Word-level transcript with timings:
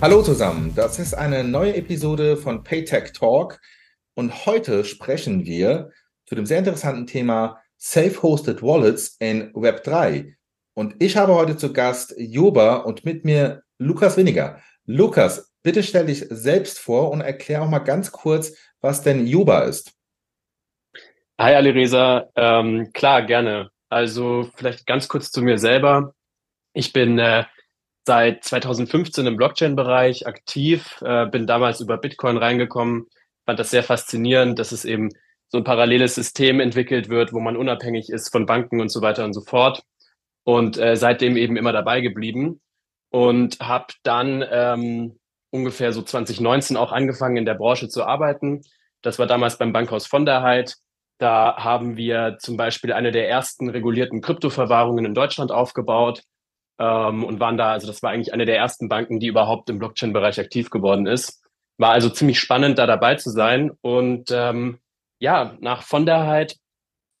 Hallo 0.00 0.22
zusammen, 0.22 0.72
das 0.76 1.00
ist 1.00 1.12
eine 1.12 1.42
neue 1.42 1.74
Episode 1.74 2.36
von 2.36 2.62
Paytech 2.62 3.12
Talk 3.14 3.60
und 4.14 4.46
heute 4.46 4.84
sprechen 4.84 5.44
wir 5.44 5.90
zu 6.24 6.36
dem 6.36 6.46
sehr 6.46 6.60
interessanten 6.60 7.08
Thema 7.08 7.60
Self-Hosted 7.80 8.62
Wallets 8.62 9.16
in 9.18 9.52
Web3. 9.54 10.34
Und 10.74 10.94
ich 11.00 11.16
habe 11.16 11.34
heute 11.34 11.56
zu 11.56 11.72
Gast 11.72 12.14
Joba 12.16 12.76
und 12.76 13.04
mit 13.04 13.24
mir 13.24 13.64
Lukas 13.78 14.16
Winiger. 14.16 14.62
Lukas, 14.86 15.52
bitte 15.64 15.82
stell 15.82 16.06
dich 16.06 16.24
selbst 16.30 16.78
vor 16.78 17.10
und 17.10 17.20
erklär 17.20 17.62
auch 17.62 17.68
mal 17.68 17.80
ganz 17.80 18.12
kurz, 18.12 18.56
was 18.80 19.02
denn 19.02 19.26
Joba 19.26 19.62
ist. 19.62 19.94
Hi 21.40 21.56
Alireza, 21.56 22.28
ähm, 22.36 22.92
klar, 22.92 23.22
gerne. 23.22 23.70
Also 23.88 24.48
vielleicht 24.54 24.86
ganz 24.86 25.08
kurz 25.08 25.32
zu 25.32 25.42
mir 25.42 25.58
selber. 25.58 26.14
Ich 26.72 26.92
bin 26.92 27.18
äh, 27.18 27.46
seit 28.08 28.42
2015 28.42 29.26
im 29.26 29.36
Blockchain-Bereich 29.36 30.26
aktiv, 30.26 31.02
äh, 31.02 31.26
bin 31.26 31.46
damals 31.46 31.82
über 31.82 31.98
Bitcoin 31.98 32.38
reingekommen, 32.38 33.06
fand 33.44 33.58
das 33.58 33.70
sehr 33.70 33.82
faszinierend, 33.82 34.58
dass 34.58 34.72
es 34.72 34.86
eben 34.86 35.10
so 35.48 35.58
ein 35.58 35.64
paralleles 35.64 36.14
System 36.14 36.58
entwickelt 36.58 37.10
wird, 37.10 37.34
wo 37.34 37.40
man 37.40 37.54
unabhängig 37.54 38.08
ist 38.08 38.32
von 38.32 38.46
Banken 38.46 38.80
und 38.80 38.88
so 38.88 39.02
weiter 39.02 39.26
und 39.26 39.34
so 39.34 39.42
fort. 39.42 39.82
Und 40.42 40.78
äh, 40.78 40.96
seitdem 40.96 41.36
eben 41.36 41.58
immer 41.58 41.72
dabei 41.72 42.00
geblieben 42.00 42.62
und 43.10 43.60
habe 43.60 43.92
dann 44.04 44.42
ähm, 44.50 45.18
ungefähr 45.50 45.92
so 45.92 46.00
2019 46.00 46.78
auch 46.78 46.92
angefangen, 46.92 47.36
in 47.36 47.44
der 47.44 47.56
Branche 47.56 47.90
zu 47.90 48.04
arbeiten. 48.04 48.62
Das 49.02 49.18
war 49.18 49.26
damals 49.26 49.58
beim 49.58 49.74
Bankhaus 49.74 50.06
von 50.06 50.24
der 50.24 50.40
Heid. 50.42 50.76
Da 51.18 51.58
haben 51.58 51.98
wir 51.98 52.38
zum 52.40 52.56
Beispiel 52.56 52.94
eine 52.94 53.12
der 53.12 53.28
ersten 53.28 53.68
regulierten 53.68 54.22
Kryptoverwahrungen 54.22 55.04
in 55.04 55.12
Deutschland 55.12 55.52
aufgebaut 55.52 56.22
ähm, 56.78 57.24
und 57.24 57.40
waren 57.40 57.56
da, 57.56 57.72
also 57.72 57.86
das 57.86 58.02
war 58.02 58.10
eigentlich 58.10 58.32
eine 58.32 58.46
der 58.46 58.56
ersten 58.56 58.88
Banken, 58.88 59.20
die 59.20 59.26
überhaupt 59.26 59.68
im 59.70 59.78
Blockchain-Bereich 59.78 60.38
aktiv 60.40 60.70
geworden 60.70 61.06
ist. 61.06 61.42
War 61.76 61.90
also 61.90 62.08
ziemlich 62.08 62.38
spannend, 62.38 62.78
da 62.78 62.86
dabei 62.86 63.16
zu 63.16 63.30
sein. 63.30 63.70
Und 63.80 64.30
ähm, 64.30 64.78
ja, 65.18 65.56
nach 65.60 65.82
von 65.82 66.06
der 66.06 66.26
Heid 66.26 66.56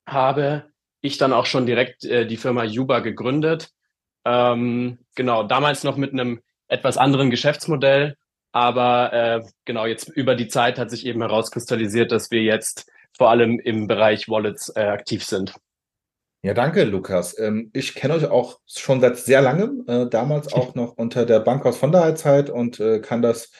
habe 0.06 0.64
ich 1.00 1.18
dann 1.18 1.32
auch 1.32 1.46
schon 1.46 1.66
direkt 1.66 2.04
äh, 2.04 2.26
die 2.26 2.36
Firma 2.36 2.64
Yuba 2.64 3.00
gegründet. 3.00 3.70
Ähm, 4.24 4.98
genau, 5.14 5.42
damals 5.42 5.84
noch 5.84 5.96
mit 5.96 6.12
einem 6.12 6.40
etwas 6.68 6.98
anderen 6.98 7.30
Geschäftsmodell, 7.30 8.16
aber 8.52 9.12
äh, 9.12 9.42
genau 9.64 9.86
jetzt 9.86 10.08
über 10.08 10.34
die 10.34 10.48
Zeit 10.48 10.78
hat 10.78 10.90
sich 10.90 11.06
eben 11.06 11.20
herauskristallisiert, 11.20 12.12
dass 12.12 12.30
wir 12.30 12.42
jetzt 12.42 12.90
vor 13.16 13.30
allem 13.30 13.58
im 13.58 13.86
Bereich 13.86 14.28
Wallets 14.28 14.70
äh, 14.76 14.82
aktiv 14.82 15.24
sind. 15.24 15.54
Ja, 16.42 16.54
danke, 16.54 16.84
Lukas. 16.84 17.36
Ähm, 17.38 17.70
ich 17.74 17.94
kenne 17.94 18.14
euch 18.14 18.26
auch 18.26 18.60
schon 18.66 19.00
seit 19.00 19.16
sehr 19.18 19.42
langem, 19.42 19.84
äh, 19.88 20.06
damals 20.08 20.52
auch 20.52 20.74
noch 20.76 20.96
unter 20.96 21.26
der 21.26 21.40
Bankhaus 21.40 21.76
von 21.76 21.90
der 21.90 22.14
Zeit 22.14 22.48
und 22.48 22.78
äh, 22.78 23.00
kann 23.00 23.22
das 23.22 23.50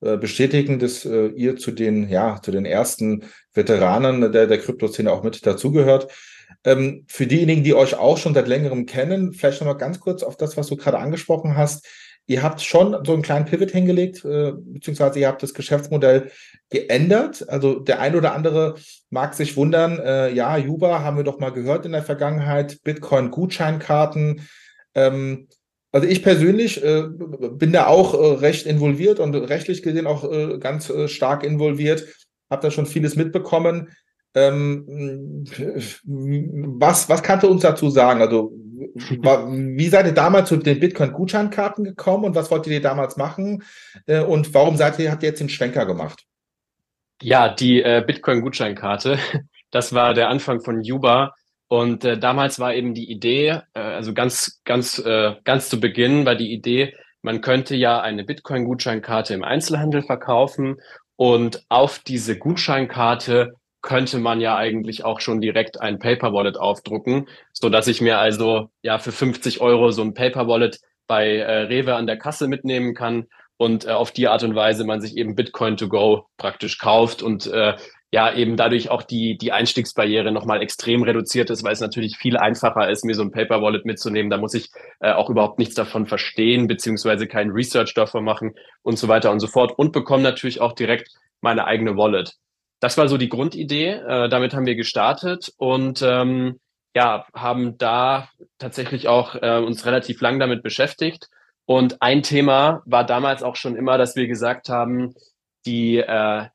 äh, 0.00 0.16
bestätigen, 0.16 0.78
dass 0.78 1.04
ihr 1.04 1.56
zu 1.56 1.72
den, 1.72 2.08
ja, 2.08 2.40
zu 2.42 2.50
den 2.50 2.64
ersten 2.64 3.24
Veteranen 3.52 4.32
der, 4.32 4.46
der 4.46 4.58
Kryptoszene 4.58 5.12
auch 5.12 5.22
mit 5.22 5.44
dazugehört. 5.46 6.10
Ähm, 6.64 7.04
für 7.06 7.26
diejenigen, 7.26 7.64
die 7.64 7.74
euch 7.74 7.96
auch 7.96 8.18
schon 8.18 8.34
seit 8.34 8.48
längerem 8.48 8.86
kennen, 8.86 9.32
vielleicht 9.32 9.60
noch 9.60 9.68
mal 9.68 9.74
ganz 9.74 10.00
kurz 10.00 10.22
auf 10.22 10.36
das, 10.36 10.56
was 10.56 10.68
du 10.68 10.76
gerade 10.76 10.98
angesprochen 10.98 11.56
hast. 11.56 11.86
Ihr 12.26 12.42
habt 12.42 12.62
schon 12.62 12.96
so 13.04 13.12
einen 13.12 13.22
kleinen 13.22 13.46
Pivot 13.46 13.70
hingelegt, 13.70 14.24
äh, 14.24 14.52
beziehungsweise 14.54 15.18
ihr 15.18 15.28
habt 15.28 15.42
das 15.42 15.54
Geschäftsmodell 15.54 16.30
geändert. 16.70 17.48
Also 17.48 17.80
der 17.80 18.00
ein 18.00 18.14
oder 18.14 18.32
andere 18.34 18.76
mag 19.10 19.34
sich 19.34 19.56
wundern, 19.56 19.98
äh, 19.98 20.32
ja, 20.32 20.56
Juba 20.56 21.00
haben 21.00 21.16
wir 21.16 21.24
doch 21.24 21.40
mal 21.40 21.50
gehört 21.50 21.84
in 21.84 21.92
der 21.92 22.02
Vergangenheit, 22.02 22.78
Bitcoin-Gutscheinkarten. 22.84 24.48
Ähm, 24.94 25.48
also 25.92 26.06
ich 26.06 26.22
persönlich 26.22 26.82
äh, 26.82 27.04
bin 27.06 27.72
da 27.72 27.86
auch 27.86 28.14
äh, 28.14 28.38
recht 28.38 28.66
involviert 28.66 29.20
und 29.20 29.34
rechtlich 29.34 29.82
gesehen 29.82 30.06
auch 30.06 30.30
äh, 30.30 30.58
ganz 30.58 30.88
äh, 30.88 31.08
stark 31.08 31.44
involviert, 31.44 32.06
habe 32.50 32.62
da 32.62 32.70
schon 32.70 32.86
vieles 32.86 33.14
mitbekommen. 33.14 33.90
Ähm, 34.34 35.44
was, 36.04 37.10
was 37.10 37.22
kannst 37.22 37.44
du 37.44 37.50
uns 37.50 37.60
dazu 37.62 37.90
sagen? 37.90 38.22
Also 38.22 38.52
wie 38.94 39.88
seid 39.88 40.06
ihr 40.06 40.12
damals 40.12 40.48
zu 40.48 40.56
den 40.56 40.80
Bitcoin-Gutscheinkarten 40.80 41.84
gekommen 41.84 42.24
und 42.24 42.34
was 42.34 42.50
wollt 42.50 42.66
ihr 42.66 42.82
damals 42.82 43.16
machen? 43.16 43.62
Äh, 44.06 44.20
und 44.20 44.52
warum 44.54 44.76
seid 44.76 44.98
ihr, 44.98 45.10
habt 45.10 45.22
ihr 45.22 45.30
jetzt 45.30 45.40
den 45.40 45.48
Schwenker 45.48 45.86
gemacht? 45.86 46.24
Ja, 47.20 47.48
die 47.48 47.82
äh, 47.82 48.02
Bitcoin-Gutscheinkarte, 48.06 49.18
das 49.70 49.92
war 49.92 50.14
der 50.14 50.28
Anfang 50.28 50.60
von 50.60 50.82
Yuba. 50.82 51.34
Und 51.68 52.04
äh, 52.04 52.18
damals 52.18 52.58
war 52.58 52.74
eben 52.74 52.92
die 52.92 53.10
Idee, 53.10 53.60
äh, 53.72 53.80
also 53.80 54.12
ganz, 54.12 54.60
ganz, 54.64 54.98
äh, 54.98 55.36
ganz 55.44 55.70
zu 55.70 55.80
Beginn 55.80 56.26
war 56.26 56.34
die 56.34 56.52
Idee, 56.52 56.94
man 57.22 57.40
könnte 57.40 57.76
ja 57.76 58.00
eine 58.00 58.24
Bitcoin-Gutscheinkarte 58.24 59.32
im 59.32 59.44
Einzelhandel 59.44 60.02
verkaufen 60.02 60.80
und 61.16 61.64
auf 61.68 62.00
diese 62.00 62.36
Gutscheinkarte 62.36 63.54
könnte 63.82 64.18
man 64.18 64.40
ja 64.40 64.56
eigentlich 64.56 65.04
auch 65.04 65.20
schon 65.20 65.40
direkt 65.40 65.80
ein 65.80 65.98
Paper 65.98 66.32
Wallet 66.32 66.56
aufdrucken, 66.56 67.28
so 67.52 67.68
dass 67.68 67.88
ich 67.88 68.00
mir 68.00 68.18
also 68.18 68.70
ja 68.82 68.98
für 68.98 69.12
50 69.12 69.60
Euro 69.60 69.90
so 69.90 70.02
ein 70.02 70.14
Paper 70.14 70.48
Wallet 70.48 70.80
bei 71.08 71.36
äh, 71.36 71.62
Rewe 71.62 71.96
an 71.96 72.06
der 72.06 72.16
Kasse 72.16 72.48
mitnehmen 72.48 72.94
kann 72.94 73.26
und 73.56 73.84
äh, 73.84 73.90
auf 73.90 74.12
die 74.12 74.28
Art 74.28 74.44
und 74.44 74.54
Weise 74.54 74.84
man 74.84 75.00
sich 75.00 75.16
eben 75.16 75.34
Bitcoin 75.34 75.76
to 75.76 75.88
go 75.88 76.26
praktisch 76.36 76.78
kauft 76.78 77.22
und 77.22 77.46
äh, 77.46 77.76
ja 78.12 78.32
eben 78.32 78.56
dadurch 78.56 78.88
auch 78.90 79.02
die 79.02 79.36
die 79.36 79.52
Einstiegsbarriere 79.52 80.30
nochmal 80.30 80.62
extrem 80.62 81.02
reduziert 81.02 81.50
ist, 81.50 81.64
weil 81.64 81.72
es 81.72 81.80
natürlich 81.80 82.16
viel 82.18 82.36
einfacher 82.36 82.88
ist, 82.88 83.04
mir 83.04 83.14
so 83.14 83.22
ein 83.22 83.32
Paper 83.32 83.62
Wallet 83.62 83.84
mitzunehmen. 83.84 84.30
Da 84.30 84.36
muss 84.36 84.54
ich 84.54 84.70
äh, 85.00 85.12
auch 85.12 85.28
überhaupt 85.28 85.58
nichts 85.58 85.74
davon 85.74 86.06
verstehen 86.06 86.68
beziehungsweise 86.68 87.26
kein 87.26 87.50
Research 87.50 87.94
davon 87.94 88.22
machen 88.22 88.54
und 88.82 88.98
so 88.98 89.08
weiter 89.08 89.32
und 89.32 89.40
so 89.40 89.48
fort 89.48 89.76
und 89.76 89.92
bekomme 89.92 90.22
natürlich 90.22 90.60
auch 90.60 90.72
direkt 90.72 91.10
meine 91.40 91.64
eigene 91.66 91.96
Wallet 91.96 92.36
das 92.82 92.98
war 92.98 93.06
so 93.06 93.16
die 93.16 93.28
Grundidee. 93.28 93.90
Äh, 93.90 94.28
damit 94.28 94.54
haben 94.54 94.66
wir 94.66 94.74
gestartet 94.74 95.52
und 95.56 96.02
ähm, 96.02 96.58
ja, 96.94 97.24
haben 97.32 97.78
da 97.78 98.28
tatsächlich 98.58 99.06
auch 99.06 99.36
äh, 99.36 99.58
uns 99.58 99.86
relativ 99.86 100.20
lang 100.20 100.40
damit 100.40 100.64
beschäftigt. 100.64 101.28
Und 101.64 102.02
ein 102.02 102.24
Thema 102.24 102.82
war 102.84 103.06
damals 103.06 103.44
auch 103.44 103.54
schon 103.54 103.76
immer, 103.76 103.98
dass 103.98 104.16
wir 104.16 104.26
gesagt 104.26 104.68
haben, 104.68 105.14
die, 105.64 105.98
äh, 105.98 106.46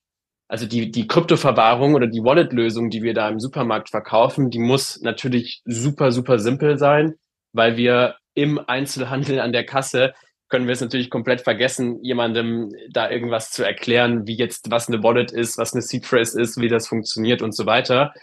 also 0.50 0.66
die, 0.66 0.92
die 0.92 1.08
Kryptoverwahrung 1.08 1.96
oder 1.96 2.08
die 2.08 2.22
Wallet-Lösung, 2.22 2.90
die 2.90 3.04
wir 3.04 3.14
da 3.14 3.30
im 3.30 3.40
Supermarkt 3.40 3.90
verkaufen, 3.90 4.50
die 4.50 4.60
muss 4.60 5.00
natürlich 5.02 5.62
super, 5.64 6.12
super 6.12 6.40
simpel 6.40 6.78
sein, 6.78 7.16
weil 7.54 7.78
wir 7.78 8.16
im 8.34 8.60
Einzelhandel 8.60 9.40
an 9.40 9.54
der 9.54 9.66
Kasse 9.66 10.14
können 10.50 10.68
wir 10.68 10.74
es 10.74 10.82
natürlich 10.82 11.10
komplett 11.10 11.42
vergessen, 11.42 12.04
jemandem 12.04 12.72
da 12.90 13.10
irgendwas 13.10 13.52
zu 13.52 13.64
erklären, 13.64 14.28
wie 14.28 14.36
jetzt 14.36 14.72
was 14.72 14.88
eine 14.88 15.04
Wallet 15.04 15.32
ist, 15.32 15.58
was 15.58 15.74
eine 15.74 15.82
Seed 15.82 16.06
Phrase 16.06 16.40
ist, 16.42 16.60
wie 16.60 16.70
das 16.70 16.88
funktioniert 16.88 17.42
und 17.42 17.54
so 17.54 17.66
weiter. 17.66 18.14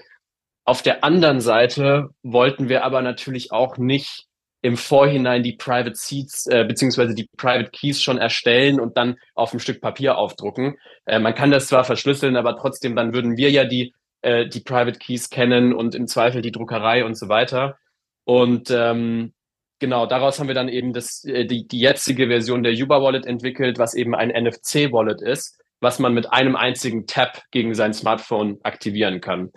Auf 0.65 0.83
der 0.83 1.05
anderen 1.05 1.41
Seite 1.41 2.09
wollten 2.23 2.69
wir 2.69 2.85
aber 2.85 3.03
natürlich 3.03 3.53
auch 3.53 3.77
nicht 3.77 4.27
im 4.63 4.79
Vorhinein 4.79 5.43
die 5.43 5.53
Private 5.53 5.95
Seeds 5.95 6.47
äh, 6.47 6.65
beziehungsweise 6.65 7.15
die 7.15 7.29
Private 7.37 7.71
Keys 7.71 8.01
schon 8.01 8.17
erstellen 8.17 8.81
und 8.81 8.97
dann 8.97 9.17
auf 9.35 9.53
ein 9.53 9.61
Stück 9.61 9.83
Papier 9.83 10.17
aufdrucken. 10.17 10.79
Äh, 11.05 11.19
man 11.19 11.35
kann 11.35 11.51
das 11.51 11.67
zwar 11.67 11.85
verschlüsseln, 11.85 12.37
aber 12.37 12.57
trotzdem 12.57 12.97
dann 12.97 13.13
würden 13.13 13.37
wir 13.37 13.51
ja 13.51 13.65
die 13.65 13.93
äh, 14.25 14.49
die 14.49 14.61
Private 14.61 14.99
Keys 14.99 15.29
kennen 15.29 15.75
und 15.75 15.95
im 15.95 16.07
Zweifel 16.07 16.41
die 16.41 16.51
Druckerei 16.51 17.05
und 17.05 17.15
so 17.15 17.29
weiter. 17.29 17.77
Und 18.25 18.71
ähm, 18.71 19.35
genau, 19.79 20.07
daraus 20.07 20.39
haben 20.39 20.49
wir 20.49 20.55
dann 20.55 20.69
eben 20.69 20.93
das, 20.93 21.25
äh, 21.25 21.45
die, 21.45 21.67
die 21.67 21.81
jetzige 21.81 22.29
Version 22.29 22.63
der 22.63 22.75
Yuba 22.75 23.03
Wallet 23.03 23.27
entwickelt, 23.27 23.79
was 23.79 23.95
eben 23.95 24.15
ein 24.15 24.29
NFC-Wallet 24.29 25.23
ist, 25.23 25.61
was 25.81 25.99
man 25.99 26.15
mit 26.15 26.33
einem 26.33 26.57
einzigen 26.57 27.07
Tap 27.07 27.43
gegen 27.51 27.75
sein 27.75 27.93
Smartphone 27.93 28.59
aktivieren 28.63 29.21
kann. 29.21 29.51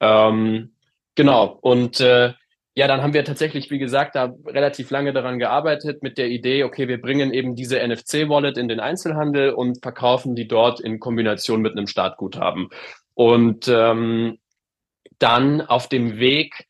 Ähm, 0.00 0.74
genau, 1.14 1.58
und 1.60 2.00
äh, 2.00 2.32
ja, 2.74 2.88
dann 2.88 3.02
haben 3.02 3.12
wir 3.12 3.24
tatsächlich, 3.24 3.70
wie 3.70 3.78
gesagt, 3.78 4.14
da 4.14 4.34
relativ 4.46 4.90
lange 4.90 5.12
daran 5.12 5.38
gearbeitet 5.38 6.02
mit 6.02 6.16
der 6.16 6.28
Idee, 6.28 6.64
okay, 6.64 6.88
wir 6.88 7.00
bringen 7.00 7.34
eben 7.34 7.54
diese 7.54 7.86
NFC-Wallet 7.86 8.56
in 8.56 8.68
den 8.68 8.80
Einzelhandel 8.80 9.50
und 9.50 9.82
verkaufen 9.82 10.34
die 10.34 10.48
dort 10.48 10.80
in 10.80 10.98
Kombination 10.98 11.60
mit 11.60 11.72
einem 11.72 11.86
Startguthaben. 11.86 12.70
Und 13.14 13.68
ähm, 13.68 14.38
dann 15.18 15.60
auf 15.60 15.88
dem 15.88 16.18
Weg 16.18 16.66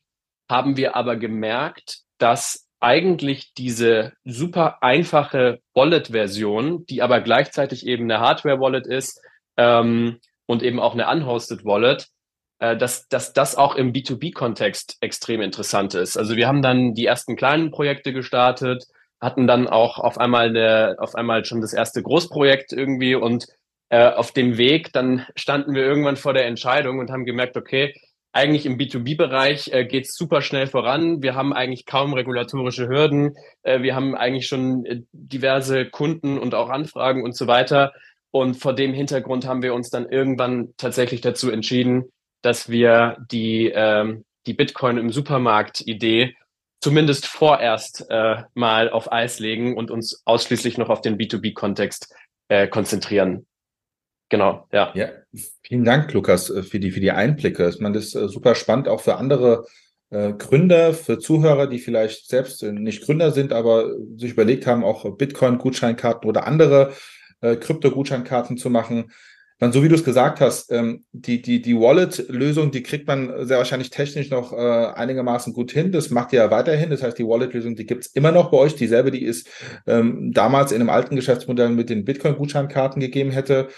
haben 0.50 0.76
wir 0.76 0.96
aber 0.96 1.16
gemerkt, 1.16 2.00
dass 2.18 2.68
eigentlich 2.82 3.54
diese 3.54 4.12
super 4.24 4.82
einfache 4.82 5.60
Wallet-Version, 5.74 6.84
die 6.86 7.00
aber 7.00 7.20
gleichzeitig 7.20 7.86
eben 7.86 8.04
eine 8.04 8.20
Hardware-Wallet 8.20 8.86
ist 8.86 9.22
ähm, 9.56 10.18
und 10.46 10.62
eben 10.62 10.80
auch 10.80 10.94
eine 10.94 11.08
unhosted 11.08 11.64
Wallet, 11.64 12.08
äh, 12.58 12.76
dass, 12.76 13.08
dass 13.08 13.32
das 13.32 13.56
auch 13.56 13.76
im 13.76 13.92
B2B-Kontext 13.92 14.96
extrem 15.00 15.40
interessant 15.42 15.94
ist. 15.94 16.16
Also 16.16 16.36
wir 16.36 16.48
haben 16.48 16.60
dann 16.60 16.94
die 16.94 17.06
ersten 17.06 17.36
kleinen 17.36 17.70
Projekte 17.70 18.12
gestartet, 18.12 18.84
hatten 19.20 19.46
dann 19.46 19.68
auch 19.68 19.98
auf 19.98 20.18
einmal 20.18 20.48
eine, 20.48 20.96
auf 20.98 21.14
einmal 21.14 21.44
schon 21.44 21.60
das 21.60 21.72
erste 21.72 22.02
Großprojekt 22.02 22.72
irgendwie 22.72 23.14
und 23.14 23.46
äh, 23.90 24.08
auf 24.10 24.32
dem 24.32 24.58
Weg 24.58 24.92
dann 24.92 25.24
standen 25.36 25.74
wir 25.74 25.82
irgendwann 25.82 26.16
vor 26.16 26.34
der 26.34 26.46
Entscheidung 26.46 26.98
und 26.98 27.12
haben 27.12 27.26
gemerkt, 27.26 27.56
okay, 27.56 27.94
eigentlich 28.32 28.64
im 28.64 28.78
B2B-Bereich 28.78 29.68
äh, 29.72 29.84
geht 29.84 30.06
es 30.06 30.14
super 30.14 30.40
schnell 30.40 30.66
voran. 30.66 31.22
Wir 31.22 31.34
haben 31.34 31.52
eigentlich 31.52 31.84
kaum 31.84 32.14
regulatorische 32.14 32.88
Hürden. 32.88 33.36
Äh, 33.62 33.82
wir 33.82 33.94
haben 33.94 34.14
eigentlich 34.14 34.46
schon 34.46 34.86
äh, 34.86 35.02
diverse 35.12 35.86
Kunden 35.86 36.38
und 36.38 36.54
auch 36.54 36.70
Anfragen 36.70 37.22
und 37.22 37.36
so 37.36 37.46
weiter. 37.46 37.92
Und 38.30 38.54
vor 38.54 38.74
dem 38.74 38.94
Hintergrund 38.94 39.46
haben 39.46 39.62
wir 39.62 39.74
uns 39.74 39.90
dann 39.90 40.08
irgendwann 40.08 40.72
tatsächlich 40.78 41.20
dazu 41.20 41.50
entschieden, 41.50 42.04
dass 42.40 42.70
wir 42.70 43.18
die, 43.30 43.70
ähm, 43.74 44.24
die 44.46 44.54
Bitcoin 44.54 44.96
im 44.96 45.12
Supermarkt-Idee 45.12 46.34
zumindest 46.80 47.26
vorerst 47.26 48.06
äh, 48.08 48.42
mal 48.54 48.90
auf 48.90 49.12
Eis 49.12 49.38
legen 49.38 49.76
und 49.76 49.90
uns 49.90 50.22
ausschließlich 50.24 50.78
noch 50.78 50.88
auf 50.88 51.02
den 51.02 51.18
B2B-Kontext 51.18 52.14
äh, 52.48 52.66
konzentrieren. 52.66 53.46
Genau, 54.32 54.66
ja. 54.72 54.90
Ja, 54.94 55.08
vielen 55.62 55.84
Dank, 55.84 56.10
Lukas, 56.14 56.48
äh, 56.48 56.62
für 56.62 56.80
die, 56.80 56.90
für 56.90 57.00
die 57.00 57.10
Einblicke. 57.10 57.68
Ich 57.68 57.80
meine, 57.80 57.96
das 57.96 58.06
ist 58.06 58.14
äh, 58.14 58.28
super 58.28 58.54
spannend 58.54 58.88
auch 58.88 59.02
für 59.02 59.16
andere 59.16 59.66
äh, 60.08 60.32
Gründer, 60.32 60.94
für 60.94 61.18
Zuhörer, 61.18 61.66
die 61.66 61.78
vielleicht 61.78 62.30
selbst 62.30 62.62
nicht 62.62 63.04
Gründer 63.04 63.32
sind, 63.32 63.52
aber 63.52 63.90
sich 64.16 64.32
überlegt 64.32 64.66
haben, 64.66 64.84
auch 64.84 65.18
Bitcoin-Gutscheinkarten 65.18 66.26
oder 66.26 66.46
andere 66.46 66.94
äh, 67.42 67.56
Krypto-Gutscheinkarten 67.56 68.56
zu 68.56 68.70
machen. 68.70 69.12
Dann, 69.58 69.70
so 69.70 69.82
wie 69.82 69.90
du 69.90 69.96
es 69.96 70.02
gesagt 70.02 70.40
hast, 70.40 70.72
ähm, 70.72 71.04
die, 71.12 71.42
die, 71.42 71.60
die 71.60 71.78
Wallet-Lösung, 71.78 72.70
die 72.70 72.82
kriegt 72.82 73.06
man 73.06 73.46
sehr 73.46 73.58
wahrscheinlich 73.58 73.90
technisch 73.90 74.30
noch 74.30 74.54
äh, 74.54 74.56
einigermaßen 74.56 75.52
gut 75.52 75.72
hin. 75.72 75.92
Das 75.92 76.08
macht 76.08 76.32
ihr 76.32 76.40
ja 76.40 76.50
weiterhin. 76.50 76.88
Das 76.88 77.02
heißt, 77.02 77.18
die 77.18 77.26
Wallet-Lösung, 77.26 77.76
die 77.76 77.84
gibt 77.84 78.06
es 78.06 78.12
immer 78.14 78.32
noch 78.32 78.50
bei 78.50 78.56
euch. 78.56 78.76
Dieselbe, 78.76 79.10
die 79.10 79.26
es 79.26 79.44
ähm, 79.86 80.32
damals 80.32 80.72
in 80.72 80.80
einem 80.80 80.88
alten 80.88 81.16
Geschäftsmodell 81.16 81.68
mit 81.68 81.90
den 81.90 82.06
Bitcoin-Gutscheinkarten 82.06 82.98
gegeben 82.98 83.30
hätte 83.30 83.68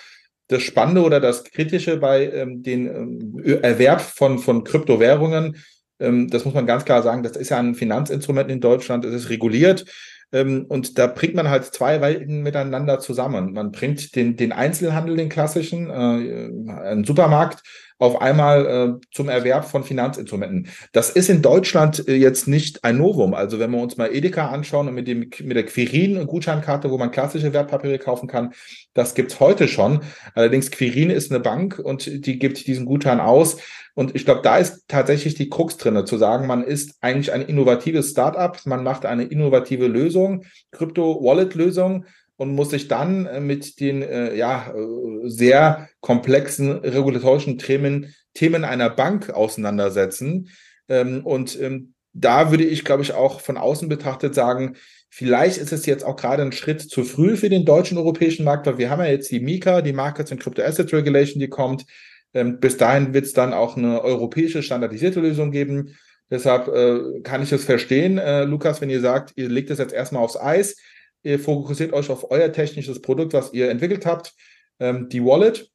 das 0.49 0.63
Spannende 0.63 1.03
oder 1.03 1.21
das 1.21 1.45
Kritische 1.45 1.97
bei 1.97 2.31
ähm, 2.31 2.63
den 2.63 2.87
ähm, 2.87 3.61
Erwerb 3.63 4.01
von, 4.01 4.39
von 4.39 4.65
Kryptowährungen, 4.65 5.57
ähm, 6.01 6.29
das 6.29 6.45
muss 6.45 6.55
man 6.55 6.67
ganz 6.67 6.85
klar 6.85 7.03
sagen, 7.03 7.23
das 7.23 7.37
ist 7.37 7.51
ja 7.51 7.59
ein 7.59 7.75
Finanzinstrument 7.75 8.51
in 8.51 8.61
Deutschland, 8.61 9.05
es 9.05 9.15
ist 9.15 9.31
reguliert. 9.31 9.85
Ähm, 10.33 10.67
und 10.69 10.99
da 10.99 11.07
bringt 11.07 11.35
man 11.35 11.49
halt 11.49 11.65
zwei 11.67 12.01
Welten 12.01 12.43
miteinander 12.43 12.99
zusammen. 12.99 13.53
Man 13.53 13.71
bringt 13.71 14.17
den, 14.17 14.37
den 14.37 14.53
Einzelhandel, 14.53 15.17
den 15.17 15.29
klassischen, 15.29 15.91
äh, 15.91 16.73
einen 16.73 17.05
Supermarkt, 17.05 17.63
auf 17.99 18.21
einmal 18.21 18.67
äh, 18.67 19.07
zum 19.13 19.29
Erwerb 19.29 19.65
von 19.65 19.85
Finanzinstrumenten. 19.85 20.69
Das 20.93 21.11
ist 21.11 21.31
in 21.31 21.43
Deutschland 21.43 22.07
äh, 22.09 22.17
jetzt 22.17 22.49
nicht 22.49 22.85
ein 22.85 22.99
Novum. 22.99 23.35
Also 23.35 23.59
wenn 23.59 23.71
wir 23.71 23.81
uns 23.81 23.97
mal 23.97 24.15
Edeka 24.15 24.49
anschauen 24.49 24.89
und 24.89 24.95
mit, 24.95 25.07
dem, 25.07 25.31
mit 25.43 25.57
der 25.57 25.65
Quirin 25.65 26.27
Gutscheinkarte, 26.27 26.91
wo 26.91 26.99
man 26.99 27.11
klassische 27.11 27.53
Wertpapiere 27.53 27.99
kaufen 27.99 28.29
kann, 28.29 28.53
das 28.95 29.15
gibt's 29.15 29.39
heute 29.41 29.69
schon. 29.69 30.01
Allerdings 30.35 30.71
Quirin 30.71 31.11
ist 31.11 31.31
eine 31.31 31.41
Bank 31.41 31.79
und 31.79 32.27
die 32.27 32.39
gibt 32.39 32.67
diesen 32.67 32.87
Gutschein 32.87 33.21
aus. 33.21 33.59
Und 33.95 34.17
ich 34.17 34.25
glaube, 34.25 34.43
da 34.43 34.59
ist 34.59 34.89
tatsächlich 34.89 35.35
die 35.35 35.49
Krux 35.49 35.77
drinne, 35.77 36.05
zu 36.05 36.19
sagen, 36.19 36.49
man 36.49 36.65
ist 36.65 36.97
eigentlich 37.01 37.33
ein 37.33 37.43
innovatives 37.43 38.11
Startup, 38.11 38.59
man 38.65 38.83
macht 38.83 39.07
eine 39.07 39.23
innovative 39.23 39.87
Lösung, 39.87 40.45
Krypto-Wallet-Lösung 40.73 42.05
und 42.37 42.55
muss 42.55 42.71
sich 42.71 42.89
dann 42.89 43.27
äh, 43.27 43.41
mit 43.41 43.81
den 43.81 44.03
äh, 44.03 44.35
ja, 44.35 44.73
äh, 44.75 45.29
sehr 45.29 45.89
komplexen 46.01 46.73
regulatorischen 46.73 47.59
Themen, 47.59 48.15
Themen 48.35 48.65
einer 48.65 48.91
Bank 48.91 49.31
auseinandersetzen. 49.31 50.49
Ähm, 50.89 51.25
und 51.25 51.61
ähm, 51.61 51.95
da 52.13 52.51
würde 52.51 52.65
ich, 52.65 52.85
glaube 52.85 53.03
ich, 53.03 53.13
auch 53.13 53.41
von 53.41 53.57
außen 53.57 53.89
betrachtet 53.89 54.35
sagen, 54.35 54.77
vielleicht 55.11 55.59
ist 55.59 55.73
es 55.73 55.87
jetzt 55.87 56.05
auch 56.05 56.17
gerade 56.17 56.43
ein 56.43 56.53
Schritt 56.53 56.81
zu 56.81 57.05
früh 57.05 57.37
für 57.37 57.49
den 57.49 57.65
deutschen 57.65 57.99
europäischen 57.99 58.45
Markt, 58.45 58.67
weil 58.67 58.79
wir 58.79 58.91
haben 58.91 59.01
ja 59.01 59.11
jetzt 59.11 59.31
die 59.31 59.41
MiCA, 59.41 59.83
die 59.83 59.93
Markets 59.93 60.33
and 60.33 60.41
Crypto 60.41 60.63
Asset 60.63 60.93
Regulation, 60.93 61.41
die 61.41 61.49
kommt. 61.49 61.87
Ähm, 62.33 62.59
bis 62.59 62.77
dahin 62.77 63.15
wird 63.15 63.27
es 63.27 63.33
dann 63.33 63.53
auch 63.53 63.77
eine 63.77 64.03
europäische 64.03 64.63
standardisierte 64.63 65.21
Lösung 65.21 65.53
geben. 65.53 65.95
Deshalb 66.31 66.69
äh, 66.69 67.21
kann 67.23 67.43
ich 67.43 67.53
es 67.53 67.65
verstehen, 67.65 68.19
äh, 68.19 68.45
Lukas, 68.45 68.81
wenn 68.81 68.91
ihr 68.91 69.01
sagt, 69.01 69.33
ihr 69.37 69.49
legt 69.49 69.71
es 69.71 69.79
jetzt 69.79 69.93
erstmal 69.93 70.23
aufs 70.23 70.37
Eis. 70.37 70.77
Ihr 71.25 71.41
fokussiert 71.41 71.93
euch 71.93 72.11
auf 72.11 72.31
euer 72.31 72.53
technisches 72.53 73.01
Produkt, 73.03 73.33
was 73.33 73.53
ihr 73.53 73.71
entwickelt 73.71 74.07
habt, 74.07 74.35
ähm, 74.79 75.09
die 75.09 75.25
Wallet, 75.25 75.71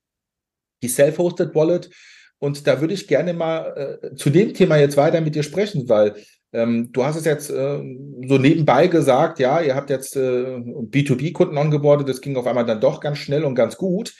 die 0.84 0.88
Self-Hosted 0.88 1.54
Wallet. 1.56 1.90
Und 2.38 2.66
da 2.68 2.80
würde 2.80 2.94
ich 2.94 3.07
gerne 3.07 3.34
mal 3.34 4.00
äh, 4.01 4.16
zu 4.16 4.30
dem 4.30 4.54
Thema 4.54 4.78
jetzt 4.78 4.96
weiter 4.96 5.19
mit 5.22 5.36
dir 5.36 5.44
sprechen, 5.44 5.90
weil 5.90 6.16
ähm, 6.54 6.92
du 6.92 7.04
hast 7.04 7.16
es 7.16 7.25
jetzt 7.25 7.50
äh, 7.50 7.80
so 8.28 8.38
nebenbei 8.38 8.88
gesagt, 8.88 9.40
ja, 9.40 9.60
ihr 9.62 9.75
habt 9.75 9.90
jetzt 9.90 10.16
äh, 10.16 10.57
B2B-Kunden 10.57 11.57
ongeboardet, 11.57 12.07
das 12.07 12.22
ging 12.22 12.38
auf 12.38 12.48
einmal 12.48 12.66
dann 12.66 12.81
doch 12.81 13.02
ganz 13.02 13.18
schnell 13.18 13.44
und 13.44 13.56
ganz 13.56 13.75
gut. 13.75 14.13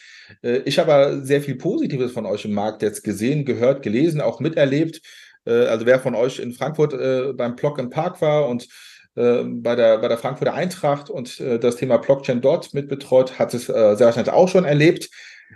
Äh, 0.44 0.60
ich 0.66 0.80
habe 0.80 1.22
sehr 1.24 1.42
viel 1.42 1.56
Positives 1.56 2.12
von 2.12 2.26
euch 2.26 2.46
im 2.46 2.54
Markt 2.54 2.82
jetzt 2.82 3.04
gesehen, 3.04 3.46
gehört, 3.46 3.84
gelesen, 3.84 4.20
auch 4.20 4.40
miterlebt. 4.40 5.02
Äh, 5.46 5.66
also 5.66 5.86
wer 5.86 6.00
von 6.00 6.16
euch 6.16 6.40
in 6.40 6.54
Frankfurt 6.54 6.94
äh, 6.94 7.34
beim 7.34 7.56
Block 7.56 7.80
im 7.80 7.90
Park 7.90 8.22
war 8.22 8.48
und 8.48 8.68
äh, 9.20 9.44
bei, 9.44 9.76
der, 9.76 9.98
bei 9.98 10.08
der 10.08 10.18
Frankfurter 10.18 10.54
Eintracht 10.54 11.10
und 11.10 11.42
äh, 11.42 11.60
das 11.60 11.76
Thema 11.76 11.98
Blockchain 11.98 12.40
dort 12.40 12.74
mitbetreut, 12.74 13.38
hat 13.38 13.54
es 13.54 13.68
äh, 13.68 13.96
sehr 13.96 14.08
wahrscheinlich 14.08 14.34
auch 14.34 14.48
schon 14.48 14.64
erlebt. 14.64 15.10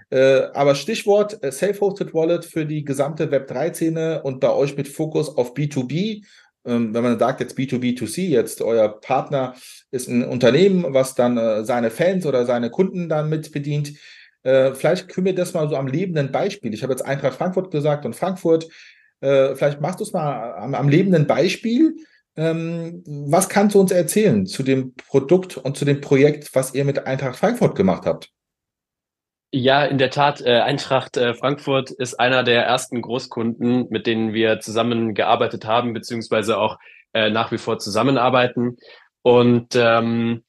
Äh, 0.10 0.48
aber 0.54 0.75
Stichwort 0.75 1.42
äh, 1.42 1.51
Self-Hosted 1.51 2.13
Wallet 2.13 2.44
für 2.44 2.65
die 2.65 2.83
gesamte 2.83 3.27
Web3-Szene 3.27 4.21
und 4.24 4.42
bei 4.42 4.51
euch 4.51 4.75
mit 4.75 4.89
Fokus 4.89 5.38
auf 5.38 5.54
B2B. 5.54 6.25
Ähm, 6.65 6.94
wenn 6.94 7.04
man 7.04 7.18
sagt 7.18 7.39
jetzt 7.39 7.57
B2B2C, 7.57 8.27
jetzt 8.27 8.62
euer 8.62 9.00
Partner 9.00 9.56
ist 9.92 10.10
ein 10.10 10.25
Unternehmen, 10.25 10.86
was 10.89 11.15
dann 11.15 11.38
äh, 11.38 11.63
seine 11.63 11.89
Fans 11.89 12.25
oder 12.25 12.45
seine 12.45 12.69
Kunden 12.69 13.07
dann 13.07 13.30
mit 13.30 13.51
bedient. 13.51 13.94
vielleicht 14.44 15.07
können 15.07 15.25
wir 15.25 15.36
das 15.36 15.54
mal 15.54 15.69
so 15.69 15.77
am 15.77 15.88
lebenden 15.88 16.33
Beispiel. 16.33 16.74
Ich 16.74 16.83
habe 16.83 16.92
jetzt 16.92 17.06
Eintracht 17.06 17.38
Frankfurt 17.38 17.71
gesagt 17.71 18.06
und 18.06 18.13
Frankfurt. 18.13 18.68
vielleicht 19.21 19.80
machst 19.80 20.01
du 20.01 20.04
es 20.04 20.12
mal 20.12 20.56
am, 20.56 20.75
am 20.75 20.89
lebenden 20.89 21.27
Beispiel 21.27 21.95
ähm, 22.35 23.03
was 23.06 23.50
kannst 23.50 23.75
du 23.75 23.80
uns 23.80 23.91
erzählen 23.91 24.45
zu 24.45 24.63
dem 24.63 24.94
Produkt 24.95 25.57
und 25.57 25.77
zu 25.77 25.85
dem 25.85 26.01
Projekt, 26.01 26.53
was 26.56 26.74
ihr 26.74 26.85
mit 26.85 27.06
Eintracht 27.06 27.38
Frankfurt 27.38 27.75
gemacht 27.75 28.06
habt? 28.06 28.31
Ja, 29.56 29.85
in 29.85 30.00
der 30.00 30.09
Tat, 30.09 30.41
äh, 30.41 30.62
Eintracht 30.62 31.15
äh, 31.15 31.35
Frankfurt 31.35 31.91
ist 31.91 32.19
einer 32.19 32.44
der 32.44 32.65
ersten 32.65 33.03
Großkunden, 33.03 33.88
mit 33.91 34.07
denen 34.07 34.33
wir 34.33 34.59
zusammengearbeitet 34.59 35.65
haben, 35.65 35.94
beziehungsweise 35.94 36.57
auch 36.57 36.80
äh, 37.13 37.30
nach 37.30 37.51
wie 37.51 37.59
vor 37.59 37.77
zusammenarbeiten. 37.77 38.77
Und 39.21 39.75
ähm, 39.75 40.44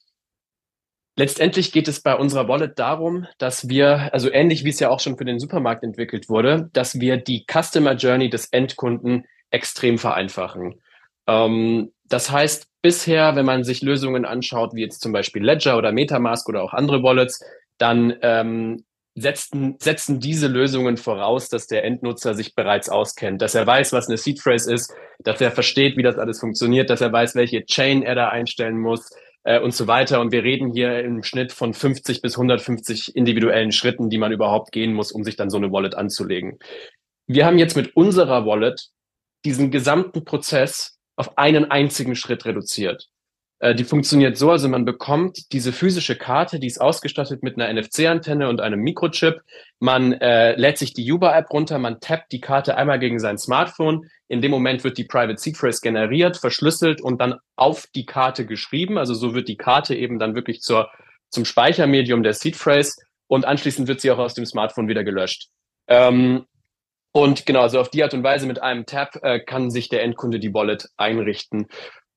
letztendlich 1.16 1.70
geht 1.70 1.86
es 1.86 2.00
bei 2.00 2.16
unserer 2.16 2.48
Wallet 2.48 2.78
darum, 2.78 3.26
dass 3.36 3.68
wir, 3.68 4.12
also 4.14 4.32
ähnlich 4.32 4.64
wie 4.64 4.70
es 4.70 4.80
ja 4.80 4.88
auch 4.88 5.00
schon 5.00 5.18
für 5.18 5.26
den 5.26 5.38
Supermarkt 5.38 5.84
entwickelt 5.84 6.30
wurde, 6.30 6.70
dass 6.72 6.98
wir 6.98 7.18
die 7.18 7.44
Customer 7.46 7.92
Journey 7.96 8.30
des 8.30 8.46
Endkunden 8.46 9.26
extrem 9.50 9.98
vereinfachen. 9.98 10.80
Ähm, 11.26 11.92
das 12.04 12.30
heißt, 12.30 12.66
bisher, 12.82 13.34
wenn 13.34 13.46
man 13.46 13.64
sich 13.64 13.82
Lösungen 13.82 14.24
anschaut, 14.24 14.74
wie 14.74 14.82
jetzt 14.82 15.00
zum 15.00 15.12
Beispiel 15.12 15.42
Ledger 15.42 15.78
oder 15.78 15.92
Metamask 15.92 16.48
oder 16.48 16.62
auch 16.62 16.74
andere 16.74 17.02
Wallets, 17.02 17.42
dann 17.78 18.14
ähm, 18.22 18.84
setzen, 19.14 19.76
setzen 19.78 20.20
diese 20.20 20.48
Lösungen 20.48 20.96
voraus, 20.96 21.48
dass 21.48 21.66
der 21.66 21.84
Endnutzer 21.84 22.34
sich 22.34 22.54
bereits 22.54 22.88
auskennt, 22.88 23.40
dass 23.40 23.54
er 23.54 23.66
weiß, 23.66 23.92
was 23.92 24.08
eine 24.08 24.16
Seed 24.16 24.40
Phrase 24.40 24.72
ist, 24.72 24.92
dass 25.20 25.40
er 25.40 25.52
versteht, 25.52 25.96
wie 25.96 26.02
das 26.02 26.18
alles 26.18 26.40
funktioniert, 26.40 26.90
dass 26.90 27.00
er 27.00 27.12
weiß, 27.12 27.34
welche 27.34 27.64
Chain 27.64 28.02
er 28.02 28.14
da 28.14 28.28
einstellen 28.28 28.78
muss 28.78 29.10
äh, 29.44 29.60
und 29.60 29.72
so 29.72 29.86
weiter. 29.86 30.20
Und 30.20 30.32
wir 30.32 30.42
reden 30.42 30.72
hier 30.72 31.00
im 31.00 31.22
Schnitt 31.22 31.52
von 31.52 31.74
50 31.74 32.22
bis 32.22 32.36
150 32.36 33.14
individuellen 33.14 33.72
Schritten, 33.72 34.10
die 34.10 34.18
man 34.18 34.32
überhaupt 34.32 34.72
gehen 34.72 34.92
muss, 34.92 35.12
um 35.12 35.22
sich 35.22 35.36
dann 35.36 35.50
so 35.50 35.56
eine 35.56 35.70
Wallet 35.70 35.94
anzulegen. 35.94 36.58
Wir 37.26 37.46
haben 37.46 37.58
jetzt 37.58 37.76
mit 37.76 37.96
unserer 37.96 38.44
Wallet 38.46 38.88
diesen 39.44 39.70
gesamten 39.70 40.24
Prozess 40.24 40.93
auf 41.16 41.38
einen 41.38 41.70
einzigen 41.70 42.16
Schritt 42.16 42.44
reduziert. 42.44 43.08
Äh, 43.64 43.74
die 43.74 43.84
funktioniert 43.84 44.36
so, 44.36 44.50
also 44.50 44.68
man 44.68 44.84
bekommt 44.84 45.52
diese 45.52 45.72
physische 45.72 46.16
Karte, 46.16 46.58
die 46.58 46.66
ist 46.66 46.80
ausgestattet 46.80 47.42
mit 47.42 47.58
einer 47.58 47.72
NFC-Antenne 47.72 48.48
und 48.48 48.60
einem 48.60 48.80
Mikrochip. 48.80 49.40
Man 49.78 50.12
äh, 50.12 50.54
lädt 50.56 50.78
sich 50.78 50.92
die 50.92 51.10
Uber-App 51.10 51.50
runter, 51.50 51.78
man 51.78 52.00
tappt 52.00 52.32
die 52.32 52.40
Karte 52.40 52.76
einmal 52.76 52.98
gegen 52.98 53.18
sein 53.18 53.38
Smartphone. 53.38 54.10
In 54.28 54.42
dem 54.42 54.50
Moment 54.50 54.84
wird 54.84 54.98
die 54.98 55.04
Private 55.04 55.40
Seed 55.40 55.56
Phrase 55.56 55.80
generiert, 55.82 56.36
verschlüsselt 56.36 57.00
und 57.00 57.20
dann 57.20 57.36
auf 57.56 57.86
die 57.94 58.06
Karte 58.06 58.44
geschrieben. 58.44 58.98
Also 58.98 59.14
so 59.14 59.34
wird 59.34 59.48
die 59.48 59.56
Karte 59.56 59.94
eben 59.94 60.18
dann 60.18 60.34
wirklich 60.34 60.60
zur, 60.60 60.90
zum 61.30 61.44
Speichermedium 61.44 62.22
der 62.22 62.34
Seed 62.34 62.56
Phrase 62.56 62.96
und 63.28 63.46
anschließend 63.46 63.88
wird 63.88 64.00
sie 64.00 64.10
auch 64.10 64.18
aus 64.18 64.34
dem 64.34 64.44
Smartphone 64.44 64.88
wieder 64.88 65.04
gelöscht. 65.04 65.48
Ähm, 65.86 66.46
und 67.16 67.46
genau, 67.46 67.62
also 67.62 67.78
auf 67.78 67.90
die 67.90 68.02
Art 68.02 68.12
und 68.12 68.24
Weise 68.24 68.46
mit 68.46 68.60
einem 68.60 68.86
Tab 68.86 69.16
äh, 69.22 69.38
kann 69.38 69.70
sich 69.70 69.88
der 69.88 70.02
Endkunde 70.02 70.40
die 70.40 70.52
Wallet 70.52 70.88
einrichten. 70.96 71.68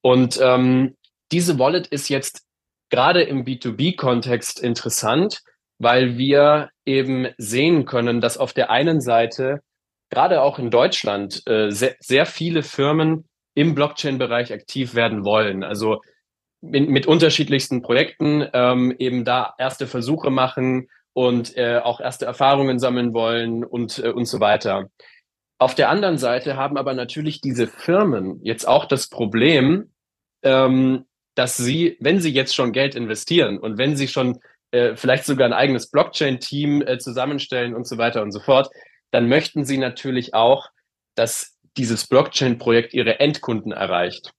Und 0.01 0.39
ähm, 0.42 0.96
diese 1.32 1.60
Wallet 1.60 1.86
ist 1.88 2.10
jetzt 2.10 2.42
gerade 2.89 3.22
im 3.22 3.46
B2B-Kontext 3.46 4.60
interessant, 4.60 5.42
weil 5.77 6.18
wir 6.18 6.72
eben 6.84 7.27
sehen 7.38 7.86
können, 7.86 8.22
dass 8.22 8.39
auf 8.39 8.54
der 8.54 8.72
einen 8.72 9.00
Seite 9.00 9.62
gerade 10.10 10.42
auch 10.42 10.58
in 10.58 10.72
Deutschland 10.72 11.44
äh, 11.46 11.70
sehr, 11.70 11.96
sehr 12.00 12.25
viele 12.25 12.63
Firmen 12.63 13.27
im 13.54 13.75
Blockchain-Bereich 13.75 14.51
aktiv 14.51 14.96
werden 14.96 15.24
wollen. 15.24 15.63
Also 15.63 16.01
mit, 16.62 16.89
mit 16.89 17.06
unterschiedlichsten 17.06 17.84
Projekten 17.84 18.48
ähm, 18.51 18.96
eben 18.98 19.25
da 19.25 19.54
erste 19.60 19.86
Versuche 19.86 20.32
machen, 20.32 20.88
und 21.17 21.57
äh, 21.57 21.79
auch 21.79 22.00
erste 22.00 22.27
Erfahrungen 22.27 22.77
sammeln 22.77 23.12
wollen 23.12 23.63
und, 23.63 23.97
äh, 23.97 24.09
und 24.09 24.25
so 24.25 24.39
weiter. 24.39 24.91
Auf 25.57 25.74
der 25.74 25.89
anderen 25.89 26.19
Seite 26.19 26.57
haben 26.57 26.77
aber 26.77 26.93
natürlich 26.93 27.41
diese 27.41 27.65
Firmen 27.65 28.39
jetzt 28.43 28.67
auch 28.67 28.86
das 28.86 29.09
Problem, 29.09 29.91
ähm, 30.43 31.05
dass 31.33 31.57
sie, 31.57 31.97
wenn 32.01 32.19
sie 32.19 32.31
jetzt 32.31 32.53
schon 32.53 32.71
Geld 32.71 32.93
investieren 32.93 33.57
und 33.57 33.79
wenn 33.79 33.95
sie 33.95 34.07
schon 34.07 34.38
äh, 34.69 34.95
vielleicht 34.95 35.25
sogar 35.25 35.47
ein 35.47 35.53
eigenes 35.53 35.89
Blockchain-Team 35.89 36.83
äh, 36.83 37.00
zusammenstellen 37.00 37.74
und 37.74 37.88
so 37.88 37.97
weiter 37.97 38.21
und 38.21 38.31
so 38.31 38.39
fort, 38.39 38.69
dann 39.09 39.27
möchten 39.27 39.65
sie 39.65 39.79
natürlich 39.79 40.36
auch, 40.36 40.69
dass 41.15 41.57
dieses 41.77 42.05
Blockchain-Projekt 42.05 42.93
ihre 42.93 43.19
Endkunden 43.19 43.71
erreicht. 43.71 44.33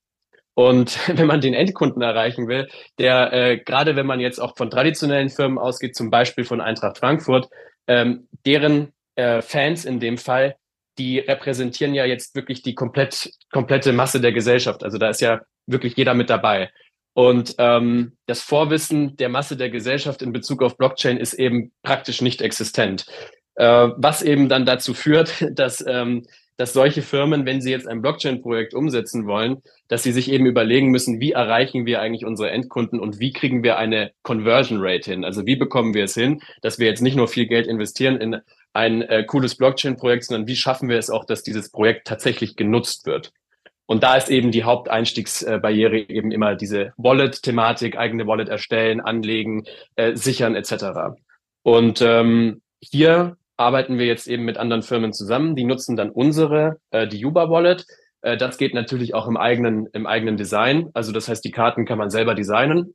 Und 0.59 0.99
wenn 1.17 1.29
man 1.29 1.41
den 1.41 1.55
Endkunden 1.55 2.03
erreichen 2.03 2.49
will, 2.49 2.67
der 2.99 3.33
äh, 3.33 3.59
gerade 3.59 3.95
wenn 3.95 4.07
man 4.07 4.19
jetzt 4.19 4.41
auch 4.41 4.57
von 4.57 4.71
traditionellen 4.71 5.31
Firmen 5.31 5.57
ausgeht, 5.57 5.95
zum 5.95 6.11
Beispiel 6.11 6.45
von 6.45 6.61
Eintracht 6.61 6.99
Frankfurt, 6.99 7.49
ähm, 7.87 8.27
deren 8.45 8.93
äh, 9.15 9.41
Fans 9.41 9.85
in 9.85 10.01
dem 10.01 10.19
Fall, 10.19 10.57
die 10.99 11.21
repräsentieren 11.21 11.95
ja 11.95 12.05
jetzt 12.05 12.35
wirklich 12.35 12.63
die 12.63 12.75
komplett, 12.75 13.31
komplette 13.53 13.93
Masse 13.93 14.21
der 14.21 14.33
Gesellschaft. 14.33 14.83
Also 14.83 14.99
da 14.99 15.11
ist 15.11 15.21
ja 15.21 15.43
wirklich 15.67 15.97
jeder 15.97 16.15
mit 16.15 16.29
dabei. 16.29 16.73
Und 17.15 17.55
ähm, 17.59 18.17
das 18.27 18.43
Vorwissen 18.43 19.17
der 19.17 19.29
Masse 19.29 19.57
der 19.57 19.71
Gesellschaft 19.71 20.23
in 20.23 20.33
Bezug 20.33 20.65
auf 20.65 20.77
Blockchain 20.77 21.19
ist 21.19 21.35
eben 21.35 21.71
praktisch 21.85 22.21
nicht 22.21 22.43
existent. 22.43 23.07
Äh, 23.55 23.91
was 23.97 24.23
eben 24.23 24.49
dann 24.49 24.67
dazu 24.67 24.93
führt, 24.93 25.37
dass, 25.53 25.85
ähm, 25.87 26.27
dass 26.59 26.73
solche 26.73 27.03
Firmen, 27.03 27.47
wenn 27.47 27.63
sie 27.63 27.71
jetzt 27.71 27.87
ein 27.89 28.03
Blockchain-Projekt 28.03 28.75
umsetzen 28.75 29.27
wollen, 29.27 29.63
dass 29.87 30.03
sie 30.03 30.11
sich 30.13 30.31
eben 30.31 30.45
überlegen 30.45 30.89
müssen, 30.89 31.21
wie 31.21 31.33
erreichen 31.33 31.87
wir 31.87 32.01
eigentlich 32.03 32.27
unsere 32.27 32.51
Endkunden 32.51 32.99
und 32.99 33.21
wie 33.21 33.33
kriegen 33.33 33.63
wir 33.63 33.79
eine 33.79 34.11
Conversion 34.23 34.81
Rate 34.83 35.13
hin? 35.13 35.25
Also 35.25 35.47
wie 35.47 35.57
bekommen 35.57 35.95
wir 35.95 36.05
es 36.05 36.15
hin, 36.15 36.43
dass 36.61 36.81
wir 36.81 36.89
jetzt 36.89 37.01
nicht 37.01 37.17
nur 37.17 37.29
viel 37.29 37.47
Geld 37.47 37.69
investieren 37.69 38.21
in 38.21 38.41
ein 38.73 39.03
äh, 39.03 39.25
cooles 39.25 39.55
Blockchain-Projekt, 39.55 40.25
sondern 40.25 40.49
wie 40.49 40.57
schaffen 40.57 40.89
wir 40.89 40.99
es 40.99 41.11
auch, 41.11 41.25
dass 41.25 41.45
dieses 41.45 41.71
Projekt 41.71 42.09
tatsächlich 42.09 42.57
genutzt 42.57 43.07
wird? 43.07 43.33
Und 43.87 44.03
da 44.03 44.17
ist 44.17 44.29
eben 44.29 44.51
die 44.51 44.65
Haupteinstiegsbarriere 44.65 46.11
eben 46.11 46.33
immer 46.33 46.57
diese 46.57 46.93
Wallet-Thematik, 46.97 47.97
eigene 47.97 48.27
Wallet 48.27 48.49
erstellen, 48.49 49.01
anlegen, 49.01 49.65
äh, 49.95 50.15
sichern 50.17 50.57
etc. 50.57 51.17
Und 51.63 52.03
ähm, 52.03 52.63
hier 52.81 53.37
arbeiten 53.59 53.99
wir 53.99 54.07
jetzt 54.07 54.27
eben 54.29 54.45
mit 54.45 54.57
anderen 54.57 54.83
Firmen 54.83 55.13
zusammen, 55.13 55.57
die 55.57 55.65
nutzen 55.65 55.97
dann 55.97 56.11
unsere, 56.11 56.81
äh, 56.91 57.07
die 57.07 57.19
Yuba 57.19 57.51
Wallet. 57.51 57.85
Äh, 58.23 58.37
das 58.37 58.57
geht 58.57 58.73
natürlich 58.73 59.15
auch 59.15 59.27
im 59.27 59.37
eigenen, 59.37 59.87
im 59.93 60.07
eigenen 60.07 60.37
Design. 60.37 60.91
Also 60.95 61.13
das 61.13 61.29
heißt, 61.29 61.45
die 61.45 61.51
Karten 61.51 61.85
kann 61.85 61.99
man 61.99 62.11
selber 62.11 62.35
designen. 62.35 62.95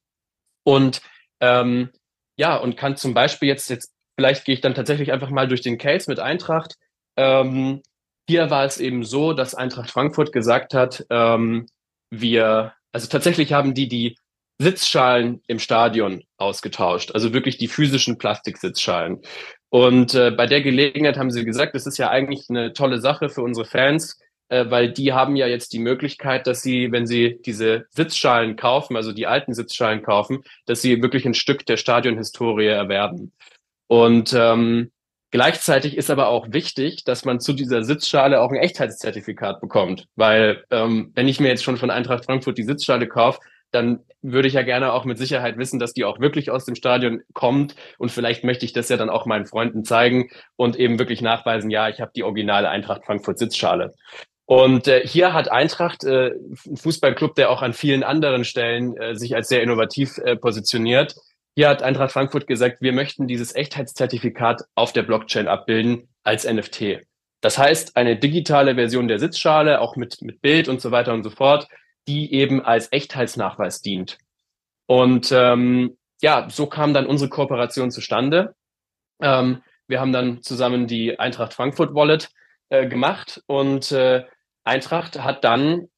Und 0.63 1.01
ähm, 1.41 1.89
ja, 2.37 2.55
und 2.55 2.77
kann 2.77 2.95
zum 2.95 3.13
Beispiel 3.13 3.49
jetzt, 3.49 3.69
jetzt, 3.69 3.93
vielleicht 4.15 4.45
gehe 4.45 4.55
ich 4.55 4.61
dann 4.61 4.73
tatsächlich 4.73 5.11
einfach 5.11 5.29
mal 5.29 5.47
durch 5.47 5.61
den 5.61 5.77
Case 5.77 6.09
mit 6.09 6.19
Eintracht. 6.19 6.75
Ähm, 7.17 7.81
hier 8.27 8.49
war 8.49 8.63
es 8.63 8.79
eben 8.79 9.03
so, 9.03 9.33
dass 9.33 9.53
Eintracht 9.55 9.91
Frankfurt 9.91 10.31
gesagt 10.31 10.73
hat, 10.73 11.05
ähm, 11.09 11.67
wir, 12.09 12.73
also 12.93 13.07
tatsächlich 13.07 13.51
haben 13.51 13.73
die 13.73 13.89
die 13.89 14.15
Sitzschalen 14.59 15.41
im 15.47 15.59
Stadion 15.59 16.23
ausgetauscht, 16.37 17.11
also 17.11 17.33
wirklich 17.33 17.57
die 17.57 17.67
physischen 17.67 18.17
Plastiksitzschalen. 18.17 19.21
Und 19.73 20.13
äh, 20.13 20.29
bei 20.29 20.45
der 20.45 20.61
Gelegenheit 20.61 21.17
haben 21.17 21.31
sie 21.31 21.43
gesagt, 21.43 21.73
das 21.73 21.87
ist 21.87 21.97
ja 21.97 22.11
eigentlich 22.11 22.47
eine 22.47 22.73
tolle 22.73 22.99
Sache 22.99 23.27
für 23.27 23.41
unsere 23.41 23.65
Fans, 23.65 24.19
äh, 24.49 24.65
weil 24.69 24.93
die 24.93 25.13
haben 25.13 25.35
ja 25.35 25.47
jetzt 25.47 25.73
die 25.73 25.79
Möglichkeit, 25.79 26.45
dass 26.45 26.61
sie, 26.61 26.91
wenn 26.91 27.07
sie 27.07 27.39
diese 27.43 27.87
Sitzschalen 27.89 28.55
kaufen, 28.55 28.95
also 28.95 29.11
die 29.13 29.25
alten 29.25 29.55
Sitzschalen 29.55 30.03
kaufen, 30.03 30.43
dass 30.67 30.83
sie 30.83 31.01
wirklich 31.01 31.25
ein 31.25 31.33
Stück 31.33 31.65
der 31.65 31.77
Stadionhistorie 31.77 32.67
erwerben. 32.67 33.31
Und 33.87 34.31
ähm, 34.37 34.91
Gleichzeitig 35.31 35.97
ist 35.97 36.11
aber 36.11 36.27
auch 36.27 36.45
wichtig, 36.51 37.05
dass 37.05 37.25
man 37.25 37.39
zu 37.39 37.53
dieser 37.53 37.83
Sitzschale 37.83 38.39
auch 38.39 38.51
ein 38.51 38.57
Echtheitszertifikat 38.57 39.61
bekommt. 39.61 40.05
Weil 40.15 40.63
ähm, 40.69 41.11
wenn 41.15 41.27
ich 41.27 41.39
mir 41.39 41.47
jetzt 41.47 41.63
schon 41.63 41.77
von 41.77 41.89
Eintracht 41.89 42.25
Frankfurt 42.25 42.59
die 42.59 42.63
Sitzschale 42.63 43.07
kaufe, 43.07 43.39
dann 43.73 44.05
würde 44.21 44.47
ich 44.47 44.53
ja 44.53 44.61
gerne 44.61 44.93
auch 44.93 45.03
mit 45.03 45.17
Sicherheit 45.17 45.57
wissen, 45.57 45.79
dass 45.79 45.93
die 45.93 46.05
auch 46.05 46.19
wirklich 46.19 46.51
aus 46.51 46.65
dem 46.65 46.75
Stadion 46.75 47.21
kommt. 47.33 47.75
Und 47.97 48.11
vielleicht 48.11 48.43
möchte 48.43 48.65
ich 48.65 48.73
das 48.73 48.89
ja 48.89 48.97
dann 48.97 49.09
auch 49.09 49.25
meinen 49.25 49.45
Freunden 49.45 49.83
zeigen 49.83 50.29
und 50.55 50.77
eben 50.77 50.99
wirklich 50.99 51.21
nachweisen, 51.21 51.69
ja, 51.69 51.89
ich 51.89 51.99
habe 51.99 52.11
die 52.15 52.23
originale 52.23 52.69
Eintracht 52.69 53.05
Frankfurt 53.05 53.39
Sitzschale. 53.39 53.93
Und 54.45 54.87
äh, 54.87 55.05
hier 55.05 55.33
hat 55.33 55.51
Eintracht, 55.51 56.03
äh, 56.03 56.31
ein 56.67 56.77
Fußballclub, 56.77 57.35
der 57.35 57.49
auch 57.49 57.61
an 57.61 57.73
vielen 57.73 58.03
anderen 58.03 58.45
Stellen 58.45 58.95
äh, 58.97 59.15
sich 59.15 59.35
als 59.35 59.47
sehr 59.47 59.63
innovativ 59.63 60.17
äh, 60.19 60.35
positioniert, 60.35 61.15
hier 61.55 61.69
hat 61.69 61.83
Eintracht 61.83 62.11
Frankfurt 62.11 62.47
gesagt, 62.47 62.81
wir 62.81 62.93
möchten 62.93 63.27
dieses 63.27 63.55
Echtheitszertifikat 63.55 64.63
auf 64.73 64.91
der 64.91 65.03
Blockchain 65.03 65.47
abbilden 65.47 66.09
als 66.23 66.45
NFT. 66.45 67.01
Das 67.41 67.57
heißt, 67.57 67.95
eine 67.95 68.17
digitale 68.17 68.75
Version 68.75 69.07
der 69.07 69.19
Sitzschale, 69.19 69.79
auch 69.79 69.95
mit, 69.95 70.21
mit 70.21 70.41
Bild 70.41 70.67
und 70.67 70.81
so 70.81 70.91
weiter 70.91 71.13
und 71.13 71.23
so 71.23 71.29
fort, 71.29 71.67
die 72.07 72.33
eben 72.33 72.63
als 72.63 72.91
Echtheitsnachweis 72.91 73.81
dient. 73.81 74.17
Und 74.85 75.31
ähm, 75.31 75.97
ja, 76.21 76.47
so 76.49 76.67
kam 76.67 76.93
dann 76.93 77.05
unsere 77.05 77.29
Kooperation 77.29 77.91
zustande. 77.91 78.55
Ähm, 79.21 79.61
wir 79.87 79.99
haben 79.99 80.13
dann 80.13 80.41
zusammen 80.41 80.87
die 80.87 81.19
Eintracht 81.19 81.53
Frankfurt 81.53 81.93
Wallet 81.93 82.29
äh, 82.69 82.87
gemacht 82.87 83.41
und 83.47 83.91
äh, 83.91 84.23
Eintracht 84.63 85.21
hat 85.21 85.43
dann 85.43 85.89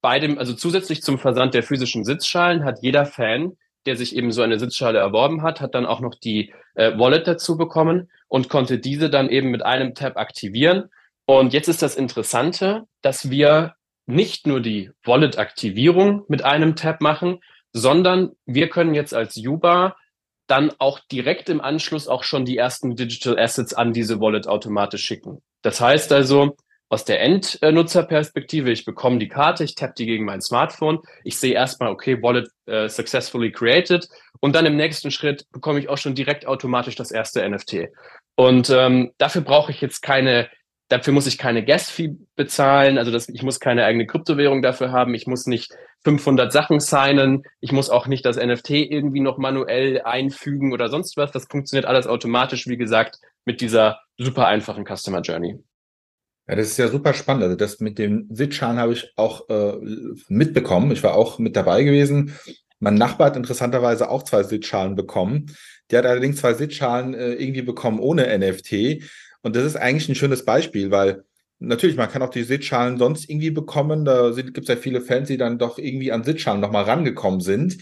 bei 0.00 0.18
dem, 0.18 0.38
also 0.38 0.54
zusätzlich 0.54 1.02
zum 1.02 1.18
Versand 1.18 1.54
der 1.54 1.62
physischen 1.62 2.04
Sitzschalen, 2.04 2.64
hat 2.64 2.78
jeder 2.82 3.06
Fan 3.06 3.56
der 3.86 3.96
sich 3.96 4.14
eben 4.16 4.32
so 4.32 4.42
eine 4.42 4.58
Sitzschale 4.58 4.98
erworben 4.98 5.42
hat, 5.42 5.60
hat 5.60 5.74
dann 5.74 5.86
auch 5.86 6.00
noch 6.00 6.14
die 6.14 6.52
äh, 6.74 6.96
Wallet 6.98 7.26
dazu 7.26 7.56
bekommen 7.56 8.10
und 8.28 8.48
konnte 8.48 8.78
diese 8.78 9.10
dann 9.10 9.28
eben 9.28 9.50
mit 9.50 9.64
einem 9.64 9.94
Tab 9.94 10.16
aktivieren. 10.16 10.88
Und 11.26 11.52
jetzt 11.52 11.68
ist 11.68 11.82
das 11.82 11.96
Interessante, 11.96 12.84
dass 13.00 13.30
wir 13.30 13.74
nicht 14.06 14.46
nur 14.46 14.60
die 14.60 14.90
Wallet-Aktivierung 15.04 16.24
mit 16.28 16.44
einem 16.44 16.76
Tab 16.76 17.00
machen, 17.00 17.38
sondern 17.72 18.30
wir 18.46 18.68
können 18.68 18.94
jetzt 18.94 19.14
als 19.14 19.36
Yuba 19.36 19.96
dann 20.46 20.72
auch 20.78 21.00
direkt 21.10 21.48
im 21.48 21.60
Anschluss 21.60 22.08
auch 22.08 22.24
schon 22.24 22.44
die 22.44 22.56
ersten 22.56 22.96
Digital 22.96 23.38
Assets 23.38 23.74
an 23.74 23.92
diese 23.92 24.20
Wallet 24.20 24.46
automatisch 24.46 25.04
schicken. 25.04 25.42
Das 25.62 25.80
heißt 25.80 26.12
also, 26.12 26.56
aus 26.92 27.06
der 27.06 27.22
Endnutzerperspektive, 27.22 28.70
ich 28.70 28.84
bekomme 28.84 29.18
die 29.18 29.28
Karte, 29.28 29.64
ich 29.64 29.74
tappe 29.74 29.94
die 29.96 30.04
gegen 30.04 30.26
mein 30.26 30.42
Smartphone, 30.42 30.98
ich 31.24 31.38
sehe 31.38 31.54
erstmal, 31.54 31.90
okay, 31.90 32.20
Wallet 32.22 32.50
äh, 32.66 32.86
successfully 32.86 33.50
created 33.50 34.06
und 34.40 34.54
dann 34.54 34.66
im 34.66 34.76
nächsten 34.76 35.10
Schritt 35.10 35.46
bekomme 35.52 35.78
ich 35.78 35.88
auch 35.88 35.96
schon 35.96 36.14
direkt 36.14 36.46
automatisch 36.46 36.96
das 36.96 37.10
erste 37.10 37.48
NFT. 37.48 37.88
Und 38.36 38.68
ähm, 38.68 39.12
dafür 39.16 39.40
brauche 39.40 39.72
ich 39.72 39.80
jetzt 39.80 40.02
keine, 40.02 40.50
dafür 40.88 41.12
muss 41.12 41.26
ich 41.26 41.38
keine 41.38 41.64
Gas-Fee 41.64 42.16
bezahlen, 42.36 42.98
also 42.98 43.10
das, 43.10 43.28
ich 43.28 43.42
muss 43.42 43.60
keine 43.60 43.84
eigene 43.84 44.06
Kryptowährung 44.06 44.62
dafür 44.62 44.92
haben, 44.92 45.14
ich 45.14 45.26
muss 45.26 45.46
nicht 45.46 45.72
500 46.04 46.52
Sachen 46.52 46.80
signen, 46.80 47.44
ich 47.60 47.72
muss 47.72 47.90
auch 47.90 48.06
nicht 48.06 48.26
das 48.26 48.36
NFT 48.36 48.70
irgendwie 48.70 49.20
noch 49.20 49.38
manuell 49.38 50.02
einfügen 50.02 50.72
oder 50.72 50.88
sonst 50.88 51.16
was, 51.16 51.30
das 51.30 51.46
funktioniert 51.46 51.86
alles 51.86 52.06
automatisch, 52.06 52.66
wie 52.66 52.76
gesagt, 52.76 53.18
mit 53.44 53.60
dieser 53.60 54.00
super 54.18 54.46
einfachen 54.46 54.84
Customer 54.84 55.20
Journey. 55.20 55.58
Ja, 56.48 56.56
das 56.56 56.68
ist 56.68 56.76
ja 56.76 56.88
super 56.88 57.14
spannend. 57.14 57.44
Also 57.44 57.56
das 57.56 57.80
mit 57.80 57.98
dem 57.98 58.26
Sitzschalen 58.30 58.78
habe 58.78 58.92
ich 58.92 59.12
auch 59.16 59.48
äh, 59.48 59.74
mitbekommen. 60.28 60.90
Ich 60.90 61.02
war 61.02 61.14
auch 61.14 61.38
mit 61.38 61.54
dabei 61.54 61.84
gewesen. 61.84 62.36
Mein 62.80 62.94
Nachbar 62.94 63.28
hat 63.28 63.36
interessanterweise 63.36 64.10
auch 64.10 64.24
zwei 64.24 64.42
Sitzschalen 64.42 64.96
bekommen. 64.96 65.54
Der 65.90 66.00
hat 66.00 66.06
allerdings 66.06 66.40
zwei 66.40 66.54
Sitzschalen 66.54 67.14
äh, 67.14 67.34
irgendwie 67.34 67.62
bekommen 67.62 68.00
ohne 68.00 68.36
NFT. 68.36 69.04
Und 69.42 69.56
das 69.56 69.64
ist 69.64 69.76
eigentlich 69.76 70.08
ein 70.08 70.14
schönes 70.14 70.44
Beispiel, 70.44 70.90
weil 70.90 71.24
natürlich, 71.58 71.96
man 71.96 72.10
kann 72.10 72.22
auch 72.22 72.30
die 72.30 72.42
Sitzschalen 72.42 72.98
sonst 72.98 73.28
irgendwie 73.28 73.50
bekommen. 73.50 74.04
Da 74.04 74.30
gibt 74.30 74.58
es 74.58 74.68
ja 74.68 74.76
viele 74.76 75.00
Fans, 75.00 75.28
die 75.28 75.36
dann 75.36 75.58
doch 75.58 75.78
irgendwie 75.78 76.12
an 76.12 76.24
Sitzschalen 76.24 76.60
nochmal 76.60 76.84
rangekommen 76.84 77.40
sind. 77.40 77.78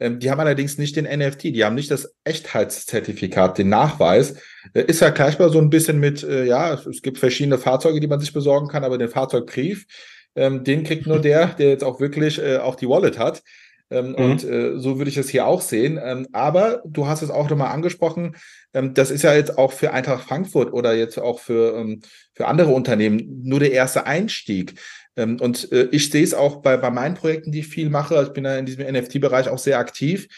Ähm, 0.00 0.18
die 0.18 0.30
haben 0.30 0.40
allerdings 0.40 0.78
nicht 0.78 0.96
den 0.96 1.04
NFT, 1.04 1.44
die 1.44 1.64
haben 1.64 1.76
nicht 1.76 1.90
das 1.90 2.14
Echtheitszertifikat, 2.24 3.58
den 3.58 3.68
Nachweis. 3.68 4.36
Äh, 4.72 4.84
ist 4.84 4.98
vergleichbar 4.98 5.50
so 5.50 5.58
ein 5.60 5.70
bisschen 5.70 6.00
mit, 6.00 6.22
äh, 6.22 6.44
ja, 6.44 6.74
es 6.74 7.02
gibt 7.02 7.18
verschiedene 7.18 7.58
Fahrzeuge, 7.58 8.00
die 8.00 8.08
man 8.08 8.20
sich 8.20 8.32
besorgen 8.32 8.68
kann, 8.68 8.84
aber 8.84 8.98
den 8.98 9.08
Fahrzeugbrief, 9.08 9.86
ähm, 10.34 10.64
den 10.64 10.82
kriegt 10.82 11.06
nur 11.06 11.20
der, 11.20 11.46
der 11.46 11.68
jetzt 11.68 11.84
auch 11.84 12.00
wirklich 12.00 12.38
äh, 12.40 12.58
auch 12.58 12.74
die 12.74 12.88
Wallet 12.88 13.18
hat. 13.18 13.42
Ähm, 13.90 14.10
mhm. 14.10 14.14
Und 14.14 14.44
äh, 14.44 14.78
so 14.78 14.98
würde 14.98 15.10
ich 15.10 15.16
es 15.16 15.28
hier 15.28 15.46
auch 15.46 15.60
sehen. 15.60 16.00
Ähm, 16.02 16.26
aber 16.32 16.82
du 16.86 17.06
hast 17.06 17.22
es 17.22 17.30
auch 17.30 17.48
nochmal 17.48 17.72
angesprochen, 17.72 18.36
ähm, 18.72 18.94
das 18.94 19.10
ist 19.10 19.22
ja 19.22 19.34
jetzt 19.34 19.58
auch 19.58 19.72
für 19.72 19.92
Eintracht 19.92 20.24
Frankfurt 20.24 20.72
oder 20.72 20.94
jetzt 20.94 21.18
auch 21.18 21.38
für, 21.40 21.76
ähm, 21.76 22.00
für 22.32 22.46
andere 22.46 22.72
Unternehmen 22.72 23.42
nur 23.44 23.60
der 23.60 23.72
erste 23.72 24.06
Einstieg. 24.06 24.74
Ähm, 25.16 25.38
und 25.40 25.70
äh, 25.72 25.88
ich 25.92 26.10
sehe 26.10 26.24
es 26.24 26.34
auch 26.34 26.62
bei, 26.62 26.76
bei 26.76 26.90
meinen 26.90 27.14
Projekten, 27.14 27.52
die 27.52 27.60
ich 27.60 27.68
viel 27.68 27.90
mache. 27.90 28.22
Ich 28.22 28.32
bin 28.32 28.44
da 28.44 28.56
in 28.56 28.66
diesem 28.66 28.84
NFT-Bereich 28.84 29.48
auch 29.48 29.58
sehr 29.58 29.78
aktiv. 29.78 30.28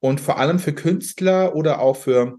Und 0.00 0.20
vor 0.20 0.38
allem 0.38 0.58
für 0.58 0.72
Künstler 0.72 1.54
oder 1.54 1.80
auch 1.80 1.96
für 1.96 2.38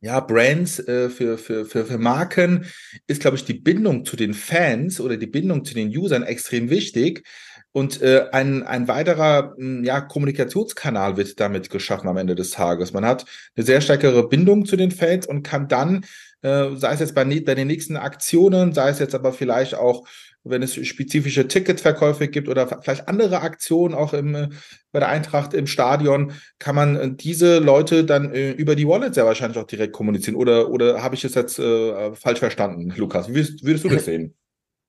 ja, 0.00 0.18
Brands, 0.18 0.80
äh, 0.80 1.08
für, 1.08 1.38
für, 1.38 1.64
für, 1.64 1.86
für 1.86 1.98
Marken 1.98 2.66
ist, 3.06 3.20
glaube 3.20 3.36
ich, 3.36 3.44
die 3.44 3.54
Bindung 3.54 4.04
zu 4.04 4.16
den 4.16 4.34
Fans 4.34 5.00
oder 5.00 5.16
die 5.16 5.28
Bindung 5.28 5.64
zu 5.64 5.74
den 5.74 5.96
Usern 5.96 6.24
extrem 6.24 6.70
wichtig. 6.70 7.24
Und 7.72 8.02
äh, 8.02 8.26
ein, 8.32 8.62
ein 8.62 8.86
weiterer 8.86 9.54
hm, 9.56 9.82
ja, 9.84 10.00
Kommunikationskanal 10.00 11.16
wird 11.16 11.40
damit 11.40 11.70
geschaffen 11.70 12.08
am 12.08 12.16
Ende 12.16 12.34
des 12.34 12.50
Tages. 12.50 12.92
Man 12.92 13.04
hat 13.04 13.24
eine 13.56 13.64
sehr 13.64 13.80
stärkere 13.80 14.28
Bindung 14.28 14.66
zu 14.66 14.76
den 14.76 14.90
Fans 14.90 15.26
und 15.26 15.42
kann 15.42 15.68
dann, 15.68 16.04
äh, 16.42 16.76
sei 16.76 16.92
es 16.92 17.00
jetzt 17.00 17.14
bei, 17.14 17.24
bei 17.24 17.54
den 17.54 17.68
nächsten 17.68 17.96
Aktionen, 17.96 18.74
sei 18.74 18.90
es 18.90 18.98
jetzt 18.98 19.14
aber 19.14 19.32
vielleicht 19.32 19.74
auch 19.74 20.06
wenn 20.44 20.62
es 20.62 20.74
spezifische 20.86 21.46
Ticketverkäufe 21.46 22.28
gibt 22.28 22.48
oder 22.48 22.66
vielleicht 22.82 23.08
andere 23.08 23.42
Aktionen 23.42 23.94
auch 23.94 24.12
im, 24.12 24.50
bei 24.90 24.98
der 24.98 25.08
Eintracht 25.08 25.54
im 25.54 25.66
Stadion, 25.66 26.32
kann 26.58 26.74
man 26.74 26.96
äh, 26.96 27.14
diese 27.14 27.58
Leute 27.58 28.04
dann 28.04 28.34
äh, 28.34 28.50
über 28.52 28.74
die 28.74 28.88
Wallet 28.88 29.14
sehr 29.14 29.24
wahrscheinlich 29.24 29.58
auch 29.58 29.66
direkt 29.66 29.92
kommunizieren. 29.92 30.36
Oder, 30.36 30.70
oder 30.70 31.02
habe 31.02 31.14
ich 31.14 31.24
es 31.24 31.34
jetzt 31.34 31.58
äh, 31.58 32.14
falsch 32.14 32.40
verstanden, 32.40 32.92
Lukas? 32.96 33.28
Wie 33.28 33.34
würdest, 33.34 33.64
würdest 33.64 33.84
du 33.84 33.88
das 33.88 34.04
sehen? 34.06 34.34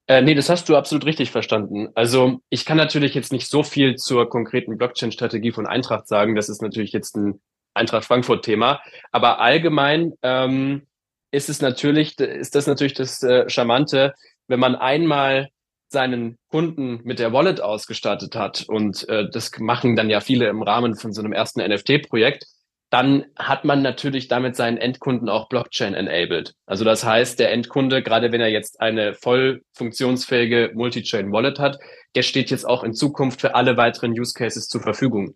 Äh, 0.08 0.22
nee, 0.22 0.36
das 0.36 0.50
hast 0.50 0.68
du 0.68 0.76
absolut 0.76 1.06
richtig 1.06 1.32
verstanden. 1.32 1.90
Also 1.96 2.42
ich 2.50 2.66
kann 2.66 2.78
natürlich 2.78 3.14
jetzt 3.14 3.32
nicht 3.32 3.50
so 3.50 3.64
viel 3.64 3.96
zur 3.96 4.30
konkreten 4.30 4.78
Blockchain-Strategie 4.78 5.52
von 5.52 5.66
Eintracht 5.66 6.08
sagen. 6.08 6.36
Das 6.36 6.50
ist 6.50 6.62
natürlich 6.62 6.92
jetzt 6.92 7.16
ein 7.16 7.42
Eintracht 7.74 8.06
Frankfurt-Thema. 8.06 8.82
Aber 9.12 9.40
allgemein 9.40 10.14
ähm, 10.22 10.88
ist 11.32 11.50
es 11.50 11.62
natürlich, 11.62 12.20
ist 12.20 12.56
das 12.56 12.68
natürlich 12.68 12.94
das 12.94 13.24
äh, 13.24 13.50
Charmante, 13.50 14.14
wenn 14.48 14.60
man 14.60 14.76
einmal 14.76 15.50
seinen 15.88 16.38
Kunden 16.50 17.02
mit 17.04 17.20
der 17.20 17.32
Wallet 17.32 17.62
ausgestattet 17.62 18.36
hat 18.36 18.66
und 18.68 19.08
äh, 19.08 19.30
das 19.32 19.52
machen 19.60 19.96
dann 19.96 20.10
ja 20.10 20.20
viele 20.20 20.48
im 20.50 20.62
Rahmen 20.64 20.96
von 20.96 21.14
so 21.14 21.22
einem 21.22 21.34
ersten 21.34 21.62
NFT-Projekt, 21.62 22.46
dann 22.94 23.26
hat 23.36 23.66
man 23.66 23.82
natürlich 23.82 24.28
damit 24.28 24.56
seinen 24.56 24.78
Endkunden 24.78 25.28
auch 25.28 25.50
Blockchain-enabled. 25.50 26.54
Also 26.68 26.86
das 26.86 27.04
heißt, 27.04 27.40
der 27.40 27.52
Endkunde, 27.52 28.04
gerade 28.04 28.32
wenn 28.32 28.40
er 28.40 28.50
jetzt 28.50 28.80
eine 28.80 29.16
voll 29.16 29.64
funktionsfähige 29.74 30.70
Multi-Chain-Wallet 30.76 31.58
hat, 31.58 31.80
der 32.14 32.22
steht 32.22 32.52
jetzt 32.52 32.66
auch 32.66 32.84
in 32.84 32.94
Zukunft 32.94 33.42
für 33.42 33.56
alle 33.56 33.78
weiteren 33.78 34.12
Use 34.12 34.36
Cases 34.36 34.68
zur 34.68 34.82
Verfügung. 34.82 35.34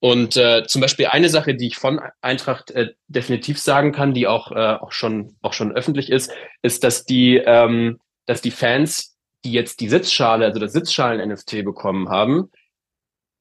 Und 0.00 0.36
äh, 0.36 0.64
zum 0.66 0.82
Beispiel 0.82 1.06
eine 1.06 1.30
Sache, 1.30 1.54
die 1.54 1.68
ich 1.68 1.76
von 1.76 1.98
Eintracht 2.20 2.72
äh, 2.72 2.90
definitiv 3.06 3.58
sagen 3.58 3.92
kann, 3.92 4.12
die 4.12 4.26
auch, 4.26 4.52
äh, 4.52 4.74
auch, 4.74 4.92
schon, 4.92 5.34
auch 5.40 5.54
schon 5.54 5.72
öffentlich 5.72 6.10
ist, 6.10 6.30
ist, 6.60 6.84
dass 6.84 7.06
die 7.06 7.38
ähm, 7.38 7.98
dass 8.28 8.42
die 8.42 8.50
Fans, 8.50 9.16
die 9.44 9.52
jetzt 9.52 9.80
die 9.80 9.88
Sitzschale, 9.88 10.44
also 10.44 10.60
das 10.60 10.72
Sitzschalen-NFT 10.72 11.64
bekommen 11.64 12.10
haben, 12.10 12.50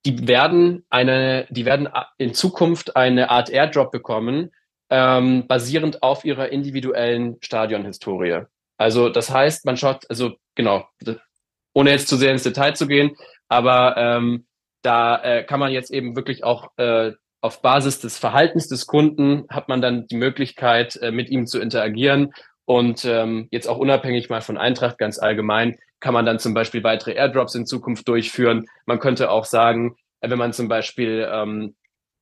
die 0.08 0.28
werden 0.28 0.86
eine, 0.90 1.48
die 1.50 1.66
werden 1.66 1.90
in 2.18 2.34
Zukunft 2.34 2.96
eine 2.96 3.30
Art 3.30 3.50
Airdrop 3.50 3.92
bekommen, 3.92 4.52
ähm, 4.90 5.48
basierend 5.48 6.02
auf 6.02 6.24
ihrer 6.24 6.50
individuellen 6.50 7.36
Stadionhistorie. 7.42 8.44
Also 8.78 9.10
das 9.10 9.30
heißt, 9.30 9.66
man 9.66 9.76
schaut, 9.76 10.10
also 10.10 10.36
genau, 10.56 10.88
ohne 11.74 11.92
jetzt 11.92 12.08
zu 12.08 12.16
sehr 12.16 12.32
ins 12.32 12.44
Detail 12.44 12.74
zu 12.74 12.88
gehen, 12.88 13.18
aber 13.50 13.98
ähm, 13.98 14.46
da 14.82 15.22
äh, 15.22 15.44
kann 15.44 15.60
man 15.60 15.74
jetzt 15.74 15.92
eben 15.92 16.16
wirklich 16.16 16.46
auch 16.46 16.70
äh, 16.78 17.12
auf 17.42 17.62
Basis 17.62 18.00
des 18.00 18.18
Verhaltens 18.18 18.70
des 18.70 18.88
Kunden 18.88 19.46
hat 19.50 19.68
man 19.68 19.82
dann 19.82 20.08
die 20.08 20.16
Möglichkeit, 20.16 20.96
äh, 21.02 21.12
mit 21.12 21.30
ihm 21.30 21.48
zu 21.48 21.60
interagieren 21.60 22.32
und 22.64 23.04
ähm, 23.04 23.50
jetzt 23.52 23.68
auch 23.68 23.78
unabhängig 23.78 24.30
mal 24.30 24.42
von 24.42 24.58
Eintracht 24.58 24.98
ganz 24.98 25.20
allgemein 25.20 25.78
kann 26.00 26.13
man 26.13 26.25
dann 26.25 26.39
zum 26.39 26.54
Beispiel 26.54 26.84
weitere 26.84 27.13
Airdrops 27.13 27.56
in 27.56 27.66
Zukunft 27.66 28.08
durchführen. 28.08 28.68
Man 28.86 29.00
könnte 29.00 29.32
auch 29.32 29.46
sagen, 29.46 29.96
äh, 30.22 30.30
wenn 30.30 30.38
man 30.38 30.54
zum 30.54 30.68
Beispiel, 30.68 31.27
ähm, 31.32 31.75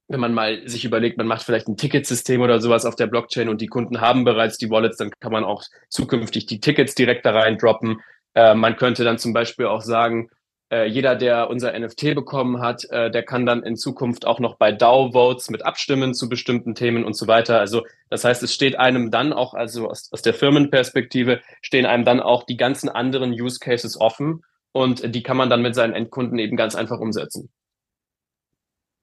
wenn 0.08 0.20
man 0.20 0.34
mal 0.34 0.67
sich 0.67 0.86
überlegt, 0.86 1.17
man 1.17 1.27
macht 1.27 1.44
vielleicht 1.44 1.67
ein 1.67 1.77
Ticketsystem 1.77 2.41
oder 2.41 2.62
sowas 2.62 2.86
auf 2.86 2.96
der 2.96 3.08
Blockchain 3.08 3.50
und 3.50 3.62
die 3.62 3.67
Kunden 3.67 4.01
haben 4.01 4.24
bereits 4.24 4.58
die 4.58 4.70
Wallets, 4.70 4.98
dann 4.98 5.12
kann 5.20 5.32
man 5.32 5.44
auch 5.44 5.63
zukünftig 5.89 6.46
die 6.46 6.60
Tickets 6.60 6.94
direkt 6.96 7.25
da 7.25 7.32
rein 7.32 7.58
droppen. 7.58 8.01
Äh, 8.36 8.53
man 8.53 8.75
könnte 8.75 9.03
dann 9.03 9.17
zum 9.17 9.34
Beispiel 9.34 9.65
auch 9.65 9.82
sagen, 9.82 10.29
äh, 10.72 10.86
jeder, 10.88 11.15
der 11.15 11.50
unser 11.50 11.77
NFT 11.77 12.15
bekommen 12.15 12.60
hat, 12.60 12.86
äh, 12.89 13.12
der 13.12 13.24
kann 13.24 13.45
dann 13.45 13.63
in 13.63 13.75
Zukunft 13.75 14.25
auch 14.25 14.39
noch 14.39 14.57
bei 14.57 14.72
DAO-Votes 14.72 15.50
mit 15.50 15.63
abstimmen 15.63 16.13
zu 16.13 16.27
bestimmten 16.27 16.74
Themen 16.74 17.03
und 17.03 17.15
so 17.15 17.27
weiter. 17.27 17.60
Also 17.60 17.84
das 18.10 18.24
heißt, 18.24 18.41
es 18.41 18.53
steht 18.53 18.77
einem 18.77 19.12
dann 19.12 19.31
auch, 19.31 19.53
also 19.53 19.89
aus, 19.89 20.12
aus 20.12 20.22
der 20.22 20.34
Firmenperspektive, 20.34 21.42
stehen 21.61 21.85
einem 21.85 22.03
dann 22.03 22.20
auch 22.20 22.44
die 22.44 22.57
ganzen 22.57 22.90
anderen 22.90 23.31
Use 23.31 23.59
Cases 23.59 24.00
offen 24.00 24.44
und 24.72 25.13
die 25.13 25.24
kann 25.24 25.37
man 25.37 25.50
dann 25.50 25.61
mit 25.61 25.75
seinen 25.75 25.94
Endkunden 25.94 26.40
eben 26.40 26.57
ganz 26.57 26.75
einfach 26.75 27.00
umsetzen. 27.00 27.50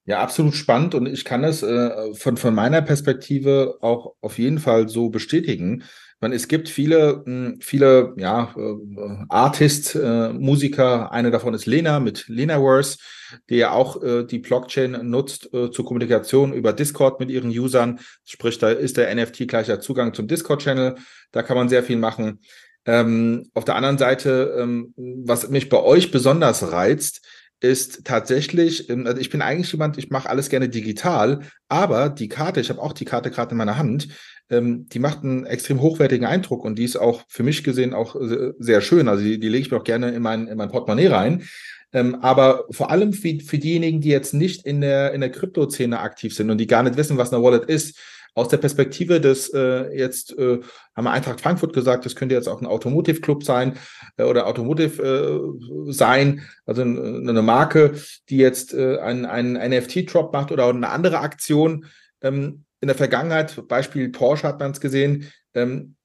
Ja, 0.05 0.21
absolut 0.21 0.55
spannend 0.55 0.97
und 0.97 1.07
ich 1.07 1.25
kann 1.25 1.45
es 1.45 1.63
äh, 1.63 2.13
von, 2.15 2.37
von 2.37 2.55
meiner 2.55 2.83
Perspektive 2.83 3.79
auch 3.83 4.15
auf 4.21 4.37
jeden 4.39 4.59
Fall 4.59 4.89
so 4.89 5.11
bestätigen 5.11 5.85
meine, 6.23 6.37
es 6.37 6.49
gibt 6.49 6.69
viele, 6.69 7.23
hm, 7.27 7.59
viele 7.61 8.15
ja, 8.17 8.55
äh, 8.57 9.25
Artists, 9.29 9.95
äh, 9.95 10.33
Musiker. 10.33 11.13
Eine 11.13 11.31
davon 11.31 11.53
ist 11.53 11.67
Lena 11.67 12.01
mit 12.01 12.29
Lenaverse, 12.29 12.99
die 13.51 13.57
ja 13.57 13.73
auch 13.73 14.03
äh, 14.03 14.25
die 14.25 14.39
Blockchain 14.39 15.11
nutzt 15.11 15.51
zur 15.53 15.85
Kommunikation 15.85 16.53
über 16.53 16.73
Discord 16.73 17.21
mit 17.21 17.31
ihren 17.31 17.51
Usern. 17.51 18.01
Sprich, 18.25 18.59
da 18.59 18.71
ist 18.71 18.97
der 18.97 19.15
NFT 19.15 19.49
gleicher 19.49 19.81
Zugang 19.81 20.15
zum 20.15 20.29
Discord-Channel. 20.29 20.95
Da 21.33 21.43
kann 21.43 21.57
man 21.57 21.69
sehr 21.69 21.83
viel 21.83 21.97
machen. 21.97 22.41
Ähm, 22.85 23.51
auf 23.55 23.65
der 23.65 23.77
anderen 23.77 23.99
Seite, 23.99 24.57
ähm, 24.59 24.95
was 24.97 25.49
mich 25.51 25.69
bei 25.69 25.81
euch 25.81 26.11
besonders 26.11 26.73
reizt, 26.73 27.25
ist 27.63 28.05
tatsächlich, 28.05 28.91
ähm, 28.91 29.07
also 29.07 29.21
ich 29.21 29.31
bin 29.31 29.43
eigentlich 29.43 29.73
jemand, 29.73 29.97
ich 29.99 30.11
mache 30.11 30.29
alles 30.29 30.49
gerne 30.49 30.69
digital, 30.69 31.41
aber 31.69 32.09
die 32.09 32.29
Karte, 32.29 32.61
ich 32.61 32.71
habe 32.71 32.83
auch 32.83 32.93
die 32.93 33.05
Karte 33.05 33.31
gerade 33.31 33.53
in 33.53 33.57
meiner 33.57 33.79
Hand, 33.79 34.09
ähm, 34.51 34.89
die 34.89 34.99
macht 34.99 35.23
einen 35.23 35.47
extrem 35.47 35.81
hochwertigen 35.81 36.27
Eindruck 36.27 36.65
und 36.65 36.79
die 36.79 36.85
ist 36.85 36.97
auch 36.97 37.23
für 37.29 37.43
mich 37.43 37.65
gesehen 37.65 37.95
auch 37.95 38.17
sehr 38.59 38.81
schön. 38.81 39.09
Also 39.09 39.25
die, 39.25 39.39
die 39.39 39.49
lege 39.49 39.67
ich 39.67 39.71
mir 39.71 39.79
auch 39.79 39.85
gerne 39.85 40.11
in 40.11 40.23
mein, 40.23 40.49
in 40.49 40.59
mein 40.59 40.71
Portemonnaie 40.71 41.07
rein. 41.07 41.43
Ähm, 41.93 42.17
aber 42.17 42.65
vor 42.71 42.91
allem 42.91 43.13
für, 43.13 43.39
für 43.41 43.59
diejenigen, 43.59 44.01
die 44.01 44.09
jetzt 44.09 44.35
nicht 44.35 44.67
in 44.67 44.81
der, 44.81 45.13
in 45.13 45.21
der 45.21 45.31
Krypto-Szene 45.31 46.01
aktiv 46.01 46.35
sind 46.35 46.51
und 46.51 46.59
die 46.59 46.67
gar 46.67 46.83
nicht 46.83 46.97
wissen, 46.97 47.19
was 47.19 47.33
eine 47.33 47.43
Wallet 47.43 47.65
ist, 47.67 47.99
aus 48.35 48.49
der 48.49 48.57
Perspektive 48.57 49.21
des 49.21 49.53
äh, 49.53 49.95
jetzt 49.97 50.37
äh, 50.39 50.61
haben 50.97 51.05
wir 51.05 51.11
Eintracht 51.11 51.41
Frankfurt 51.41 51.73
gesagt, 51.73 52.07
das 52.07 52.17
könnte 52.17 52.35
jetzt 52.35 52.49
auch 52.49 52.61
ein 52.61 52.67
Automotive 52.67 53.21
Club 53.21 53.45
sein 53.45 53.77
äh, 54.17 54.25
oder 54.25 54.47
Automotive 54.47 55.03
äh, 55.03 55.93
sein, 55.93 56.43
also 56.65 56.83
eine 56.83 57.43
Marke, 57.43 57.93
die 58.29 58.39
jetzt 58.39 58.73
äh, 58.75 58.99
einen, 58.99 59.27
einen 59.27 59.55
NFT-Drop 59.55 60.33
macht 60.33 60.51
oder 60.51 60.69
eine 60.69 60.89
andere 60.89 61.19
Aktion. 61.19 61.87
Ähm, 62.23 62.65
in 62.81 62.89
der 62.89 62.97
Vergangenheit, 62.97 63.69
Beispiel 63.69 64.09
Porsche 64.09 64.49
hat 64.49 64.59
man 64.59 64.73
es 64.73 64.81
gesehen, 64.81 65.31
ähm, 65.55 65.97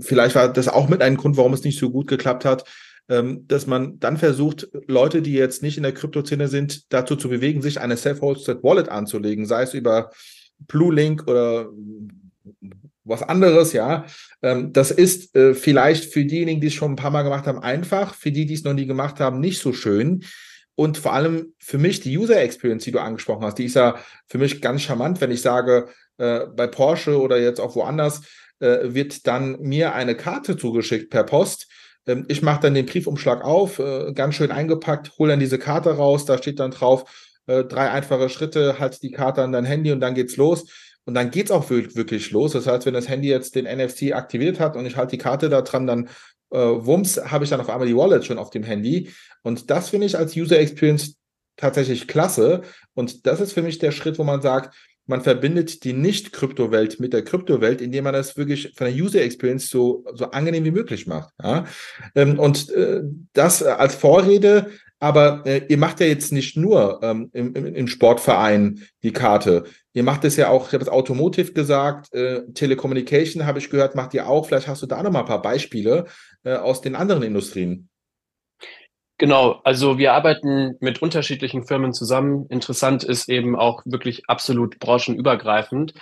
vielleicht 0.00 0.34
war 0.34 0.52
das 0.52 0.68
auch 0.68 0.88
mit 0.88 1.02
einem 1.02 1.16
Grund, 1.16 1.36
warum 1.36 1.52
es 1.52 1.64
nicht 1.64 1.78
so 1.78 1.90
gut 1.90 2.06
geklappt 2.06 2.44
hat, 2.44 2.64
ähm, 3.08 3.46
dass 3.48 3.66
man 3.66 3.98
dann 3.98 4.16
versucht, 4.18 4.68
Leute, 4.86 5.22
die 5.22 5.32
jetzt 5.32 5.62
nicht 5.62 5.76
in 5.76 5.82
der 5.82 5.94
Kryptoszene 5.94 6.48
sind, 6.48 6.92
dazu 6.92 7.16
zu 7.16 7.28
bewegen, 7.28 7.62
sich 7.62 7.80
eine 7.80 7.96
Self-Hosted 7.96 8.62
Wallet 8.62 8.88
anzulegen, 8.88 9.46
sei 9.46 9.62
es 9.62 9.74
über 9.74 10.10
Blue 10.66 10.94
Link 10.94 11.26
oder 11.28 11.68
was 13.08 13.22
anderes, 13.22 13.72
ja. 13.72 14.04
Ähm, 14.42 14.72
das 14.72 14.90
ist 14.90 15.34
äh, 15.34 15.54
vielleicht 15.54 16.12
für 16.12 16.24
diejenigen, 16.24 16.60
die 16.60 16.68
es 16.68 16.74
schon 16.74 16.92
ein 16.92 16.96
paar 16.96 17.10
Mal 17.10 17.22
gemacht 17.22 17.46
haben, 17.46 17.60
einfach, 17.60 18.14
für 18.14 18.30
die, 18.30 18.46
die 18.46 18.54
es 18.54 18.64
noch 18.64 18.74
nie 18.74 18.86
gemacht 18.86 19.18
haben, 19.18 19.40
nicht 19.40 19.60
so 19.60 19.72
schön. 19.72 20.24
Und 20.74 20.96
vor 20.98 21.12
allem 21.12 21.54
für 21.58 21.78
mich 21.78 22.00
die 22.00 22.16
User 22.16 22.40
Experience, 22.40 22.84
die 22.84 22.92
du 22.92 23.00
angesprochen 23.00 23.44
hast, 23.44 23.58
die 23.58 23.64
ist 23.64 23.74
ja 23.74 23.96
für 24.28 24.38
mich 24.38 24.62
ganz 24.62 24.82
charmant, 24.82 25.20
wenn 25.20 25.32
ich 25.32 25.42
sage, 25.42 25.88
äh, 26.18 26.46
bei 26.54 26.66
Porsche 26.68 27.20
oder 27.20 27.40
jetzt 27.40 27.60
auch 27.60 27.74
woanders, 27.74 28.20
äh, 28.60 28.94
wird 28.94 29.26
dann 29.26 29.58
mir 29.60 29.94
eine 29.94 30.14
Karte 30.14 30.56
zugeschickt 30.56 31.10
per 31.10 31.24
Post. 31.24 31.66
Ähm, 32.06 32.26
ich 32.28 32.42
mache 32.42 32.60
dann 32.60 32.74
den 32.74 32.86
Briefumschlag 32.86 33.42
auf, 33.42 33.82
ganz 34.14 34.34
schön 34.34 34.52
eingepackt, 34.52 35.18
hole 35.18 35.32
dann 35.32 35.40
diese 35.40 35.58
Karte 35.58 35.96
raus, 35.96 36.24
da 36.26 36.38
steht 36.38 36.60
dann 36.60 36.70
drauf, 36.70 37.27
äh, 37.48 37.64
drei 37.64 37.90
einfache 37.90 38.28
Schritte, 38.28 38.78
halt 38.78 39.02
die 39.02 39.10
Karte 39.10 39.42
an 39.42 39.52
dein 39.52 39.64
Handy 39.64 39.90
und 39.90 40.00
dann 40.00 40.14
geht's 40.14 40.36
los. 40.36 40.70
Und 41.04 41.14
dann 41.14 41.30
geht's 41.30 41.50
auch 41.50 41.70
wirklich 41.70 42.30
los. 42.32 42.52
Das 42.52 42.66
heißt, 42.66 42.84
wenn 42.84 42.92
das 42.92 43.08
Handy 43.08 43.28
jetzt 43.28 43.54
den 43.54 43.64
NFC 43.64 44.12
aktiviert 44.12 44.60
hat 44.60 44.76
und 44.76 44.84
ich 44.84 44.96
halte 44.96 45.12
die 45.12 45.22
Karte 45.22 45.48
da 45.48 45.62
dran, 45.62 45.86
dann 45.86 46.10
äh, 46.50 46.58
wumms, 46.58 47.18
habe 47.30 47.44
ich 47.44 47.50
dann 47.50 47.60
auf 47.60 47.70
einmal 47.70 47.88
die 47.88 47.96
Wallet 47.96 48.26
schon 48.26 48.38
auf 48.38 48.50
dem 48.50 48.62
Handy. 48.62 49.10
Und 49.42 49.70
das 49.70 49.88
finde 49.88 50.06
ich 50.06 50.18
als 50.18 50.36
User 50.36 50.58
Experience 50.58 51.16
tatsächlich 51.56 52.08
klasse. 52.08 52.60
Und 52.92 53.26
das 53.26 53.40
ist 53.40 53.54
für 53.54 53.62
mich 53.62 53.78
der 53.78 53.92
Schritt, 53.92 54.18
wo 54.18 54.24
man 54.24 54.42
sagt, 54.42 54.74
man 55.06 55.22
verbindet 55.22 55.84
die 55.84 55.94
Nicht-Kryptowelt 55.94 57.00
mit 57.00 57.14
der 57.14 57.24
Kryptowelt, 57.24 57.80
indem 57.80 58.04
man 58.04 58.12
das 58.12 58.36
wirklich 58.36 58.74
von 58.76 58.86
der 58.86 58.94
User 58.94 59.22
Experience 59.22 59.70
so, 59.70 60.04
so 60.12 60.30
angenehm 60.32 60.64
wie 60.64 60.70
möglich 60.70 61.06
macht. 61.06 61.32
Ja? 61.42 61.64
Ähm, 62.14 62.38
und 62.38 62.70
äh, 62.70 63.00
das 63.32 63.62
als 63.62 63.94
Vorrede, 63.94 64.70
aber 65.00 65.42
äh, 65.46 65.62
ihr 65.68 65.78
macht 65.78 66.00
ja 66.00 66.06
jetzt 66.06 66.32
nicht 66.32 66.56
nur 66.56 67.00
ähm, 67.02 67.30
im, 67.32 67.54
im, 67.54 67.86
Sportverein 67.86 68.82
die 69.02 69.12
Karte. 69.12 69.64
Ihr 69.92 70.02
macht 70.02 70.24
es 70.24 70.36
ja 70.36 70.48
auch, 70.48 70.68
ich 70.68 70.72
habe 70.72 70.82
es 70.82 70.90
Automotive 70.90 71.52
gesagt, 71.52 72.12
äh, 72.12 72.42
Telecommunication 72.52 73.46
habe 73.46 73.60
ich 73.60 73.70
gehört, 73.70 73.94
macht 73.94 74.14
ihr 74.14 74.28
auch. 74.28 74.46
Vielleicht 74.46 74.66
hast 74.66 74.82
du 74.82 74.86
da 74.86 75.02
noch 75.02 75.12
mal 75.12 75.20
ein 75.20 75.26
paar 75.26 75.42
Beispiele 75.42 76.06
äh, 76.44 76.54
aus 76.54 76.80
den 76.80 76.96
anderen 76.96 77.22
Industrien. 77.22 77.88
Genau, 79.18 79.60
also 79.64 79.98
wir 79.98 80.12
arbeiten 80.12 80.76
mit 80.80 81.02
unterschiedlichen 81.02 81.66
Firmen 81.66 81.92
zusammen. 81.92 82.46
Interessant 82.50 83.02
ist 83.02 83.28
eben 83.28 83.56
auch 83.56 83.82
wirklich 83.84 84.22
absolut 84.28 84.78
branchenübergreifend. 84.78 85.94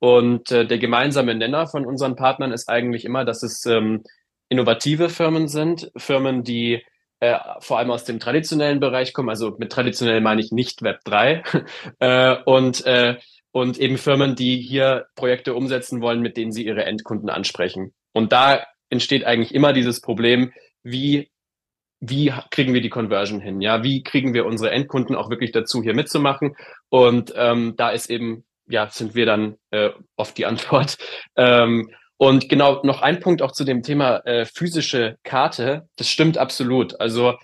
Und 0.00 0.50
äh, 0.50 0.66
der 0.66 0.78
gemeinsame 0.78 1.34
Nenner 1.34 1.66
von 1.66 1.86
unseren 1.86 2.16
Partnern 2.16 2.52
ist 2.52 2.68
eigentlich 2.68 3.04
immer, 3.04 3.24
dass 3.24 3.42
es 3.42 3.64
ähm, 3.66 4.02
innovative 4.48 5.08
Firmen 5.08 5.48
sind, 5.48 5.90
Firmen, 5.96 6.42
die 6.42 6.82
äh, 7.24 7.38
vor 7.60 7.78
allem 7.78 7.90
aus 7.90 8.04
dem 8.04 8.20
traditionellen 8.20 8.80
Bereich 8.80 9.12
kommen. 9.12 9.30
Also 9.30 9.56
mit 9.58 9.72
traditionell 9.72 10.20
meine 10.20 10.40
ich 10.40 10.52
nicht 10.52 10.82
Web 10.82 11.00
3 11.04 11.42
äh, 12.00 12.36
und 12.44 12.84
äh, 12.86 13.16
und 13.50 13.78
eben 13.78 13.98
Firmen, 13.98 14.34
die 14.34 14.60
hier 14.60 15.06
Projekte 15.14 15.54
umsetzen 15.54 16.00
wollen, 16.00 16.20
mit 16.20 16.36
denen 16.36 16.50
sie 16.50 16.66
ihre 16.66 16.84
Endkunden 16.84 17.30
ansprechen. 17.30 17.94
Und 18.12 18.32
da 18.32 18.64
entsteht 18.90 19.24
eigentlich 19.24 19.54
immer 19.54 19.72
dieses 19.72 20.00
Problem, 20.00 20.52
wie 20.82 21.30
wie 22.00 22.32
kriegen 22.50 22.74
wir 22.74 22.82
die 22.82 22.90
Conversion 22.90 23.40
hin? 23.40 23.60
Ja, 23.62 23.82
wie 23.82 24.02
kriegen 24.02 24.34
wir 24.34 24.44
unsere 24.44 24.70
Endkunden 24.72 25.16
auch 25.16 25.30
wirklich 25.30 25.52
dazu, 25.52 25.82
hier 25.82 25.94
mitzumachen? 25.94 26.54
Und 26.90 27.32
ähm, 27.36 27.74
da 27.76 27.90
ist 27.90 28.10
eben, 28.10 28.44
ja, 28.66 28.90
sind 28.90 29.14
wir 29.14 29.24
dann 29.24 29.56
äh, 29.70 29.90
oft 30.16 30.36
die 30.36 30.46
Antwort. 30.46 30.98
Ähm, 31.36 31.90
und 32.16 32.48
genau 32.48 32.80
noch 32.84 33.02
ein 33.02 33.20
Punkt 33.20 33.42
auch 33.42 33.52
zu 33.52 33.64
dem 33.64 33.82
Thema 33.82 34.18
äh, 34.24 34.44
physische 34.46 35.16
Karte. 35.24 35.88
Das 35.96 36.08
stimmt 36.08 36.38
absolut. 36.38 37.00
Also 37.00 37.34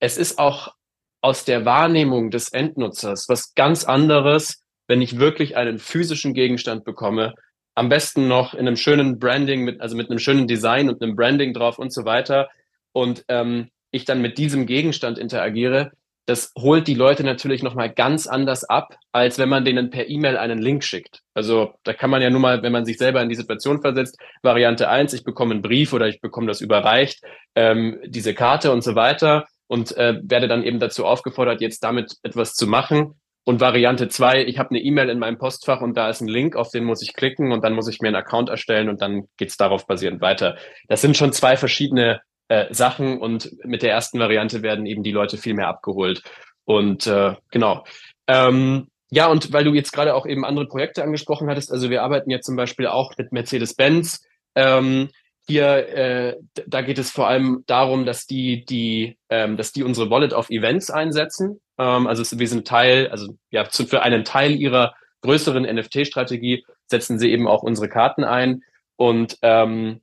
es 0.00 0.18
ist 0.18 0.38
auch 0.38 0.74
aus 1.20 1.44
der 1.44 1.64
Wahrnehmung 1.64 2.30
des 2.30 2.50
Endnutzers 2.50 3.28
was 3.28 3.54
ganz 3.54 3.84
anderes, 3.84 4.62
wenn 4.88 5.02
ich 5.02 5.18
wirklich 5.18 5.56
einen 5.56 5.78
physischen 5.78 6.34
Gegenstand 6.34 6.84
bekomme. 6.84 7.34
Am 7.74 7.88
besten 7.88 8.28
noch 8.28 8.54
in 8.54 8.60
einem 8.60 8.76
schönen 8.76 9.18
Branding, 9.18 9.64
mit, 9.64 9.80
also 9.80 9.96
mit 9.96 10.10
einem 10.10 10.18
schönen 10.18 10.46
Design 10.46 10.88
und 10.88 11.02
einem 11.02 11.16
Branding 11.16 11.52
drauf 11.52 11.78
und 11.78 11.92
so 11.92 12.04
weiter. 12.04 12.48
Und 12.92 13.24
ähm, 13.28 13.70
ich 13.90 14.04
dann 14.04 14.22
mit 14.22 14.38
diesem 14.38 14.66
Gegenstand 14.66 15.18
interagiere, 15.18 15.92
das 16.26 16.52
holt 16.58 16.88
die 16.88 16.94
Leute 16.94 17.22
natürlich 17.22 17.62
nochmal 17.62 17.92
ganz 17.92 18.26
anders 18.26 18.64
ab, 18.64 18.96
als 19.12 19.38
wenn 19.38 19.48
man 19.48 19.64
denen 19.64 19.90
per 19.90 20.08
E-Mail 20.08 20.36
einen 20.36 20.58
Link 20.58 20.82
schickt. 20.82 21.20
Also 21.34 21.74
da 21.84 21.92
kann 21.92 22.10
man 22.10 22.20
ja 22.20 22.30
nur 22.30 22.40
mal, 22.40 22.62
wenn 22.62 22.72
man 22.72 22.84
sich 22.84 22.98
selber 22.98 23.22
in 23.22 23.28
die 23.28 23.36
Situation 23.36 23.80
versetzt, 23.80 24.18
Variante 24.42 24.88
eins: 24.88 25.12
ich 25.12 25.24
bekomme 25.24 25.54
einen 25.54 25.62
Brief 25.62 25.92
oder 25.92 26.08
ich 26.08 26.20
bekomme 26.20 26.48
das 26.48 26.60
überreicht, 26.60 27.22
ähm, 27.54 27.98
diese 28.04 28.34
Karte 28.34 28.72
und 28.72 28.82
so 28.82 28.96
weiter 28.96 29.46
und 29.68 29.96
äh, 29.96 30.20
werde 30.22 30.48
dann 30.48 30.64
eben 30.64 30.80
dazu 30.80 31.06
aufgefordert, 31.06 31.60
jetzt 31.60 31.84
damit 31.84 32.16
etwas 32.22 32.54
zu 32.54 32.66
machen. 32.66 33.20
Und 33.44 33.60
Variante 33.60 34.08
zwei: 34.08 34.44
ich 34.44 34.58
habe 34.58 34.70
eine 34.70 34.80
E-Mail 34.80 35.08
in 35.08 35.20
meinem 35.20 35.38
Postfach 35.38 35.80
und 35.80 35.96
da 35.96 36.10
ist 36.10 36.20
ein 36.20 36.28
Link, 36.28 36.56
auf 36.56 36.72
den 36.72 36.82
muss 36.82 37.02
ich 37.02 37.14
klicken 37.14 37.52
und 37.52 37.62
dann 37.62 37.74
muss 37.74 37.88
ich 37.88 38.00
mir 38.00 38.08
einen 38.08 38.16
Account 38.16 38.48
erstellen 38.48 38.88
und 38.88 39.00
dann 39.00 39.28
geht's 39.36 39.56
darauf 39.56 39.86
basierend 39.86 40.20
weiter. 40.20 40.56
Das 40.88 41.02
sind 41.02 41.16
schon 41.16 41.32
zwei 41.32 41.56
verschiedene 41.56 42.20
äh, 42.48 42.72
Sachen 42.72 43.20
und 43.20 43.50
mit 43.64 43.82
der 43.82 43.90
ersten 43.90 44.18
Variante 44.18 44.62
werden 44.62 44.86
eben 44.86 45.02
die 45.02 45.12
Leute 45.12 45.36
viel 45.36 45.54
mehr 45.54 45.68
abgeholt. 45.68 46.22
Und 46.64 47.06
äh, 47.06 47.34
genau. 47.50 47.84
Ähm, 48.26 48.88
ja, 49.10 49.28
und 49.28 49.52
weil 49.52 49.64
du 49.64 49.72
jetzt 49.72 49.92
gerade 49.92 50.14
auch 50.14 50.26
eben 50.26 50.44
andere 50.44 50.66
Projekte 50.66 51.02
angesprochen 51.02 51.48
hattest, 51.48 51.72
also 51.72 51.90
wir 51.90 52.02
arbeiten 52.02 52.30
jetzt 52.30 52.46
zum 52.46 52.56
Beispiel 52.56 52.86
auch 52.86 53.12
mit 53.16 53.32
Mercedes-Benz. 53.32 54.24
Ähm, 54.54 55.10
hier, 55.48 55.88
äh, 55.88 56.36
da 56.66 56.82
geht 56.82 56.98
es 56.98 57.12
vor 57.12 57.28
allem 57.28 57.62
darum, 57.66 58.04
dass 58.04 58.26
die, 58.26 58.64
die, 58.64 59.16
ähm, 59.30 59.56
dass 59.56 59.72
die 59.72 59.84
unsere 59.84 60.10
Wallet 60.10 60.34
auf 60.34 60.50
Events 60.50 60.90
einsetzen. 60.90 61.60
Ähm, 61.78 62.08
also 62.08 62.38
wir 62.38 62.48
sind 62.48 62.66
Teil, 62.66 63.08
also 63.08 63.36
ja, 63.50 63.64
für 63.64 64.02
einen 64.02 64.24
Teil 64.24 64.56
ihrer 64.56 64.94
größeren 65.22 65.62
NFT-Strategie 65.62 66.64
setzen 66.86 67.18
sie 67.18 67.30
eben 67.30 67.46
auch 67.46 67.62
unsere 67.62 67.88
Karten 67.88 68.24
ein. 68.24 68.62
Und 68.96 69.38
ähm, 69.42 70.00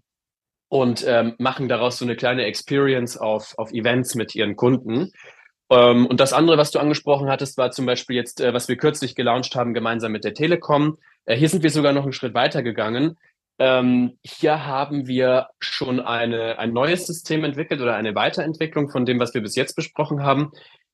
und 0.74 1.06
ähm, 1.08 1.36
machen 1.38 1.70
daraus 1.70 2.00
so 2.00 2.06
eine 2.06 2.16
kleine 2.16 2.46
Experience 2.46 3.16
auf, 3.16 3.54
auf 3.60 3.72
Events 3.74 4.16
mit 4.16 4.34
ihren 4.34 4.56
Kunden. 4.56 5.12
Ähm, 5.70 6.08
und 6.08 6.20
das 6.20 6.34
andere, 6.34 6.58
was 6.58 6.72
du 6.72 6.80
angesprochen 6.80 7.30
hattest, 7.30 7.60
war 7.60 7.70
zum 7.70 7.86
Beispiel 7.86 8.16
jetzt, 8.16 8.42
äh, 8.42 8.56
was 8.56 8.68
wir 8.68 8.76
kürzlich 8.76 9.14
gelauncht 9.14 9.56
haben, 9.56 9.76
gemeinsam 9.76 10.12
mit 10.12 10.24
der 10.24 10.34
Telekom. 10.34 10.98
Äh, 11.26 11.36
hier 11.36 11.48
sind 11.48 11.62
wir 11.62 11.70
sogar 11.70 11.94
noch 11.94 12.02
einen 12.02 12.12
Schritt 12.12 12.34
weiter 12.34 12.64
gegangen. 12.64 13.20
Ähm, 13.60 14.18
hier 14.24 14.66
haben 14.66 15.06
wir 15.06 15.50
schon 15.60 16.00
eine, 16.00 16.58
ein 16.58 16.74
neues 16.74 17.06
System 17.06 17.44
entwickelt 17.44 17.80
oder 17.80 17.94
eine 17.94 18.16
Weiterentwicklung 18.16 18.90
von 18.90 19.06
dem, 19.06 19.20
was 19.20 19.36
wir 19.36 19.44
bis 19.44 19.56
jetzt 19.56 19.76
besprochen 19.76 20.24
haben. 20.24 20.54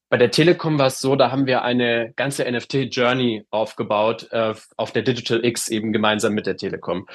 Bei 0.09 0.17
der 0.17 0.31
Telekom 0.31 0.77
war 0.77 0.87
es 0.87 0.99
so, 0.99 1.15
da 1.15 1.31
haben 1.31 1.45
wir 1.45 1.61
eine 1.61 2.11
ganze 2.17 2.51
NFT-Journey 2.51 3.45
aufgebaut 3.49 4.27
äh, 4.31 4.53
auf 4.75 4.91
der 4.91 5.03
Digital 5.03 5.45
X 5.45 5.69
eben 5.69 5.93
gemeinsam 5.93 6.33
mit 6.33 6.47
der 6.47 6.57
Telekom. 6.57 7.07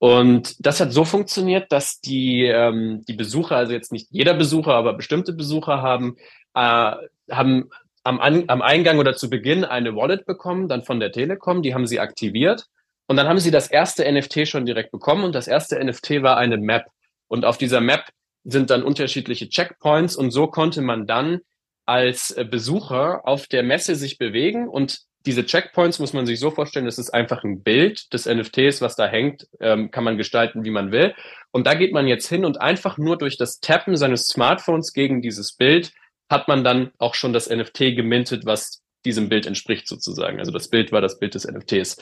Und 0.00 0.56
das 0.66 0.80
hat 0.80 0.94
so 0.94 1.04
funktioniert, 1.04 1.70
dass 1.70 2.00
die, 2.00 2.46
ähm, 2.46 3.04
die 3.06 3.12
Besucher, 3.12 3.56
also 3.56 3.74
jetzt 3.74 3.92
nicht 3.92 4.08
jeder 4.10 4.32
Besucher, 4.32 4.72
aber 4.72 4.94
bestimmte 4.94 5.34
Besucher 5.34 5.82
haben, 5.82 6.16
äh, 6.54 6.92
haben 7.30 7.68
am, 8.02 8.18
An 8.18 8.44
am 8.46 8.62
Eingang 8.62 8.98
oder 8.98 9.14
zu 9.14 9.28
Beginn 9.28 9.62
eine 9.62 9.94
Wallet 9.94 10.24
bekommen, 10.24 10.68
dann 10.68 10.84
von 10.84 11.00
der 11.00 11.12
Telekom, 11.12 11.60
die 11.60 11.74
haben 11.74 11.86
sie 11.86 12.00
aktiviert. 12.00 12.64
Und 13.08 13.16
dann 13.16 13.28
haben 13.28 13.40
sie 13.40 13.50
das 13.50 13.70
erste 13.70 14.10
NFT 14.10 14.48
schon 14.48 14.64
direkt 14.64 14.90
bekommen 14.90 15.22
und 15.22 15.34
das 15.34 15.46
erste 15.46 15.78
NFT 15.84 16.22
war 16.22 16.38
eine 16.38 16.56
Map. 16.56 16.86
Und 17.28 17.44
auf 17.44 17.58
dieser 17.58 17.82
Map 17.82 18.04
sind 18.42 18.70
dann 18.70 18.82
unterschiedliche 18.82 19.50
Checkpoints 19.50 20.16
und 20.16 20.30
so 20.30 20.46
konnte 20.46 20.80
man 20.80 21.06
dann 21.06 21.40
als 21.84 22.34
Besucher 22.50 23.28
auf 23.28 23.48
der 23.48 23.64
Messe 23.64 23.96
sich 23.96 24.16
bewegen 24.16 24.66
und 24.66 25.02
diese 25.26 25.44
Checkpoints 25.44 25.98
muss 25.98 26.12
man 26.12 26.26
sich 26.26 26.40
so 26.40 26.50
vorstellen, 26.50 26.86
das 26.86 26.98
ist 26.98 27.10
einfach 27.10 27.44
ein 27.44 27.62
Bild 27.62 28.12
des 28.12 28.26
NFTs, 28.26 28.80
was 28.80 28.96
da 28.96 29.06
hängt, 29.06 29.46
ähm, 29.60 29.90
kann 29.90 30.04
man 30.04 30.16
gestalten, 30.16 30.64
wie 30.64 30.70
man 30.70 30.92
will. 30.92 31.14
Und 31.50 31.66
da 31.66 31.74
geht 31.74 31.92
man 31.92 32.06
jetzt 32.06 32.28
hin 32.28 32.44
und 32.44 32.60
einfach 32.60 32.96
nur 32.96 33.18
durch 33.18 33.36
das 33.36 33.60
Tappen 33.60 33.96
seines 33.96 34.26
Smartphones 34.26 34.92
gegen 34.92 35.20
dieses 35.20 35.52
Bild 35.52 35.92
hat 36.30 36.48
man 36.48 36.64
dann 36.64 36.92
auch 36.98 37.14
schon 37.14 37.32
das 37.32 37.50
NFT 37.50 37.96
gemintet, 37.96 38.46
was 38.46 38.82
diesem 39.04 39.28
Bild 39.28 39.46
entspricht 39.46 39.88
sozusagen. 39.88 40.38
Also 40.38 40.52
das 40.52 40.68
Bild 40.68 40.92
war 40.92 41.00
das 41.00 41.18
Bild 41.18 41.34
des 41.34 41.46
NFTs. 41.50 41.96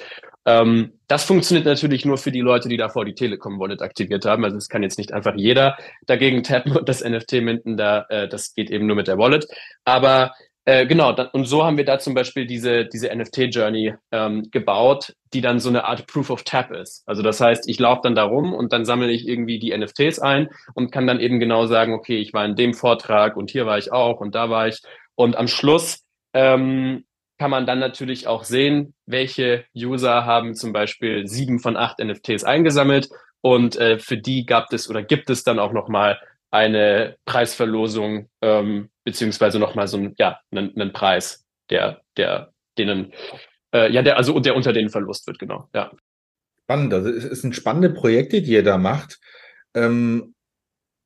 Ähm, 0.44 0.94
das 1.06 1.24
funktioniert 1.24 1.64
natürlich 1.64 2.04
nur 2.04 2.18
für 2.18 2.32
die 2.32 2.40
Leute, 2.40 2.68
die 2.68 2.76
davor 2.76 3.04
die 3.04 3.14
Telekom 3.14 3.58
Wallet 3.60 3.82
aktiviert 3.82 4.24
haben. 4.24 4.44
Also 4.44 4.56
es 4.56 4.68
kann 4.68 4.82
jetzt 4.82 4.98
nicht 4.98 5.12
einfach 5.12 5.34
jeder 5.36 5.76
dagegen 6.06 6.42
tappen 6.42 6.76
und 6.76 6.88
das 6.88 7.04
NFT 7.04 7.34
minten. 7.34 7.76
Da, 7.76 8.06
äh, 8.08 8.28
das 8.28 8.54
geht 8.54 8.70
eben 8.70 8.86
nur 8.86 8.96
mit 8.96 9.06
der 9.06 9.18
Wallet. 9.18 9.46
Aber 9.84 10.32
äh, 10.68 10.86
genau, 10.86 11.12
da, 11.12 11.22
und 11.32 11.46
so 11.46 11.64
haben 11.64 11.78
wir 11.78 11.86
da 11.86 11.98
zum 11.98 12.12
Beispiel 12.12 12.46
diese, 12.46 12.84
diese 12.84 13.08
NFT-Journey 13.08 13.94
ähm, 14.12 14.50
gebaut, 14.50 15.14
die 15.32 15.40
dann 15.40 15.60
so 15.60 15.70
eine 15.70 15.86
Art 15.86 16.06
Proof 16.06 16.28
of 16.28 16.42
Tap 16.42 16.72
ist. 16.72 17.04
Also 17.06 17.22
das 17.22 17.40
heißt, 17.40 17.66
ich 17.70 17.78
laufe 17.78 18.02
dann 18.02 18.14
da 18.14 18.24
rum 18.24 18.52
und 18.52 18.70
dann 18.74 18.84
sammle 18.84 19.10
ich 19.10 19.26
irgendwie 19.26 19.58
die 19.58 19.74
NFTs 19.74 20.18
ein 20.18 20.50
und 20.74 20.92
kann 20.92 21.06
dann 21.06 21.20
eben 21.20 21.40
genau 21.40 21.64
sagen, 21.64 21.94
okay, 21.94 22.18
ich 22.18 22.34
war 22.34 22.44
in 22.44 22.54
dem 22.54 22.74
Vortrag 22.74 23.38
und 23.38 23.50
hier 23.50 23.64
war 23.64 23.78
ich 23.78 23.92
auch 23.92 24.20
und 24.20 24.34
da 24.34 24.50
war 24.50 24.68
ich. 24.68 24.82
Und 25.14 25.38
am 25.38 25.48
Schluss 25.48 26.04
ähm, 26.34 27.06
kann 27.38 27.50
man 27.50 27.64
dann 27.64 27.78
natürlich 27.78 28.26
auch 28.26 28.44
sehen, 28.44 28.92
welche 29.06 29.64
User 29.74 30.26
haben 30.26 30.54
zum 30.54 30.74
Beispiel 30.74 31.26
sieben 31.26 31.60
von 31.60 31.78
acht 31.78 31.98
NFTs 31.98 32.44
eingesammelt 32.44 33.08
und 33.40 33.76
äh, 33.76 33.98
für 33.98 34.18
die 34.18 34.44
gab 34.44 34.70
es 34.70 34.90
oder 34.90 35.02
gibt 35.02 35.30
es 35.30 35.44
dann 35.44 35.60
auch 35.60 35.72
nochmal 35.72 36.18
eine 36.50 37.16
Preisverlosung 37.24 38.28
ähm, 38.42 38.90
beziehungsweise 39.08 39.58
nochmal 39.58 39.88
so 39.88 39.96
ein, 39.96 40.14
ja, 40.18 40.38
einen, 40.50 40.78
einen 40.78 40.92
Preis, 40.92 41.46
der, 41.70 42.02
der 42.18 42.52
denen, 42.76 43.14
äh, 43.72 43.90
ja, 43.90 44.02
der, 44.02 44.18
also 44.18 44.38
der 44.38 44.54
unter 44.54 44.74
denen 44.74 44.90
Verlust 44.90 45.26
wird, 45.26 45.38
genau, 45.38 45.66
ja. 45.74 45.90
Spannend, 46.64 46.92
also 46.92 47.08
es 47.08 47.40
sind 47.40 47.56
spannende 47.56 47.88
Projekte, 47.88 48.42
die 48.42 48.52
ihr 48.52 48.62
da 48.62 48.76
macht. 48.76 49.18
Ähm, 49.74 50.34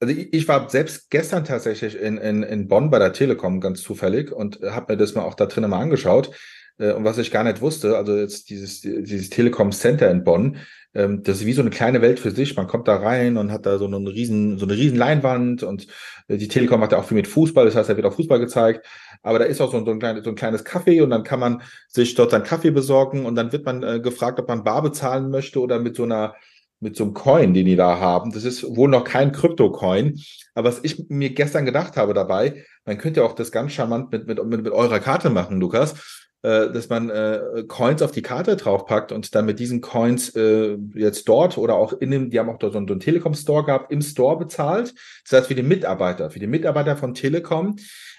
also 0.01 0.13
ich, 0.13 0.33
ich, 0.33 0.49
war 0.49 0.69
selbst 0.69 1.11
gestern 1.11 1.45
tatsächlich 1.45 1.95
in, 1.95 2.19
in, 2.19 2.43
in 2.43 2.67
Bonn 2.67 2.91
bei 2.91 2.99
der 2.99 3.13
Telekom 3.13 3.61
ganz 3.61 3.83
zufällig 3.83 4.33
und 4.33 4.59
habe 4.63 4.95
mir 4.95 4.97
das 4.97 5.15
mal 5.15 5.23
auch 5.23 5.35
da 5.35 5.47
drinnen 5.47 5.71
mal 5.71 5.81
angeschaut. 5.81 6.35
Äh, 6.83 6.93
und 6.93 7.05
was 7.05 7.19
ich 7.19 7.31
gar 7.31 7.45
nicht 7.45 7.61
wusste, 7.61 7.97
also 7.97 8.17
jetzt 8.17 8.51
dieses, 8.51 8.81
dieses 8.81 9.31
Telekom 9.31 9.73
Center 9.73 10.11
in 10.11 10.25
Bonn, 10.25 10.57
ähm, 10.95 11.23
das 11.23 11.39
ist 11.39 11.47
wie 11.47 11.53
so 11.53 11.63
eine 11.63 11.71
kleine 11.71 12.03
Welt 12.03 12.19
für 12.19 12.33
sich. 12.33 12.57
Man 12.57 12.67
kommt 12.67 12.89
da 12.89 12.97
rein 12.97 13.37
und 13.37 13.53
hat 13.53 13.65
da 13.65 13.79
so 13.79 13.87
eine 13.87 13.97
riesen, 14.11 14.59
so 14.59 14.67
eine 14.67 14.77
riesen 14.77 14.99
Leinwand 14.99 15.63
und 15.63 15.87
äh, 16.29 16.37
die 16.37 16.49
Telekom 16.49 16.81
macht 16.81 16.93
ja 16.93 16.99
auch 16.99 17.05
viel 17.05 17.17
mit 17.17 17.29
Fußball, 17.29 17.65
das 17.65 17.77
heißt, 17.77 17.89
da 17.89 17.97
wird 17.97 18.07
auch 18.07 18.15
Fußball 18.15 18.41
gezeigt. 18.41 18.85
Aber 19.23 19.39
da 19.39 19.45
ist 19.45 19.61
auch 19.61 19.71
so, 19.71 19.85
so, 19.85 19.93
ein, 19.93 20.01
kleines, 20.01 20.25
so 20.25 20.31
ein 20.31 20.37
kleines 20.37 20.67
Café 20.67 21.03
und 21.03 21.11
dann 21.11 21.23
kann 21.23 21.39
man 21.39 21.63
sich 21.89 22.15
dort 22.17 22.33
seinen 22.33 22.43
Kaffee 22.43 22.73
besorgen 22.73 23.25
und 23.25 23.37
dann 23.37 23.53
wird 23.53 23.65
man 23.65 23.83
äh, 23.85 24.01
gefragt, 24.01 24.41
ob 24.41 24.49
man 24.49 24.65
bar 24.65 24.83
bezahlen 24.83 25.31
möchte 25.31 25.61
oder 25.61 25.79
mit 25.79 25.97
so 25.97 26.03
einer 26.03 26.35
mit 26.81 26.97
so 26.97 27.05
einem 27.05 27.15
Coin, 27.15 27.55
den 27.55 27.67
die 27.67 27.77
da 27.77 28.01
haben. 28.01 28.33
Das 28.33 28.43
ist 28.43 28.65
wohl 28.75 28.89
noch 28.89 29.05
kein 29.05 29.31
Krypto-Coin. 29.31 30.19
Aber 30.57 30.69
was 30.69 30.81
ich 30.83 31.09
mir 31.09 31.31
gestern 31.31 31.65
gedacht 31.65 31.97
habe 31.97 32.13
dabei, 32.13 32.65
man 32.85 32.99
könnte 32.99 33.21
ja 33.21 33.27
auch 33.27 33.37
das 33.37 33.53
ganz 33.53 33.71
charmant 33.71 34.11
mit, 34.11 34.27
mit, 34.27 34.45
mit, 34.45 34.65
mit 34.65 34.73
eurer 34.73 34.99
Karte 34.99 35.31
machen, 35.31 35.61
Lukas 35.61 36.22
dass 36.43 36.89
man 36.89 37.09
äh, 37.09 37.65
Coins 37.69 38.03
auf 38.03 38.11
die 38.11 38.23
Karte 38.23 38.57
draufpackt 38.57 39.13
und 39.13 39.35
dann 39.35 39.47
mit 39.47 39.61
diesen 39.61 39.81
Coins 39.81 40.35
äh, 40.35 40.77
jetzt 40.95 41.29
dort 41.29 41.57
oder 41.57 41.75
auch 41.75 41.93
in 41.93 42.11
dem, 42.11 42.31
die 42.31 42.39
haben 42.39 42.51
auch 42.51 42.59
dort 42.59 42.73
so 42.73 42.79
einen, 42.79 42.99
Telekom-Store 42.99 43.65
gehabt, 43.65 43.93
im 43.93 44.03
Store 44.03 44.39
bezahlt. 44.39 44.93
Das 45.25 45.39
heißt 45.39 45.49
für 45.49 45.55
die 45.55 45.63
Mitarbeiter, 45.63 46.31
für 46.31 46.41
die 46.41 46.49
Mitarbeiter 46.49 46.97
von 46.97 47.15
Telekom, 47.15 47.77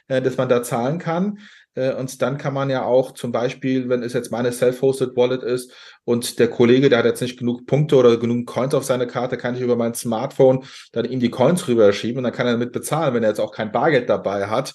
äh, 0.08 0.22
dass 0.22 0.38
man 0.38 0.48
da 0.48 0.64
zahlen 0.64 1.00
kann. 1.00 1.40
Äh, 1.76 1.94
und 1.96 2.22
dann 2.22 2.38
kann 2.38 2.54
man 2.54 2.70
ja 2.70 2.86
auch 2.86 3.12
zum 3.12 3.34
Beispiel, 3.34 3.90
wenn 3.90 4.04
es 4.04 4.14
jetzt 4.14 4.32
meine 4.32 4.54
Self-Hosted 4.54 5.18
Wallet 5.18 5.44
ist 5.44 5.74
und 6.06 6.40
der 6.40 6.48
Kollege, 6.48 6.90
der 6.90 7.00
hat 7.00 7.06
jetzt 7.06 7.22
nicht 7.22 7.38
genug 7.38 7.66
Punkte 7.66 7.98
oder 7.98 8.16
genug 8.16 8.46
Coins 8.46 8.74
auf 8.74 8.86
seine 8.86 9.08
Karte, 9.08 9.36
kann 9.36 9.56
ich 9.56 9.62
über 9.62 9.76
mein 9.76 9.96
Smartphone 9.96 10.64
dann 10.94 11.06
ihm 11.06 11.20
die 11.20 11.30
Coins 11.30 11.68
rüberschieben 11.68 12.20
und 12.20 12.24
dann 12.24 12.34
kann 12.34 12.48
er 12.48 12.54
damit 12.54 12.72
bezahlen, 12.72 13.14
wenn 13.14 13.24
er 13.24 13.30
jetzt 13.30 13.40
auch 13.40 13.52
kein 13.52 13.72
Bargeld 13.72 14.10
dabei 14.10 14.48
hat 14.48 14.74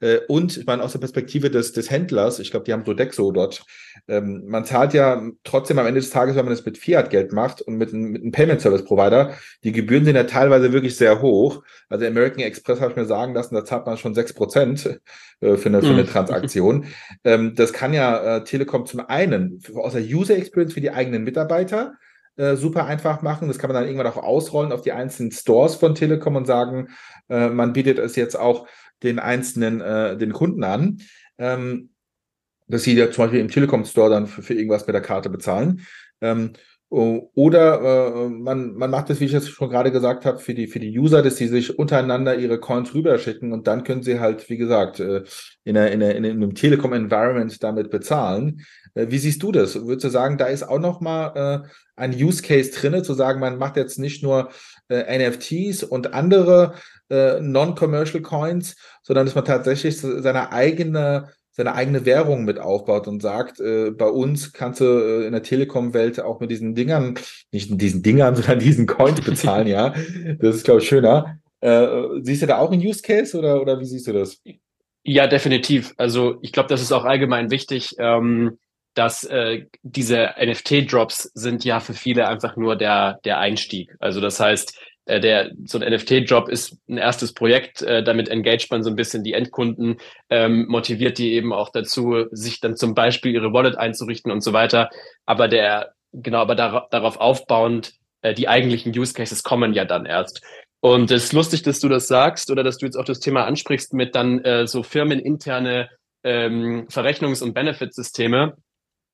Äh, 0.00 0.18
und 0.28 0.56
ich 0.56 0.66
meine, 0.66 0.82
aus 0.82 0.92
der 0.92 0.98
Perspektive 0.98 1.50
des, 1.50 1.72
des 1.72 1.90
Händlers, 1.90 2.38
ich 2.38 2.50
glaube, 2.50 2.64
die 2.64 2.72
haben 2.72 2.84
Sodexo 2.84 3.30
dort, 3.32 3.64
ähm, 4.08 4.44
man 4.46 4.64
zahlt 4.64 4.94
ja 4.94 5.22
trotzdem 5.44 5.78
am 5.78 5.86
Ende 5.86 6.00
des 6.00 6.10
Tages, 6.10 6.36
wenn 6.36 6.44
man 6.44 6.54
das 6.54 6.64
mit 6.64 6.78
Fiat-Geld 6.78 7.32
macht 7.32 7.62
und 7.62 7.76
mit, 7.76 7.92
mit 7.92 8.22
einem 8.22 8.32
Payment-Service-Provider, 8.32 9.34
die 9.62 9.72
Gebühren 9.72 10.04
sind 10.04 10.16
ja 10.16 10.24
teilweise 10.24 10.72
wirklich 10.72 10.96
sehr 10.96 11.20
hoch. 11.20 11.62
Also 11.88 12.06
American 12.06 12.40
Express 12.40 12.80
habe 12.80 12.92
ich 12.92 12.96
mir 12.96 13.06
sagen 13.06 13.34
lassen, 13.34 13.54
da 13.54 13.64
zahlt 13.64 13.86
man 13.86 13.98
schon 13.98 14.14
sechs 14.14 14.32
Prozent 14.32 15.00
äh, 15.40 15.56
für 15.56 15.68
eine, 15.68 15.80
für 15.82 15.88
eine 15.88 16.02
mhm. 16.02 16.08
Transaktion. 16.08 16.86
ähm, 17.24 17.54
das 17.54 17.72
kann 17.72 17.92
ja 17.92 18.36
äh, 18.36 18.44
Telekom 18.44 18.86
zum 18.86 19.00
einen 19.00 19.60
aus 19.74 19.92
der 19.92 20.02
User 20.02 20.36
Experience 20.36 20.74
für 20.74 20.80
die 20.80 20.90
eigenen 20.90 21.24
Mitarbeiter 21.24 21.94
äh, 22.36 22.56
super 22.56 22.86
einfach 22.86 23.22
machen. 23.22 23.48
Das 23.48 23.58
kann 23.58 23.68
man 23.68 23.74
dann 23.74 23.84
irgendwann 23.84 24.10
auch 24.10 24.16
ausrollen 24.16 24.72
auf 24.72 24.80
die 24.80 24.92
einzelnen 24.92 25.30
Stores 25.32 25.74
von 25.74 25.94
Telekom 25.94 26.36
und 26.36 26.46
sagen, 26.46 26.88
äh, 27.28 27.48
man 27.48 27.72
bietet 27.72 27.98
es 27.98 28.16
jetzt 28.16 28.34
auch 28.34 28.66
den 29.02 29.18
einzelnen, 29.18 29.80
äh, 29.80 30.16
den 30.16 30.32
Kunden 30.32 30.64
an. 30.64 31.00
Ähm, 31.38 31.90
dass 32.70 32.84
sie 32.84 32.94
ja 32.94 33.10
zum 33.10 33.24
Beispiel 33.24 33.40
im 33.40 33.50
Telekom 33.50 33.84
Store 33.84 34.10
dann 34.10 34.26
für, 34.26 34.42
für 34.42 34.54
irgendwas 34.54 34.86
mit 34.86 34.94
der 34.94 35.02
Karte 35.02 35.28
bezahlen. 35.28 35.84
Ähm, 36.20 36.52
oder 36.92 38.24
äh, 38.24 38.28
man, 38.28 38.74
man 38.74 38.90
macht 38.90 39.10
das, 39.10 39.20
wie 39.20 39.26
ich 39.26 39.32
es 39.32 39.48
schon 39.48 39.70
gerade 39.70 39.92
gesagt 39.92 40.24
habe, 40.24 40.40
für 40.40 40.54
die, 40.54 40.66
für 40.66 40.80
die 40.80 40.98
User, 40.98 41.22
dass 41.22 41.36
sie 41.36 41.46
sich 41.46 41.78
untereinander 41.78 42.34
ihre 42.34 42.58
Coins 42.58 42.94
rüberschicken 42.94 43.52
und 43.52 43.68
dann 43.68 43.84
können 43.84 44.02
sie 44.02 44.18
halt, 44.18 44.50
wie 44.50 44.56
gesagt, 44.56 44.98
äh, 44.98 45.22
in, 45.62 45.76
einer, 45.76 45.92
in, 45.92 46.02
einer, 46.02 46.14
in 46.16 46.24
einem 46.24 46.54
Telekom-Environment 46.56 47.62
damit 47.62 47.90
bezahlen. 47.90 48.66
Äh, 48.94 49.06
wie 49.10 49.18
siehst 49.18 49.40
du 49.44 49.52
das? 49.52 49.76
Würdest 49.86 50.04
du 50.04 50.08
sagen, 50.08 50.36
da 50.36 50.46
ist 50.46 50.64
auch 50.64 50.80
nochmal 50.80 51.62
äh, 51.64 51.68
ein 51.94 52.12
Use 52.12 52.42
Case 52.42 52.72
drinne, 52.72 53.04
zu 53.04 53.14
sagen, 53.14 53.38
man 53.38 53.58
macht 53.58 53.76
jetzt 53.76 54.00
nicht 54.00 54.24
nur 54.24 54.50
äh, 54.88 55.28
NFTs 55.28 55.84
und 55.84 56.12
andere 56.12 56.74
äh, 57.10 57.40
Non-Commercial 57.40 58.22
Coins, 58.22 58.76
sondern 59.02 59.26
dass 59.26 59.34
man 59.34 59.44
tatsächlich 59.44 59.98
seine 60.00 60.52
eigene 60.52 61.28
seine 61.52 61.74
eigene 61.74 62.06
Währung 62.06 62.44
mit 62.44 62.58
aufbaut 62.58 63.08
und 63.08 63.20
sagt, 63.20 63.60
äh, 63.60 63.90
bei 63.90 64.08
uns 64.08 64.52
kannst 64.52 64.80
du 64.80 64.84
äh, 64.84 65.26
in 65.26 65.32
der 65.32 65.42
Telekom-Welt 65.42 66.20
auch 66.20 66.40
mit 66.40 66.50
diesen 66.50 66.74
Dingern, 66.74 67.18
nicht 67.50 67.70
mit 67.70 67.80
diesen 67.80 68.02
Dingern, 68.02 68.34
sondern 68.36 68.60
diesen 68.60 68.86
Coins 68.86 69.20
bezahlen, 69.20 69.66
ja. 69.66 69.94
Das 70.38 70.56
ist, 70.56 70.64
glaube 70.64 70.80
ich, 70.80 70.88
schöner. 70.88 71.38
Äh, 71.60 71.86
siehst 72.22 72.42
du 72.42 72.46
da 72.46 72.58
auch 72.58 72.70
einen 72.70 72.80
Use 72.80 73.02
Case 73.02 73.36
oder, 73.36 73.60
oder 73.60 73.80
wie 73.80 73.84
siehst 73.84 74.06
du 74.06 74.12
das? 74.12 74.40
Ja, 75.02 75.26
definitiv. 75.26 75.92
Also 75.96 76.38
ich 76.40 76.52
glaube, 76.52 76.68
das 76.68 76.80
ist 76.80 76.92
auch 76.92 77.04
allgemein 77.04 77.50
wichtig, 77.50 77.94
ähm, 77.98 78.58
dass 78.94 79.24
äh, 79.24 79.66
diese 79.82 80.30
NFT-Drops 80.40 81.30
sind 81.34 81.64
ja 81.64 81.80
für 81.80 81.94
viele 81.94 82.28
einfach 82.28 82.56
nur 82.56 82.76
der, 82.76 83.18
der 83.24 83.38
Einstieg. 83.38 83.94
Also 83.98 84.20
das 84.20 84.40
heißt, 84.40 84.78
äh, 85.10 85.20
der 85.20 85.50
so 85.64 85.78
ein 85.78 85.92
NFT-Job 85.92 86.48
ist 86.48 86.76
ein 86.88 86.98
erstes 86.98 87.34
Projekt, 87.34 87.82
äh, 87.82 88.02
damit 88.02 88.28
engaged 88.28 88.70
man 88.70 88.82
so 88.82 88.90
ein 88.90 88.96
bisschen 88.96 89.24
die 89.24 89.34
Endkunden, 89.34 89.96
ähm, 90.30 90.66
motiviert 90.68 91.18
die 91.18 91.32
eben 91.32 91.52
auch 91.52 91.70
dazu, 91.70 92.26
sich 92.30 92.60
dann 92.60 92.76
zum 92.76 92.94
Beispiel 92.94 93.34
ihre 93.34 93.52
Wallet 93.52 93.76
einzurichten 93.76 94.30
und 94.30 94.42
so 94.42 94.52
weiter. 94.52 94.88
Aber 95.26 95.48
der, 95.48 95.92
genau, 96.12 96.38
aber 96.38 96.54
dar 96.54 96.88
darauf 96.90 97.16
aufbauend, 97.18 97.94
äh, 98.22 98.34
die 98.34 98.48
eigentlichen 98.48 98.96
Use 98.96 99.12
Cases 99.14 99.42
kommen 99.42 99.74
ja 99.74 99.84
dann 99.84 100.06
erst. 100.06 100.42
Und 100.80 101.10
es 101.10 101.24
ist 101.24 101.32
lustig, 101.32 101.62
dass 101.62 101.80
du 101.80 101.88
das 101.88 102.06
sagst 102.06 102.50
oder 102.50 102.62
dass 102.62 102.78
du 102.78 102.86
jetzt 102.86 102.96
auch 102.96 103.04
das 103.04 103.20
Thema 103.20 103.44
ansprichst 103.44 103.92
mit 103.92 104.14
dann 104.14 104.38
äh, 104.44 104.66
so 104.66 104.82
firmeninterne 104.82 105.90
ähm, 106.22 106.86
Verrechnungs- 106.88 107.42
und 107.42 107.52
Benefitsysteme. 107.52 108.56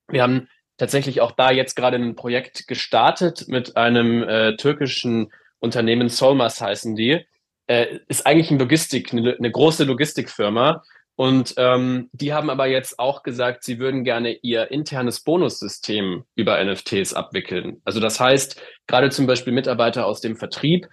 Wir 0.08 0.22
haben 0.22 0.48
tatsächlich 0.76 1.20
auch 1.20 1.32
da 1.32 1.50
jetzt 1.50 1.74
gerade 1.74 1.96
ein 1.96 2.16
Projekt 2.16 2.68
gestartet 2.68 3.48
mit 3.48 3.76
einem 3.76 4.22
äh, 4.22 4.56
türkischen 4.56 5.32
Unternehmen 5.66 6.08
Solmas 6.08 6.60
heißen 6.60 6.96
die, 6.96 7.26
äh, 7.66 7.98
ist 8.08 8.26
eigentlich 8.26 8.50
ein 8.50 8.58
Logistik, 8.58 9.12
eine, 9.12 9.36
eine 9.36 9.50
große 9.50 9.84
Logistikfirma. 9.84 10.82
Und 11.16 11.54
ähm, 11.56 12.10
die 12.12 12.34
haben 12.34 12.50
aber 12.50 12.66
jetzt 12.66 12.98
auch 12.98 13.22
gesagt, 13.22 13.64
sie 13.64 13.78
würden 13.78 14.04
gerne 14.04 14.32
ihr 14.42 14.70
internes 14.70 15.20
Bonussystem 15.20 16.24
über 16.34 16.62
NFTs 16.62 17.14
abwickeln. 17.14 17.80
Also 17.84 18.00
das 18.00 18.20
heißt, 18.20 18.60
gerade 18.86 19.10
zum 19.10 19.26
Beispiel 19.26 19.52
Mitarbeiter 19.52 20.06
aus 20.06 20.20
dem 20.20 20.36
Vertrieb, 20.36 20.88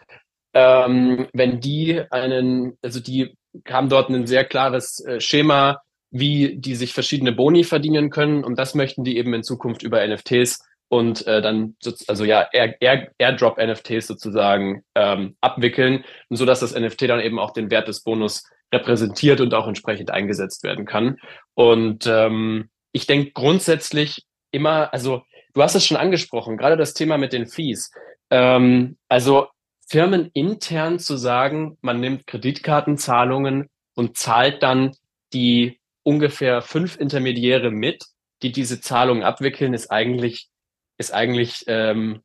ähm, 0.54 1.28
wenn 1.34 1.60
die 1.60 2.02
einen, 2.10 2.78
also 2.82 3.00
die 3.02 3.36
haben 3.68 3.90
dort 3.90 4.10
ein 4.10 4.26
sehr 4.26 4.46
klares 4.46 5.04
äh, 5.06 5.20
Schema, 5.20 5.82
wie 6.10 6.56
die 6.58 6.76
sich 6.76 6.94
verschiedene 6.94 7.34
Boni 7.34 7.64
verdienen 7.64 8.10
können. 8.10 8.44
Und 8.44 8.58
das 8.58 8.76
möchten 8.76 9.04
die 9.04 9.18
eben 9.18 9.34
in 9.34 9.44
Zukunft 9.44 9.84
über 9.84 10.06
NFTs 10.08 10.64
und 10.94 11.26
äh, 11.26 11.42
dann, 11.42 11.76
also 12.08 12.24
ja, 12.24 12.48
Air, 12.54 12.80
Air, 12.80 13.12
Airdrop-NFTs 13.18 14.06
sozusagen 14.06 14.84
ähm, 14.94 15.36
abwickeln, 15.42 16.06
so 16.30 16.46
dass 16.46 16.60
das 16.60 16.76
NFT 16.76 17.10
dann 17.10 17.20
eben 17.20 17.40
auch 17.40 17.50
den 17.50 17.72
Wert 17.72 17.88
des 17.88 18.04
Bonus 18.04 18.44
repräsentiert 18.72 19.42
und 19.42 19.56
auch 19.56 19.68
entsprechend 19.68 20.12
eingesetzt 20.12 20.62
werden 20.62 20.86
kann. 20.86 21.18
Und 21.56 22.06
ähm, 22.06 22.70
ich 22.92 23.08
denke 23.08 23.32
grundsätzlich 23.32 24.24
immer, 24.52 24.94
also 24.94 25.24
du 25.56 25.64
hast 25.64 25.74
es 25.74 25.84
schon 25.84 25.98
angesprochen, 25.98 26.58
gerade 26.58 26.78
das 26.78 26.94
Thema 26.94 27.18
mit 27.18 27.34
den 27.34 27.48
Fees. 27.48 27.92
Ähm, 28.30 28.98
also 29.10 29.48
Firmen 29.88 30.30
intern 30.36 31.00
zu 31.00 31.18
sagen, 31.18 31.80
man 31.82 32.02
nimmt 32.02 32.28
Kreditkartenzahlungen 32.28 33.68
und 33.96 34.16
zahlt 34.16 34.62
dann 34.62 34.92
die 35.34 35.80
ungefähr 36.04 36.62
fünf 36.62 36.98
Intermediäre 37.00 37.72
mit, 37.72 38.06
die 38.44 38.52
diese 38.52 38.80
Zahlungen 38.80 39.24
abwickeln, 39.24 39.74
ist 39.74 39.90
eigentlich 39.90 40.50
ist 40.98 41.14
eigentlich, 41.14 41.64
ähm, 41.68 42.22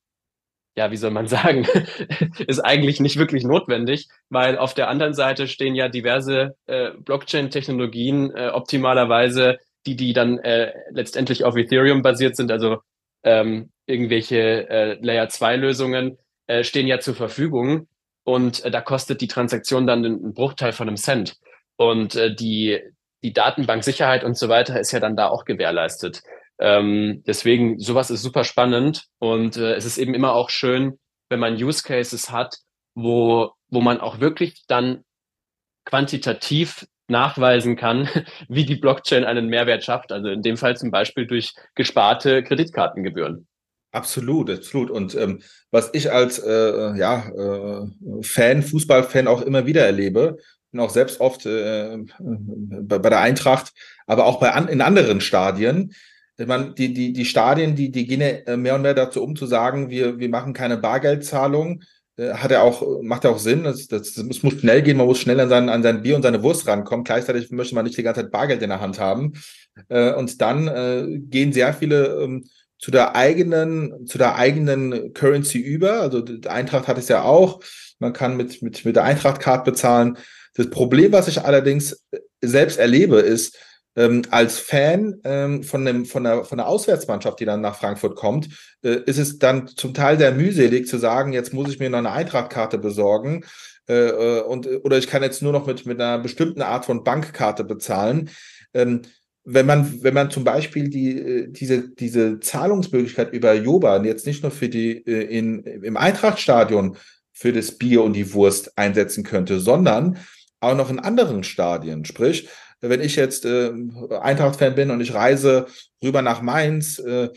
ja, 0.77 0.91
wie 0.91 0.97
soll 0.97 1.11
man 1.11 1.27
sagen, 1.27 1.67
ist 2.47 2.61
eigentlich 2.61 3.01
nicht 3.01 3.17
wirklich 3.17 3.45
notwendig, 3.45 4.09
weil 4.29 4.59
auf 4.59 4.75
der 4.75 4.89
anderen 4.89 5.15
Seite 5.15 5.49
stehen 5.49 5.75
ja 5.75 5.89
diverse 5.89 6.57
äh, 6.67 6.93
Blockchain-Technologien 6.99 8.33
äh, 8.35 8.49
optimalerweise, 8.49 9.59
die, 9.87 9.97
die 9.97 10.13
dann 10.13 10.39
äh, 10.39 10.73
letztendlich 10.91 11.45
auf 11.45 11.57
Ethereum 11.57 12.03
basiert 12.03 12.37
sind, 12.37 12.51
also 12.53 12.79
ähm, 13.25 13.71
irgendwelche 13.87 14.69
äh, 14.69 14.99
Layer-2-Lösungen 15.01 16.19
äh, 16.47 16.63
stehen 16.63 16.87
ja 16.87 17.01
zur 17.01 17.15
Verfügung 17.15 17.89
und 18.25 18.65
äh, 18.65 18.71
da 18.71 18.83
kostet 18.83 19.21
die 19.23 19.27
Transaktion 19.27 19.87
dann 19.87 20.05
einen 20.05 20.35
Bruchteil 20.35 20.73
von 20.73 20.87
einem 20.87 20.99
Cent. 20.99 21.37
Und 21.77 22.15
äh, 22.15 22.35
die, 22.35 22.79
die 23.23 23.33
Datenbanksicherheit 23.33 24.23
und 24.23 24.37
so 24.37 24.51
weiter 24.51 24.79
ist 24.79 24.93
ja 24.93 25.01
dann 25.01 25.17
da 25.17 25.29
auch 25.29 25.45
gewährleistet. 25.45 26.23
Ähm, 26.61 27.23
deswegen, 27.27 27.79
sowas 27.79 28.11
ist 28.11 28.23
super 28.23 28.45
spannend 28.45 29.05
und 29.19 29.57
äh, 29.57 29.75
es 29.75 29.85
ist 29.85 29.99
eben 29.99 30.15
immer 30.15 30.33
auch 30.35 30.51
schön, 30.51 30.99
wenn 31.29 31.41
man 31.41 31.55
Use 31.55 31.83
Cases 31.83 32.31
hat, 32.31 32.57
wo, 32.95 33.53
wo 33.69 33.81
man 33.81 34.01
auch 34.01 34.21
wirklich 34.21 34.65
dann 34.67 35.05
quantitativ 35.85 36.87
nachweisen 37.09 37.77
kann, 37.77 38.09
wie 38.49 38.65
die 38.65 38.77
Blockchain 38.77 39.25
einen 39.25 39.49
Mehrwert 39.49 39.85
schafft. 39.85 40.13
Also 40.13 40.29
in 40.29 40.43
dem 40.43 40.57
Fall 40.57 40.77
zum 40.77 40.91
Beispiel 40.91 41.27
durch 41.27 41.55
gesparte 41.75 42.43
Kreditkartengebühren. 42.43 43.47
Absolut, 43.91 44.51
absolut. 44.51 44.91
Und 44.91 45.15
ähm, 45.15 45.41
was 45.71 45.91
ich 45.95 46.13
als 46.13 46.39
äh, 46.39 46.97
ja, 46.99 47.29
äh, 47.31 48.23
Fan, 48.23 48.63
Fußballfan 48.63 49.27
auch 49.27 49.41
immer 49.41 49.65
wieder 49.65 49.85
erlebe, 49.85 50.37
bin 50.71 50.81
auch 50.81 50.91
selbst 50.91 51.21
oft 51.21 51.47
äh, 51.47 51.97
bei, 52.19 52.99
bei 52.99 53.09
der 53.09 53.21
Eintracht, 53.21 53.73
aber 54.07 54.27
auch 54.27 54.41
bei 54.41 54.53
an, 54.53 54.69
in 54.69 54.83
anderen 54.83 55.23
Stadien, 55.23 55.95
ich 56.39 56.47
meine, 56.47 56.73
die, 56.73 56.95
die, 56.95 57.13
die 57.13 57.25
Stadien, 57.25 57.75
die, 57.75 57.91
die 57.91 58.07
gehen 58.07 58.21
ja 58.21 58.29
äh, 58.29 58.57
mehr 58.57 58.77
und 58.77 58.83
mehr 58.83 58.95
dazu 58.95 59.23
um 59.23 59.35
zu 59.35 59.47
sagen, 59.47 59.91
wir, 59.91 60.19
wir 60.19 60.29
machen 60.29 60.53
keine 60.53 60.77
Bargeldzahlung. 60.77 61.83
Äh, 62.17 62.35
hat 62.35 62.53
er 62.53 62.63
auch, 62.63 63.03
macht 63.03 63.25
ja 63.25 63.31
auch 63.31 63.41
Sinn. 63.41 63.65
Das, 63.65 63.89
das, 63.89 64.15
das 64.15 64.43
muss 64.43 64.55
schnell 64.55 64.83
gehen, 64.83 64.97
man 64.97 65.07
muss 65.07 65.19
schnell 65.19 65.41
an 65.41 65.49
sein, 65.49 65.69
an 65.69 65.83
sein 65.83 66.03
Bier 66.03 66.15
und 66.15 66.23
seine 66.23 66.43
Wurst 66.45 66.69
rankommen. 66.69 67.05
Gleichzeitig 67.05 67.51
möchte 67.51 67.75
man 67.75 67.85
nicht 67.85 67.99
die 67.99 68.05
ganze 68.05 68.23
Zeit 68.23 68.31
Bargeld 68.31 68.63
in 68.63 68.71
der 68.71 68.81
Hand 68.81 69.01
haben. 69.01 69.33
Äh, 69.89 70.15
und 70.15 70.41
dann 70.41 71.29
gehen 71.29 71.53
sehr 71.53 71.75
viele 71.75 72.23
ähm, 72.23 72.45
zu 72.79 72.93
der 72.93 73.17
eigenen, 73.17 74.07
zu 74.07 74.19
der 74.19 74.37
eigenen 74.37 75.13
Currency 75.15 75.59
über. 75.59 76.01
Also 76.01 76.21
die 76.21 76.49
Eintracht 76.49 76.87
hat 76.87 76.99
es 76.99 77.09
ja 77.09 77.23
auch. 77.23 77.61
Man 77.99 78.13
kann 78.13 78.37
mit, 78.37 78.63
mit, 78.63 78.85
mit 78.85 78.95
der 78.95 79.03
Eintracht-Card 79.03 79.65
bezahlen. 79.65 80.17
Das 80.55 80.71
Problem, 80.71 81.11
was 81.11 81.27
ich 81.27 81.43
allerdings 81.43 82.05
selbst 82.41 82.79
erlebe, 82.79 83.17
ist, 83.17 83.59
ähm, 83.99 84.23
als 84.31 84.61
Fan 84.61 85.21
ähm, 85.25 85.65
von, 85.65 85.85
dem, 85.85 86.07
von, 86.07 86.23
der, 86.23 86.45
von 86.45 86.59
der 86.59 86.69
Auswärtsmannschaft, 86.69 87.41
die 87.41 87.45
dann 87.45 87.61
nach 87.61 87.77
Frankfurt 87.77 88.15
kommt, 88.15 88.49
äh, 88.83 89.01
ist 89.07 89.19
es 89.19 89.41
dann 89.41 89.67
zum 89.67 89.93
Teil 89.93 90.19
sehr 90.19 90.33
mühselig 90.33 90.87
zu 90.87 90.99
sagen, 90.99 91.33
jetzt 91.33 91.53
muss 91.53 91.69
ich 91.69 91.81
mir 91.81 91.91
noch 91.91 91.99
eine 91.99 92.13
Eintrachtkarte 92.13 92.79
besorgen 92.79 93.45
äh, 93.89 94.09
äh, 94.09 94.41
und, 94.43 94.69
oder 94.85 94.99
ich 94.99 95.09
kann 95.09 95.25
jetzt 95.25 95.43
nur 95.43 95.53
noch 95.53 95.67
mit, 95.67 95.85
mit 95.85 96.01
einer 96.01 96.21
bestimmten 96.21 96.63
Art 96.63 96.85
von 96.85 97.03
Bankkarte 97.03 97.65
bezahlen. 97.65 98.31
Ähm, 98.73 99.03
wenn 99.45 99.67
man, 99.67 100.03
wenn 100.03 100.15
man 100.15 100.31
zum 100.31 100.45
Beispiel 100.45 100.91
die, 100.91 101.19
äh, 101.19 101.49
diese, 101.49 101.89
diese 101.89 102.39
Zahlungsmöglichkeit 102.39 103.33
über 103.33 103.53
Joba 103.55 104.05
jetzt 104.05 104.27
nicht 104.27 104.45
nur 104.45 104.53
für 104.53 104.69
die 104.69 105.05
äh, 105.07 105.25
in, 105.25 105.65
im 105.65 105.97
Eintrachtstadion 105.97 106.97
für 107.33 107.53
das 107.53 107.73
Bier 107.73 108.05
und 108.05 108.13
die 108.13 108.33
Wurst 108.33 108.79
einsetzen 108.79 109.25
könnte, 109.25 109.59
sondern 109.59 110.19
auch 110.61 110.77
noch 110.77 110.91
in 110.91 111.01
anderen 111.01 111.43
Stadien. 111.43 112.05
Sprich, 112.05 112.49
wenn 112.81 113.01
ich 113.01 113.17
jetzt 113.17 113.45
äh, 113.45 113.73
Eintracht-Fan 114.21 114.75
bin 114.75 114.91
und 114.91 115.01
ich 115.01 115.15
reise 115.15 115.67
rüber 116.03 116.23
nach 116.23 116.43
Mainz 116.43 116.99
äh, 116.99 117.29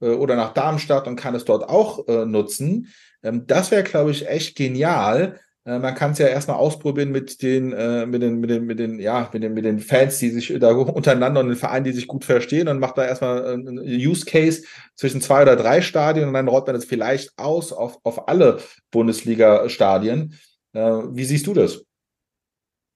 äh, 0.00 0.06
oder 0.06 0.36
nach 0.36 0.52
Darmstadt 0.52 1.06
und 1.06 1.16
kann 1.16 1.34
es 1.34 1.44
dort 1.44 1.68
auch 1.68 2.06
äh, 2.08 2.26
nutzen, 2.26 2.88
ähm, 3.22 3.46
das 3.46 3.70
wäre, 3.70 3.82
glaube 3.84 4.10
ich, 4.10 4.28
echt 4.28 4.56
genial, 4.56 5.38
Äh, 5.64 5.78
man 5.78 5.94
kann 5.94 6.10
es 6.12 6.18
ja 6.18 6.26
erstmal 6.26 6.56
ausprobieren 6.56 7.12
mit 7.12 7.42
den, 7.42 7.72
äh, 7.72 8.06
mit 8.06 8.22
den, 8.22 8.40
mit 8.40 8.50
den, 8.50 8.64
mit 8.64 8.78
den, 8.78 8.98
ja, 8.98 9.30
mit 9.32 9.42
den, 9.42 9.54
mit 9.54 9.64
den 9.64 9.78
Fans, 9.78 10.18
die 10.18 10.30
sich 10.30 10.52
da 10.58 10.70
untereinander 10.72 11.40
und 11.40 11.48
den 11.48 11.56
Vereinen, 11.56 11.84
die 11.84 11.92
sich 11.92 12.08
gut 12.08 12.24
verstehen 12.24 12.68
und 12.68 12.80
macht 12.80 12.98
da 12.98 13.04
erstmal 13.04 13.46
einen 13.46 13.78
Use 13.78 14.24
Case 14.24 14.64
zwischen 14.96 15.20
zwei 15.20 15.42
oder 15.42 15.56
drei 15.56 15.80
Stadien 15.82 16.28
und 16.28 16.34
dann 16.34 16.48
rollt 16.48 16.66
man 16.66 16.76
es 16.76 16.84
vielleicht 16.84 17.30
aus 17.38 17.72
auf, 17.72 17.98
auf 18.02 18.28
alle 18.28 18.58
Bundesliga-Stadien. 18.90 20.34
Äh, 20.72 20.80
wie 20.80 21.24
siehst 21.24 21.46
du 21.46 21.54
das? 21.54 21.84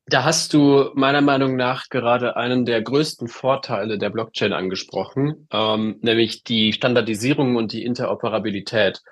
Da 0.09 0.23
hast 0.23 0.55
du 0.55 0.91
meiner 0.95 1.21
Meinung 1.21 1.57
nach 1.57 1.89
gerade 1.89 2.37
einen 2.37 2.65
der 2.65 2.81
größten 2.81 3.27
Vorteile 3.27 3.99
der 3.99 4.11
Blockchain 4.11 4.53
angesprochen, 4.53 5.49
ähm, 5.53 5.99
nämlich 6.01 6.45
die 6.45 6.73
Standardisierung 6.73 7.57
und 7.57 7.73
die 7.73 7.85
Interoperabilität. 7.85 9.03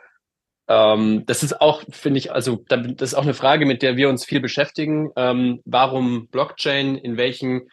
Ähm, 0.69 1.25
das 1.27 1.43
ist 1.43 1.61
auch, 1.61 1.83
finde 1.91 2.19
ich, 2.19 2.33
also 2.33 2.65
das 2.69 3.11
ist 3.11 3.15
auch 3.15 3.25
eine 3.25 3.35
Frage, 3.35 3.67
mit 3.67 3.83
der 3.83 3.97
wir 3.97 4.09
uns 4.09 4.25
viel 4.25 4.41
beschäftigen. 4.41 5.11
Ähm, 5.17 5.61
warum 5.65 6.29
Blockchain, 6.29 6.97
in 6.97 7.17
welchem, 7.17 7.69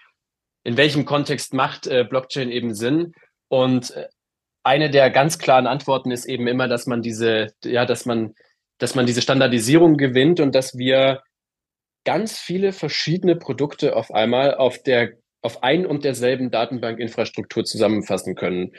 in 0.64 0.76
welchem 0.76 1.06
Kontext 1.06 1.54
macht 1.54 1.86
äh, 1.86 2.04
Blockchain 2.04 2.50
eben 2.50 2.74
Sinn? 2.74 3.14
Und 3.50 3.92
äh, 3.92 4.08
eine 4.64 4.90
der 4.90 5.12
ganz 5.12 5.38
klaren 5.38 5.68
Antworten 5.68 6.10
ist 6.10 6.26
eben 6.26 6.48
immer, 6.48 6.68
dass 6.68 6.88
man 6.88 7.04
diese, 7.04 7.54
ja, 7.64 7.86
dass 7.86 8.08
man, 8.08 8.34
dass 8.80 8.96
man 8.96 9.06
diese 9.06 9.22
Standardisierung 9.22 9.98
gewinnt 9.98 10.40
und 10.40 10.56
dass 10.56 10.76
wir 10.76 11.22
ganz 12.04 12.40
viele 12.40 12.74
verschiedene 12.74 13.36
Produkte 13.36 13.96
auf 13.96 14.12
einmal 14.12 14.56
auf 14.56 14.82
der, 14.84 15.14
auf 15.42 15.64
ein 15.64 15.86
und 15.86 16.04
derselben 16.04 16.52
Datenbankinfrastruktur 16.52 17.64
zusammenfassen 17.64 18.36
können. 18.36 18.74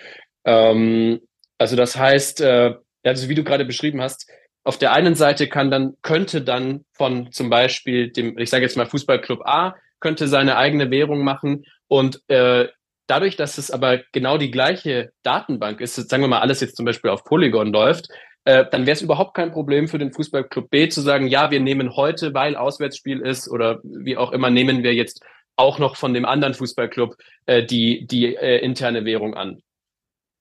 Ähm, 0.45 1.21
also 1.59 1.77
das 1.77 1.97
heißt, 1.97 2.41
äh, 2.41 2.75
also 3.05 3.29
wie 3.29 3.35
du 3.35 3.45
gerade 3.45 3.65
beschrieben 3.65 4.01
hast, 4.01 4.31
auf 4.65 4.79
der 4.79 4.93
einen 4.93 5.15
Seite 5.15 5.49
kann 5.49 5.71
dann, 5.71 5.95
könnte 6.03 6.43
dann 6.43 6.85
von 6.93 7.33
zum 7.33 7.51
Beispiel 7.51 8.11
dem, 8.13 8.39
ich 8.39 8.51
sage 8.51 8.65
jetzt 8.65 8.77
mal 8.77 8.87
Fußballclub 8.87 9.41
A, 9.45 9.75
könnte 10.01 10.29
seine 10.29 10.57
eigene 10.57 10.91
Währung 10.91 11.25
machen 11.25 11.65
und 11.89 12.21
äh, 12.29 12.69
dadurch, 13.07 13.37
dass 13.37 13.59
es 13.59 13.71
aber 13.71 14.01
genau 14.13 14.39
die 14.39 14.51
gleiche 14.51 15.13
Datenbank 15.23 15.81
ist, 15.81 15.95
sagen 15.95 16.23
wir 16.23 16.29
mal, 16.29 16.41
alles 16.41 16.61
jetzt 16.61 16.77
zum 16.77 16.87
Beispiel 16.87 17.11
auf 17.11 17.25
Polygon 17.25 17.73
läuft, 17.73 18.09
äh, 18.45 18.65
dann 18.71 18.87
wäre 18.87 18.95
es 18.95 19.03
überhaupt 19.03 19.35
kein 19.35 19.53
Problem 19.53 19.89
für 19.89 19.99
den 19.99 20.13
Fußballclub 20.13 20.71
B 20.71 20.89
zu 20.89 21.01
sagen, 21.01 21.29
ja, 21.29 21.51
wir 21.51 21.61
nehmen 21.61 21.97
heute, 21.97 22.35
weil 22.35 22.57
Auswärtsspiel 22.57 23.21
ist 23.21 23.49
oder 23.49 23.81
wie 23.85 24.17
auch 24.17 24.33
immer, 24.33 24.51
nehmen 24.51 24.83
wir 24.83 24.95
jetzt 24.95 25.25
auch 25.57 25.79
noch 25.79 25.97
von 25.97 26.15
dem 26.15 26.25
anderen 26.25 26.55
Fußballclub 26.55 27.17
äh, 27.47 27.65
die, 27.65 28.07
die 28.07 28.35
äh, 28.35 28.59
interne 28.59 29.05
Währung 29.05 29.35
an. 29.35 29.63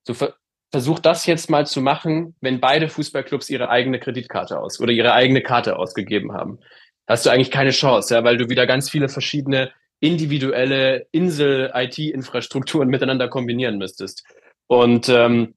So 0.04 0.14
versuch 0.72 0.98
das 0.98 1.26
jetzt 1.26 1.50
mal 1.50 1.66
zu 1.66 1.80
machen, 1.80 2.34
wenn 2.40 2.60
beide 2.60 2.88
Fußballclubs 2.88 3.50
ihre 3.50 3.68
eigene 3.68 4.00
Kreditkarte 4.00 4.58
aus 4.58 4.80
oder 4.80 4.90
ihre 4.90 5.12
eigene 5.12 5.42
Karte 5.42 5.76
ausgegeben 5.76 6.32
haben. 6.32 6.58
hast 7.06 7.26
du 7.26 7.30
eigentlich 7.30 7.50
keine 7.50 7.70
Chance, 7.70 8.14
ja, 8.14 8.24
weil 8.24 8.38
du 8.38 8.48
wieder 8.48 8.66
ganz 8.66 8.90
viele 8.90 9.08
verschiedene 9.08 9.70
individuelle 10.00 11.06
Insel-IT-Infrastrukturen 11.12 12.88
miteinander 12.90 13.28
kombinieren 13.28 13.78
müsstest. 13.78 14.24
Und 14.66 15.08
ähm, 15.08 15.54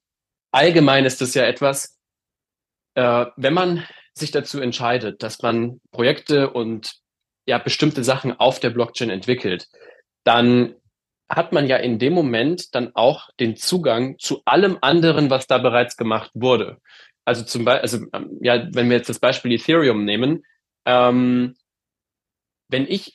allgemein 0.52 1.06
ist 1.06 1.20
das 1.20 1.34
ja 1.34 1.44
etwas, 1.44 1.95
äh, 2.96 3.26
wenn 3.36 3.54
man 3.54 3.84
sich 4.14 4.30
dazu 4.30 4.60
entscheidet, 4.60 5.22
dass 5.22 5.42
man 5.42 5.80
Projekte 5.92 6.50
und 6.50 6.94
ja 7.46 7.58
bestimmte 7.58 8.02
Sachen 8.02 8.32
auf 8.32 8.58
der 8.58 8.70
Blockchain 8.70 9.10
entwickelt, 9.10 9.68
dann 10.24 10.74
hat 11.28 11.52
man 11.52 11.66
ja 11.66 11.76
in 11.76 11.98
dem 11.98 12.12
Moment 12.12 12.74
dann 12.74 12.92
auch 12.94 13.28
den 13.38 13.56
Zugang 13.56 14.18
zu 14.18 14.42
allem 14.44 14.78
anderen, 14.80 15.28
was 15.30 15.46
da 15.46 15.58
bereits 15.58 15.96
gemacht 15.96 16.30
wurde. 16.34 16.78
Also 17.24 17.44
zum 17.44 17.64
Beispiel, 17.64 17.82
also 17.82 18.06
ähm, 18.12 18.38
ja, 18.40 18.66
wenn 18.72 18.88
wir 18.88 18.96
jetzt 18.96 19.08
das 19.08 19.18
Beispiel 19.18 19.52
Ethereum 19.52 20.04
nehmen, 20.04 20.44
ähm, 20.86 21.56
wenn 22.68 22.86
ich, 22.86 23.14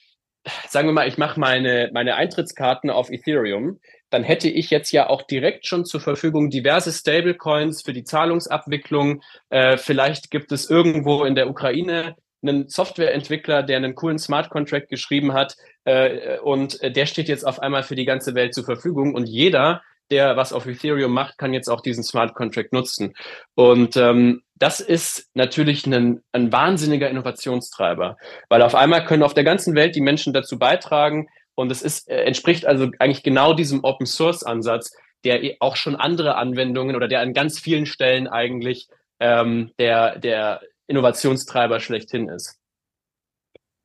sagen 0.68 0.88
wir 0.88 0.94
mal, 0.94 1.08
ich 1.08 1.18
mache 1.18 1.40
meine, 1.40 1.90
meine 1.94 2.16
Eintrittskarten 2.16 2.90
auf 2.90 3.10
Ethereum, 3.10 3.80
dann 4.12 4.24
hätte 4.24 4.50
ich 4.50 4.70
jetzt 4.70 4.92
ja 4.92 5.10
auch 5.10 5.24
direkt 5.24 5.66
schon 5.66 5.86
zur 5.86 6.02
Verfügung 6.02 6.50
diverse 6.50 6.92
Stablecoins 6.92 7.82
für 7.82 7.94
die 7.94 8.04
Zahlungsabwicklung. 8.04 9.24
Äh, 9.50 9.78
vielleicht 9.78 10.30
gibt 10.30 10.52
es 10.52 10.70
irgendwo 10.70 11.24
in 11.24 11.34
der 11.34 11.50
Ukraine 11.50 12.16
einen 12.44 12.68
Softwareentwickler, 12.68 13.64
der 13.64 13.78
einen 13.78 13.96
coolen 13.96 14.20
Smart 14.20 14.50
Contract 14.50 14.90
geschrieben 14.90 15.34
hat 15.34 15.56
äh, 15.86 16.40
und 16.40 16.80
der 16.84 17.06
steht 17.06 17.30
jetzt 17.30 17.46
auf 17.46 17.60
einmal 17.60 17.84
für 17.84 17.96
die 17.96 18.06
ganze 18.06 18.36
Welt 18.36 18.54
zur 18.54 18.66
Verfügung 18.66 19.16
und 19.16 19.28
jeder, 19.28 19.82
der 20.10 20.36
was 20.36 20.52
auf 20.52 20.66
Ethereum 20.66 21.14
macht, 21.14 21.38
kann 21.38 21.54
jetzt 21.54 21.70
auch 21.70 21.82
diesen 21.82 22.04
Smart 22.04 22.34
Contract 22.34 22.74
nutzen. 22.74 23.14
Und 23.56 23.96
ähm, 23.96 24.42
das 24.56 24.80
ist 24.80 25.30
natürlich 25.34 25.86
ein, 25.88 26.22
ein 26.34 26.52
wahnsinniger 26.52 27.10
Innovationstreiber, 27.10 28.18
weil 28.50 28.62
auf 28.62 28.76
einmal 28.76 29.06
können 29.06 29.24
auf 29.24 29.34
der 29.34 29.44
ganzen 29.44 29.74
Welt 29.74 29.96
die 29.96 30.02
Menschen 30.02 30.34
dazu 30.34 30.60
beitragen 30.60 31.30
und 31.56 31.72
es 31.72 31.82
ist, 31.82 32.10
äh, 32.10 32.24
entspricht 32.24 32.66
also 32.66 32.90
eigentlich 33.00 33.24
genau 33.24 33.54
diesem 33.54 33.84
Open 33.84 34.06
Source 34.06 34.44
Ansatz, 34.44 34.96
der 35.24 35.42
auch 35.60 35.76
schon 35.76 35.96
andere 35.96 36.36
Anwendungen 36.36 36.96
oder 36.96 37.08
der 37.08 37.22
an 37.22 37.34
ganz 37.34 37.60
vielen 37.60 37.86
Stellen 37.86 38.28
eigentlich 38.28 38.88
ähm, 39.20 39.72
der, 39.78 40.18
der 40.20 40.62
Innovationstreiber 40.88 41.80
schlechthin 41.80 42.28
ist. 42.30 42.58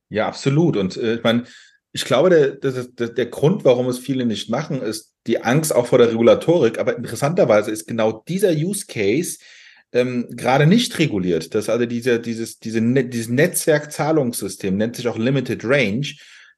Ja, 0.08 0.28
absolut. 0.28 0.76
Und 0.76 0.96
äh, 0.96 1.16
ich 1.16 1.22
meine, 1.22 1.44
ich 1.92 2.04
glaube, 2.04 2.30
der, 2.30 2.72
der, 2.72 3.08
der 3.08 3.26
Grund, 3.26 3.64
warum 3.64 3.88
es 3.88 3.98
viele 3.98 4.26
nicht 4.26 4.50
machen, 4.50 4.82
ist 4.82 5.14
die 5.26 5.42
Angst 5.42 5.74
auch 5.74 5.86
vor 5.86 5.98
der 5.98 6.08
Regulatorik. 6.08 6.78
Aber 6.78 6.96
interessanterweise 6.96 7.70
ist 7.70 7.86
genau 7.86 8.22
dieser 8.28 8.52
Use 8.52 8.86
Case 8.86 9.38
ähm, 9.92 10.26
gerade 10.30 10.66
nicht 10.66 10.98
reguliert. 10.98 11.54
Das 11.54 11.68
also 11.68 11.86
diese, 11.86 12.20
dieses, 12.20 12.58
diese, 12.58 12.80
dieses 13.04 13.28
Netzwerkzahlungssystem 13.28 14.76
nennt 14.76 14.96
sich 14.96 15.08
auch 15.08 15.18
Limited 15.18 15.64
Range. 15.64 16.06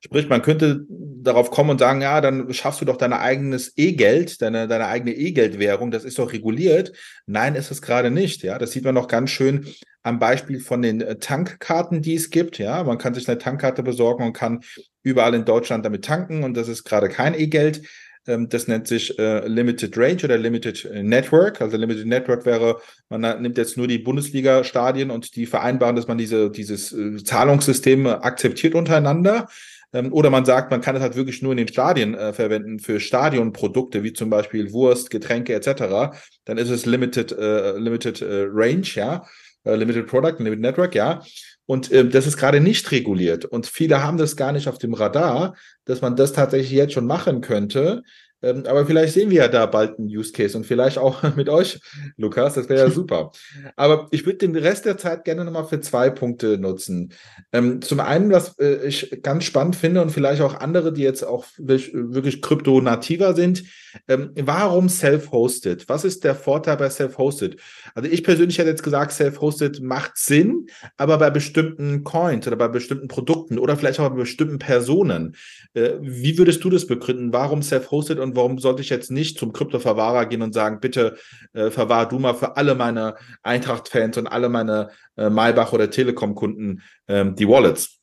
Sprich, 0.01 0.29
man 0.29 0.43
könnte 0.43 0.87
darauf 0.89 1.51
kommen 1.51 1.71
und 1.71 1.79
sagen, 1.79 2.01
ja, 2.01 2.21
dann 2.21 2.53
schaffst 2.55 2.81
du 2.81 2.85
doch 2.85 2.97
dein 2.97 3.13
eigenes 3.13 3.73
E-Geld, 3.77 4.41
deine, 4.41 4.69
deine 4.69 4.87
eigene 4.87 5.13
E-Geldwährung, 5.13 5.91
das 5.91 6.05
ist 6.05 6.19
doch 6.19 6.33
reguliert. 6.33 6.93
Nein, 7.27 7.57
ist 7.57 7.73
es 7.73 7.83
gerade 7.83 8.11
nicht. 8.11 8.43
Ja, 8.43 8.59
das 8.59 8.71
sieht 8.71 8.85
man 8.85 8.95
noch 8.95 9.09
ganz 9.09 9.31
schön 9.31 9.67
am 10.03 10.19
Beispiel 10.19 10.61
von 10.61 10.83
den 10.83 11.01
äh, 11.01 11.19
Tankkarten, 11.19 12.01
die 12.03 12.15
es 12.15 12.31
gibt. 12.31 12.59
Ja, 12.59 12.85
man 12.85 12.99
kann 12.99 13.15
sich 13.15 13.29
eine 13.29 13.39
Tankkarte 13.39 13.83
besorgen 13.83 14.25
und 14.25 14.33
kann 14.33 14.61
überall 15.03 15.35
in 15.35 15.45
Deutschland 15.45 15.85
damit 15.85 16.05
tanken 16.05 16.45
und 16.45 16.57
das 16.57 16.69
ist 16.69 16.85
gerade 16.85 17.09
kein 17.09 17.35
E-Geld. 17.35 17.83
Ähm, 18.29 18.49
das 18.49 18.69
nennt 18.69 18.87
sich 18.87 19.19
äh, 19.19 19.47
Limited 19.49 19.97
Range 19.99 20.23
oder 20.23 20.39
Limited 20.39 20.89
Network. 21.03 21.61
Also 21.61 21.77
Limited 21.77 22.07
Network 22.07 22.47
wäre, 22.47 22.81
man 23.09 23.43
nimmt 23.43 23.59
jetzt 23.59 23.77
nur 23.77 23.89
die 23.89 23.99
Bundesliga-Stadien 23.99 25.11
und 25.11 25.35
die 25.35 25.47
vereinbaren, 25.47 25.97
dass 25.97 26.07
man 26.07 26.19
diese, 26.19 26.51
dieses 26.51 26.93
äh, 26.93 27.17
Zahlungssystem 27.17 28.07
akzeptiert 28.07 28.75
untereinander. 28.75 29.49
Ähm, 29.93 30.13
oder 30.13 30.31
man 30.31 30.45
sagt, 30.45 30.71
man 30.71 30.81
kann 30.81 30.97
es 30.97 31.03
halt 31.03 31.17
wirklich 31.17 31.43
nur 31.43 31.53
in 31.53 31.59
den 31.59 31.69
Stadien 31.69 32.15
äh, 32.15 32.33
verwenden 32.33 32.79
für 32.79 33.01
Stadionprodukte, 33.01 34.03
wie 34.03 34.13
zum 34.13 34.31
Beispiel 34.31 34.73
Wurst, 34.73 35.11
Getränke 35.11 35.55
etc. 35.55 36.17
Dann 36.45 36.59
ist 36.59 36.71
es 36.71 36.87
Limited, 36.87 37.33
äh, 37.33 37.79
Limited 37.79 38.21
äh, 38.21 38.47
Range, 38.51 38.87
ja. 38.95 39.25
Äh, 39.65 39.77
Limited 39.77 40.07
Product, 40.07 40.39
Limited 40.39 40.61
Network, 40.61 40.95
ja. 40.95 41.23
Und 41.67 41.91
äh, 41.93 42.09
das 42.09 42.27
ist 42.27 42.37
gerade 42.37 42.61
nicht 42.61 42.91
reguliert. 42.93 43.45
Und 43.45 43.67
viele 43.67 44.03
haben 44.03 44.19
das 44.19 44.37
gar 44.37 44.53
nicht 44.53 44.69
auf 44.69 44.79
dem 44.79 44.95
Radar, 44.95 45.55
dass 45.85 46.01
man 46.01 46.17
das 46.17 46.33
tatsächlich 46.33 46.71
jetzt 46.71 46.95
schon 46.95 47.07
machen 47.07 47.41
könnte. 47.41 48.03
Ähm, 48.43 48.65
aber 48.67 48.87
vielleicht 48.87 49.15
sehen 49.15 49.31
wir 49.31 49.39
ja 49.39 49.49
da 49.49 49.67
bald 49.67 49.99
einen 49.99 50.09
Use 50.09 50.33
Case 50.33 50.57
und 50.57 50.65
vielleicht 50.65 50.99
auch 50.99 51.23
mit 51.37 51.49
euch, 51.49 51.81
Lukas. 52.17 52.55
Das 52.55 52.69
wäre 52.69 52.87
ja 52.87 52.91
super. 52.95 53.33
Aber 53.77 54.09
ich 54.11 54.25
würde 54.27 54.39
den 54.39 54.57
Rest 54.57 54.85
der 54.85 54.97
Zeit 54.97 55.25
gerne 55.25 55.45
nochmal 55.45 55.65
für 55.65 55.81
zwei 55.81 56.11
Punkte 56.11 56.59
nutzen. 56.59 57.13
Ähm, 57.53 57.83
zum 57.83 58.01
einen, 58.01 58.31
was 58.31 58.59
äh, 58.59 58.87
ich 58.87 59.23
ganz 59.23 59.45
spannend 59.45 59.77
finde 59.77 60.03
und 60.03 60.11
vielleicht 60.11 60.43
auch 60.43 60.55
andere, 60.55 60.93
die 60.93 61.03
jetzt 61.03 61.25
auch 61.25 61.47
wirklich, 61.59 61.93
wirklich 61.93 62.43
kryptonativer 62.43 63.35
sind. 63.35 63.65
Ähm, 64.07 64.33
warum 64.37 64.89
self-hosted? 64.89 65.89
Was 65.89 66.05
ist 66.05 66.23
der 66.25 66.35
Vorteil 66.35 66.77
bei 66.77 66.91
self-hosted? 66.91 67.57
Also 67.95 68.09
ich 68.09 68.23
persönlich 68.23 68.59
hätte 68.59 68.71
jetzt 68.71 68.83
gesagt, 68.83 69.13
self-hosted 69.13 69.81
macht 69.81 70.17
Sinn, 70.17 70.67
aber 70.97 71.19
bei 71.19 71.31
bestimmten 71.31 72.05
Coins 72.05 72.47
oder 72.47 72.57
bei 72.57 72.69
bestimmten 72.69 73.09
Produkten 73.09 73.59
oder 73.59 73.77
vielleicht 73.77 73.99
auch 73.99 74.09
bei 74.11 74.17
bestimmten 74.17 74.59
Personen. 74.59 75.35
Äh, 75.75 75.95
wie 76.01 76.39
würdest 76.39 76.63
du 76.63 76.71
das 76.71 76.87
begründen? 76.87 77.33
Warum 77.33 77.63
self-hosted 77.63 78.19
und 78.19 78.28
warum 78.37 78.59
sollte 78.59 78.83
ich 78.83 78.91
jetzt 78.91 79.11
nicht 79.11 79.39
zum 79.39 79.53
Kryptoverwahrer 79.53 80.27
gehen 80.27 80.43
und 80.43 80.53
sagen, 80.53 80.81
bitte 80.81 81.19
äh, 81.53 81.71
verwahr 81.71 82.09
du 82.09 82.19
mal 82.19 82.35
für 82.35 82.57
alle 82.57 82.75
meine 82.75 83.17
Eintracht-Fans 83.43 84.17
und 84.19 84.27
alle 84.27 84.49
meine 84.49 84.91
äh, 85.17 85.31
Maybach 85.31 85.73
oder 85.73 85.91
Telekom-Kunden 85.91 86.83
ähm, 87.09 87.35
die 87.37 87.49
Wallets? 87.49 87.99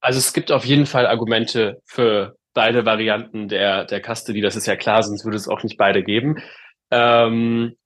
Also 0.00 0.18
es 0.18 0.32
gibt 0.32 0.52
auf 0.52 0.64
jeden 0.64 0.86
Fall 0.86 1.06
Argumente 1.06 1.80
für 1.84 2.36
beide 2.54 2.84
Varianten 2.84 3.48
der, 3.48 3.84
der 3.84 4.00
Custody, 4.00 4.40
das 4.40 4.56
ist 4.56 4.66
ja 4.66 4.76
klar, 4.76 5.02
sonst 5.02 5.24
würde 5.24 5.36
es 5.36 5.48
auch 5.48 5.62
nicht 5.62 5.76
beide 5.76 6.02
geben. 6.02 6.42
Ähm, 6.90 7.76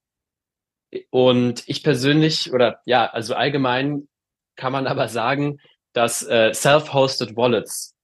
und 1.11 1.65
ich 1.67 1.83
persönlich, 1.83 2.53
oder 2.53 2.81
ja, 2.85 3.07
also 3.07 3.35
allgemein 3.35 4.09
kann 4.57 4.73
man 4.73 4.87
aber 4.87 5.09
sagen, 5.09 5.59
dass 5.93 6.23
äh, 6.23 6.53
self-hosted 6.53 7.37
Wallets 7.37 7.95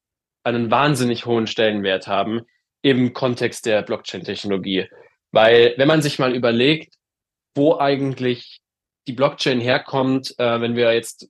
einen 0.45 0.71
wahnsinnig 0.71 1.27
hohen 1.27 1.47
Stellenwert 1.47 2.07
haben 2.07 2.43
im 2.83 3.13
Kontext 3.13 3.67
der 3.67 3.83
Blockchain-Technologie. 3.83 4.87
Weil 5.33 5.75
wenn 5.77 5.89
man 5.89 6.03
sich 6.03 6.19
mal 6.19 6.35
überlegt, 6.35 6.95
wo 7.55 7.79
eigentlich 7.79 8.61
die 9.07 9.13
Blockchain 9.13 9.61
herkommt, 9.61 10.35
äh, 10.39 10.61
wenn 10.61 10.77
wir 10.77 10.93
jetzt 10.93 11.29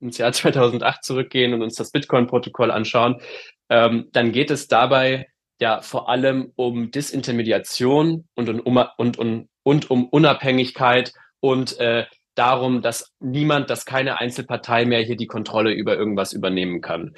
ins 0.00 0.18
Jahr 0.18 0.32
2008 0.32 1.04
zurückgehen 1.04 1.54
und 1.54 1.62
uns 1.62 1.74
das 1.74 1.90
Bitcoin-Protokoll 1.90 2.70
anschauen, 2.70 3.20
ähm, 3.68 4.08
dann 4.12 4.32
geht 4.32 4.50
es 4.50 4.68
dabei 4.68 5.28
ja 5.60 5.82
vor 5.82 6.08
allem 6.08 6.52
um 6.56 6.90
Disintermediation 6.90 8.28
und 8.34 8.48
um, 8.48 8.84
und, 8.96 9.18
und, 9.18 9.48
und 9.64 9.90
um 9.90 10.08
Unabhängigkeit 10.08 11.12
und 11.40 11.78
äh, 11.80 12.06
darum, 12.34 12.82
dass 12.82 13.12
niemand, 13.18 13.68
dass 13.68 13.84
keine 13.84 14.18
Einzelpartei 14.18 14.84
mehr 14.84 15.02
hier 15.02 15.16
die 15.16 15.26
Kontrolle 15.26 15.72
über 15.72 15.96
irgendwas 15.96 16.32
übernehmen 16.32 16.80
kann. 16.80 17.14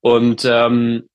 Und 0.00 0.44
ähm, 0.46 1.08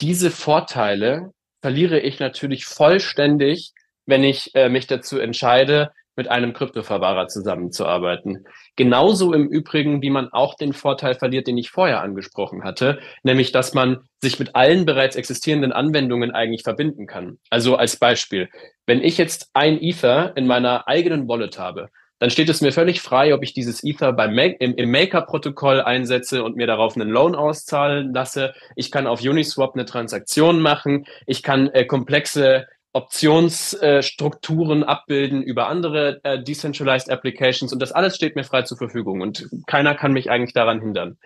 diese 0.00 0.30
Vorteile 0.30 1.32
verliere 1.62 2.00
ich 2.00 2.18
natürlich 2.20 2.64
vollständig, 2.64 3.72
wenn 4.06 4.24
ich 4.24 4.54
äh, 4.54 4.68
mich 4.68 4.86
dazu 4.86 5.18
entscheide, 5.18 5.92
mit 6.16 6.28
einem 6.28 6.52
Kryptoverwahrer 6.52 7.28
zusammenzuarbeiten. 7.28 8.44
Genauso 8.76 9.32
im 9.32 9.48
Übrigen, 9.48 10.02
wie 10.02 10.10
man 10.10 10.28
auch 10.32 10.54
den 10.54 10.72
Vorteil 10.72 11.14
verliert, 11.14 11.46
den 11.46 11.56
ich 11.56 11.70
vorher 11.70 12.02
angesprochen 12.02 12.62
hatte, 12.62 12.98
nämlich 13.22 13.52
dass 13.52 13.72
man 13.72 14.00
sich 14.20 14.38
mit 14.38 14.54
allen 14.54 14.84
bereits 14.84 15.16
existierenden 15.16 15.72
Anwendungen 15.72 16.32
eigentlich 16.32 16.62
verbinden 16.62 17.06
kann. 17.06 17.38
Also 17.48 17.76
als 17.76 17.96
Beispiel, 17.96 18.50
wenn 18.86 19.02
ich 19.02 19.16
jetzt 19.16 19.48
ein 19.54 19.80
Ether 19.80 20.36
in 20.36 20.46
meiner 20.46 20.88
eigenen 20.88 21.26
Wallet 21.26 21.58
habe, 21.58 21.88
dann 22.20 22.30
steht 22.30 22.50
es 22.50 22.60
mir 22.60 22.70
völlig 22.70 23.00
frei, 23.00 23.34
ob 23.34 23.42
ich 23.42 23.54
dieses 23.54 23.82
Ether 23.82 24.12
beim 24.12 24.34
Make, 24.34 24.56
im, 24.60 24.76
im 24.76 24.90
Maker-Protokoll 24.90 25.80
einsetze 25.80 26.44
und 26.44 26.54
mir 26.54 26.66
darauf 26.66 26.94
einen 26.94 27.08
Loan 27.08 27.34
auszahlen 27.34 28.12
lasse. 28.12 28.52
Ich 28.76 28.90
kann 28.90 29.06
auf 29.06 29.22
Uniswap 29.22 29.74
eine 29.74 29.86
Transaktion 29.86 30.60
machen. 30.60 31.06
Ich 31.26 31.42
kann 31.42 31.70
äh, 31.70 31.86
komplexe 31.86 32.66
Optionsstrukturen 32.92 34.82
äh, 34.82 34.86
abbilden 34.86 35.42
über 35.42 35.68
andere 35.68 36.20
äh, 36.22 36.42
Decentralized 36.42 37.10
Applications 37.10 37.72
und 37.72 37.80
das 37.80 37.92
alles 37.92 38.16
steht 38.16 38.36
mir 38.36 38.44
frei 38.44 38.62
zur 38.62 38.76
Verfügung 38.76 39.22
und 39.22 39.48
keiner 39.66 39.94
kann 39.94 40.12
mich 40.12 40.30
eigentlich 40.30 40.54
daran 40.54 40.80
hindern. 40.80 41.16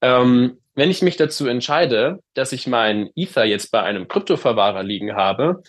Ähm, 0.00 0.58
wenn 0.74 0.90
ich 0.90 1.02
mich 1.02 1.16
dazu 1.16 1.46
entscheide, 1.46 2.20
dass 2.34 2.52
ich 2.52 2.66
mein 2.66 3.10
Ether 3.14 3.44
jetzt 3.44 3.70
bei 3.70 3.82
einem 3.82 4.08
Kryptoverwahrer 4.08 4.82
liegen 4.82 5.14
habe, 5.14 5.62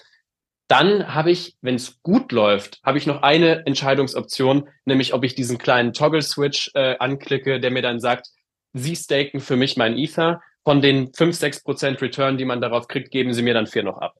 dann 0.71 1.13
habe 1.13 1.31
ich, 1.31 1.57
wenn 1.61 1.75
es 1.75 2.01
gut 2.01 2.31
läuft, 2.31 2.79
habe 2.83 2.97
ich 2.97 3.05
noch 3.05 3.23
eine 3.23 3.65
Entscheidungsoption, 3.65 4.69
nämlich 4.85 5.13
ob 5.13 5.25
ich 5.25 5.35
diesen 5.35 5.57
kleinen 5.57 5.91
Toggle-Switch 5.91 6.71
äh, 6.75 6.95
anklicke, 6.97 7.59
der 7.59 7.71
mir 7.71 7.81
dann 7.81 7.99
sagt, 7.99 8.27
Sie 8.71 8.95
staken 8.95 9.41
für 9.41 9.57
mich 9.57 9.75
mein 9.75 9.97
Ether. 9.97 10.41
Von 10.63 10.81
den 10.81 11.11
5, 11.11 11.35
6 11.35 11.63
Prozent 11.63 12.01
Return, 12.01 12.37
die 12.37 12.45
man 12.45 12.61
darauf 12.61 12.87
kriegt, 12.87 13.11
geben 13.11 13.33
Sie 13.33 13.41
mir 13.41 13.53
dann 13.53 13.67
vier 13.67 13.83
noch 13.83 13.97
ab. 13.97 14.15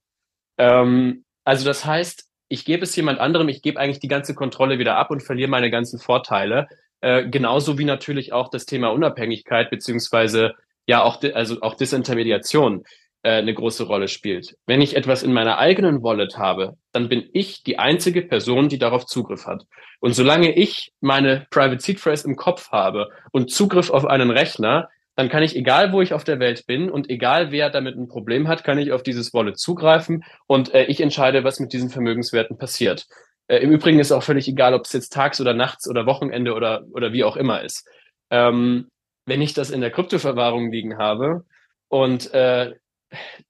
Ähm, 0.57 1.23
also 1.45 1.63
das 1.63 1.85
heißt, 1.85 2.27
ich 2.49 2.65
gebe 2.65 2.83
es 2.83 2.97
jemand 2.97 3.21
anderem, 3.21 3.47
ich 3.47 3.61
gebe 3.61 3.79
eigentlich 3.79 3.99
die 3.99 4.09
ganze 4.09 4.35
Kontrolle 4.35 4.77
wieder 4.77 4.97
ab 4.97 5.09
und 5.09 5.23
verliere 5.23 5.49
meine 5.49 5.71
ganzen 5.71 5.99
Vorteile. 5.99 6.67
Äh, 6.99 7.29
genauso 7.29 7.77
wie 7.77 7.85
natürlich 7.85 8.33
auch 8.33 8.49
das 8.49 8.65
Thema 8.65 8.89
Unabhängigkeit 8.89 9.69
beziehungsweise 9.69 10.55
ja 10.85 11.01
auch 11.01 11.23
also 11.33 11.61
auch 11.61 11.75
Disintermediation 11.75 12.83
äh, 13.23 13.33
eine 13.33 13.53
große 13.53 13.83
Rolle 13.83 14.07
spielt. 14.07 14.55
Wenn 14.65 14.81
ich 14.81 14.95
etwas 14.95 15.23
in 15.23 15.33
meiner 15.33 15.57
eigenen 15.57 16.03
Wallet 16.03 16.37
habe, 16.37 16.77
dann 16.91 17.09
bin 17.09 17.29
ich 17.33 17.63
die 17.63 17.79
einzige 17.79 18.21
Person, 18.21 18.69
die 18.69 18.79
darauf 18.79 19.05
Zugriff 19.05 19.45
hat. 19.45 19.65
Und 19.99 20.13
solange 20.13 20.55
ich 20.55 20.91
meine 21.01 21.45
Private 21.51 21.81
Seed 21.81 21.99
Phrase 21.99 22.27
im 22.27 22.35
Kopf 22.35 22.71
habe 22.71 23.09
und 23.31 23.51
Zugriff 23.51 23.89
auf 23.89 24.05
einen 24.05 24.31
Rechner, 24.31 24.89
dann 25.15 25.29
kann 25.29 25.43
ich, 25.43 25.55
egal 25.55 25.91
wo 25.91 26.01
ich 26.01 26.13
auf 26.13 26.23
der 26.23 26.39
Welt 26.39 26.65
bin 26.65 26.89
und 26.89 27.09
egal 27.09 27.51
wer 27.51 27.69
damit 27.69 27.95
ein 27.95 28.07
Problem 28.07 28.47
hat, 28.47 28.63
kann 28.63 28.79
ich 28.79 28.91
auf 28.91 29.03
dieses 29.03 29.33
Wallet 29.33 29.59
zugreifen 29.59 30.23
und 30.47 30.73
äh, 30.73 30.85
ich 30.85 31.01
entscheide, 31.01 31.43
was 31.43 31.59
mit 31.59 31.73
diesen 31.73 31.89
Vermögenswerten 31.89 32.57
passiert. 32.57 33.05
Äh, 33.47 33.57
Im 33.57 33.71
Übrigen 33.71 33.99
ist 33.99 34.11
auch 34.11 34.23
völlig 34.23 34.47
egal, 34.47 34.73
ob 34.73 34.85
es 34.85 34.93
jetzt 34.93 35.13
tags 35.13 35.41
oder 35.41 35.53
nachts 35.53 35.87
oder 35.87 36.05
Wochenende 36.05 36.53
oder, 36.53 36.85
oder 36.93 37.13
wie 37.13 37.23
auch 37.23 37.35
immer 37.35 37.61
ist. 37.61 37.87
Ähm, 38.29 38.87
wenn 39.25 39.41
ich 39.41 39.53
das 39.53 39.69
in 39.69 39.81
der 39.81 39.91
Kryptoverwahrung 39.91 40.71
liegen 40.71 40.97
habe 40.97 41.45
und 41.89 42.33
äh, 42.33 42.73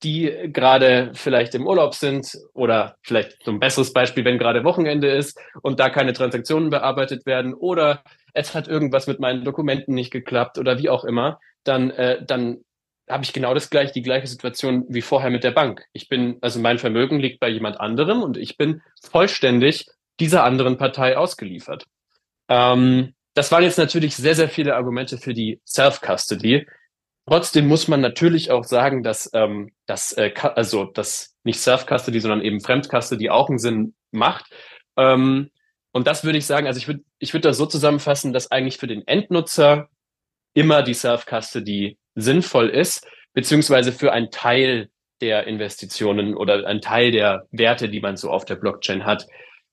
die 0.03 0.33
gerade 0.47 1.11
vielleicht 1.13 1.55
im 1.55 1.67
Urlaub 1.67 1.93
sind 1.95 2.37
oder 2.53 2.97
vielleicht 3.03 3.43
so 3.43 3.51
ein 3.51 3.59
besseres 3.59 3.93
Beispiel, 3.93 4.25
wenn 4.25 4.39
gerade 4.39 4.63
Wochenende 4.63 5.09
ist 5.09 5.39
und 5.61 5.79
da 5.79 5.89
keine 5.89 6.13
Transaktionen 6.13 6.69
bearbeitet 6.69 7.25
werden 7.25 7.53
oder 7.53 8.03
es 8.33 8.55
hat 8.55 8.67
irgendwas 8.67 9.07
mit 9.07 9.19
meinen 9.19 9.43
Dokumenten 9.43 9.93
nicht 9.93 10.11
geklappt 10.11 10.57
oder 10.57 10.79
wie 10.79 10.89
auch 10.89 11.03
immer, 11.03 11.39
dann, 11.63 11.91
äh, 11.91 12.23
dann 12.25 12.63
habe 13.09 13.23
ich 13.23 13.33
genau 13.33 13.53
das 13.53 13.69
gleiche, 13.69 13.93
die 13.93 14.01
gleiche 14.01 14.27
Situation 14.27 14.85
wie 14.87 15.01
vorher 15.01 15.29
mit 15.29 15.43
der 15.43 15.51
Bank. 15.51 15.85
Ich 15.91 16.07
bin, 16.07 16.37
also 16.41 16.59
mein 16.59 16.79
Vermögen 16.79 17.19
liegt 17.19 17.39
bei 17.39 17.49
jemand 17.49 17.79
anderem 17.79 18.23
und 18.23 18.37
ich 18.37 18.57
bin 18.57 18.81
vollständig 19.01 19.87
dieser 20.19 20.43
anderen 20.43 20.77
Partei 20.77 21.17
ausgeliefert. 21.17 21.85
Ähm, 22.47 23.13
das 23.33 23.51
waren 23.51 23.63
jetzt 23.63 23.77
natürlich 23.77 24.15
sehr, 24.15 24.35
sehr 24.35 24.49
viele 24.49 24.75
Argumente 24.75 25.17
für 25.17 25.33
die 25.33 25.61
Self-Custody. 25.65 26.67
Trotzdem 27.27 27.67
muss 27.67 27.87
man 27.87 28.01
natürlich 28.01 28.51
auch 28.51 28.63
sagen, 28.63 29.03
dass 29.03 29.29
ähm, 29.33 29.71
das, 29.85 30.11
äh, 30.13 30.31
also 30.55 30.85
das 30.85 31.35
nicht 31.43 31.59
Self-Custody, 31.59 32.19
sondern 32.19 32.41
eben 32.41 32.61
Fremd-Custody 32.61 33.29
auch 33.29 33.49
einen 33.49 33.59
Sinn 33.59 33.93
macht. 34.11 34.51
Ähm, 34.97 35.51
und 35.91 36.07
das 36.07 36.23
würde 36.23 36.37
ich 36.37 36.45
sagen, 36.45 36.67
also 36.67 36.77
ich 36.77 36.87
würde 36.87 37.01
ich 37.19 37.33
würde 37.33 37.47
das 37.47 37.57
so 37.57 37.65
zusammenfassen, 37.65 38.33
dass 38.33 38.51
eigentlich 38.51 38.77
für 38.77 38.87
den 38.87 39.07
Endnutzer 39.07 39.89
immer 40.53 40.83
die 40.83 40.93
Self-Custody 40.93 41.97
sinnvoll 42.15 42.69
ist, 42.69 43.07
beziehungsweise 43.33 43.91
für 43.91 44.11
einen 44.11 44.31
Teil 44.31 44.89
der 45.21 45.47
Investitionen 45.47 46.35
oder 46.35 46.65
einen 46.65 46.81
Teil 46.81 47.11
der 47.11 47.47
Werte, 47.51 47.89
die 47.89 48.01
man 48.01 48.17
so 48.17 48.31
auf 48.31 48.45
der 48.45 48.55
Blockchain 48.55 49.05
hat. 49.05 49.27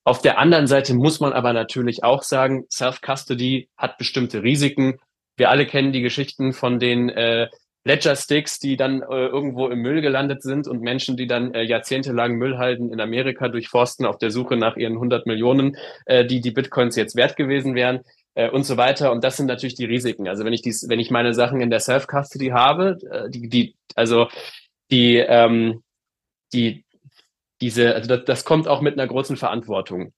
Auf 0.05 0.21
der 0.23 0.39
anderen 0.39 0.67
Seite 0.67 0.95
muss 0.95 1.21
man 1.21 1.33
aber 1.33 1.53
natürlich 1.53 2.05
auch 2.05 2.23
sagen, 2.23 2.67
Self-Custody 2.71 3.69
hat 3.77 3.99
bestimmte 3.99 4.43
Risiken. 4.43 4.99
Wir 5.39 5.51
alle 5.51 5.67
kennen 5.67 5.93
die 5.93 6.03
Geschichten 6.03 6.53
von 6.53 6.79
den 6.79 7.09
äh, 7.09 7.49
Ledger-Sticks, 7.85 8.59
die 8.59 8.77
dann 8.77 9.03
äh, 9.03 9.27
irgendwo 9.27 9.69
im 9.69 9.81
Müll 9.81 10.03
gelandet 10.03 10.43
sind 10.43 10.69
und 10.69 10.83
Menschen, 10.83 11.17
die 11.17 11.27
dann 11.27 11.55
äh, 11.55 11.63
jahrzehntelang 11.63 12.35
Müllhalden 12.35 12.93
in 12.93 13.01
Amerika 13.01 13.49
durchforsten 13.49 14.05
auf 14.05 14.19
der 14.19 14.31
Suche 14.31 14.57
nach 14.57 14.77
ihren 14.77 14.95
100 14.95 15.27
Millionen, 15.27 15.77
äh, 16.05 16.27
die 16.27 16.41
die 16.41 16.51
Bitcoins 16.51 16.97
jetzt 16.97 17.17
wert 17.17 17.37
gewesen 17.37 17.75
wären 17.75 18.01
äh, 18.35 18.51
und 18.51 18.65
so 18.65 18.77
weiter. 18.77 19.11
Und 19.13 19.25
das 19.25 19.37
sind 19.37 19.47
natürlich 19.47 19.75
die 19.75 19.87
Risiken. 19.87 20.29
Also 20.29 20.45
wenn 20.45 20.53
ich 20.53 20.63
dies, 20.63 20.89
wenn 20.89 21.01
ich 21.01 21.11
meine 21.11 21.33
Sachen 21.35 21.61
in 21.61 21.71
der 21.71 21.81
Self-Custody 21.81 22.49
habe, 22.49 22.99
äh, 23.11 23.31
die, 23.31 23.49
die, 23.49 23.75
also 23.95 24.29
die, 24.91 25.17
ähm, 25.17 25.83
die, 26.53 26.85
diese, 27.61 27.95
also 27.95 28.09
das, 28.09 28.25
das 28.25 28.45
kommt 28.45 28.69
auch 28.69 28.81
mit 28.81 28.95
einer 28.99 29.09
großen 29.09 29.37
Verantwortung. 29.37 30.13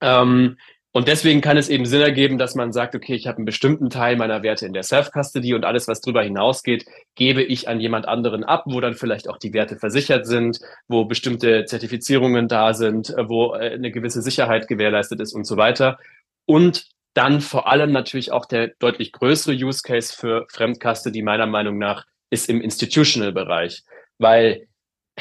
Ähm, 0.00 0.56
und 0.94 1.08
deswegen 1.08 1.40
kann 1.40 1.56
es 1.56 1.70
eben 1.70 1.86
Sinn 1.86 2.02
ergeben, 2.02 2.36
dass 2.36 2.54
man 2.54 2.72
sagt, 2.72 2.94
okay, 2.94 3.14
ich 3.14 3.26
habe 3.26 3.38
einen 3.38 3.46
bestimmten 3.46 3.88
Teil 3.88 4.16
meiner 4.16 4.42
Werte 4.42 4.66
in 4.66 4.74
der 4.74 4.82
Self-Custody 4.82 5.54
und 5.54 5.64
alles, 5.64 5.88
was 5.88 6.02
darüber 6.02 6.22
hinausgeht, 6.22 6.84
gebe 7.14 7.42
ich 7.42 7.66
an 7.66 7.80
jemand 7.80 8.06
anderen 8.06 8.44
ab, 8.44 8.64
wo 8.66 8.78
dann 8.78 8.92
vielleicht 8.92 9.26
auch 9.28 9.38
die 9.38 9.54
Werte 9.54 9.76
versichert 9.76 10.26
sind, 10.26 10.60
wo 10.88 11.06
bestimmte 11.06 11.64
Zertifizierungen 11.64 12.46
da 12.46 12.74
sind, 12.74 13.14
wo 13.16 13.54
äh, 13.54 13.72
eine 13.72 13.90
gewisse 13.90 14.20
Sicherheit 14.20 14.68
gewährleistet 14.68 15.20
ist 15.20 15.32
und 15.32 15.44
so 15.44 15.56
weiter. 15.56 15.98
Und 16.44 16.86
dann 17.14 17.40
vor 17.40 17.68
allem 17.68 17.90
natürlich 17.92 18.30
auch 18.30 18.44
der 18.44 18.68
deutlich 18.78 19.12
größere 19.12 19.54
Use 19.54 19.82
Case 19.82 20.14
für 20.14 20.46
Fremdkaste, 20.50 21.10
die 21.10 21.22
meiner 21.22 21.46
Meinung 21.46 21.78
nach 21.78 22.04
ist 22.28 22.50
im 22.50 22.60
Institutional-Bereich. 22.60 23.82
Weil, 24.18 24.68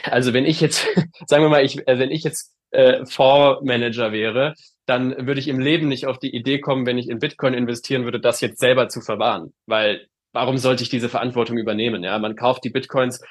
also 0.04 0.34
wenn 0.34 0.46
ich 0.46 0.60
jetzt, 0.60 0.86
sagen 1.28 1.44
wir 1.44 1.50
mal, 1.50 1.64
ich, 1.64 1.88
äh, 1.88 1.98
wenn 1.98 2.12
ich 2.12 2.24
jetzt 2.24 2.54
äh, 2.72 3.06
Fondsmanager 3.06 4.12
wäre, 4.12 4.54
dann 4.86 5.28
würde 5.28 5.40
ich 5.40 5.48
im 5.48 5.60
Leben 5.60 5.88
nicht 5.88 6.08
auf 6.08 6.20
die 6.20 6.36
Idee 6.36 6.60
kommen, 6.60 6.86
wenn 6.86 6.98
ich 6.98 7.10
in 7.10 7.20
Bitcoin 7.20 7.54
investieren 7.54 8.04
würde, 8.04 8.20
das 8.20 8.42
jetzt 8.42 8.60
selber 8.60 8.90
zu 8.90 9.02
verwahren. 9.02 9.54
Weil 9.66 10.08
warum 10.34 10.58
sollte 10.58 10.84
ich 10.84 10.90
diese 10.90 11.10
Verantwortung 11.10 11.58
übernehmen? 11.58 12.04
Ja, 12.04 12.18
man 12.20 12.36
kauft 12.36 12.64
die 12.64 12.70
Bitcoins, 12.70 13.22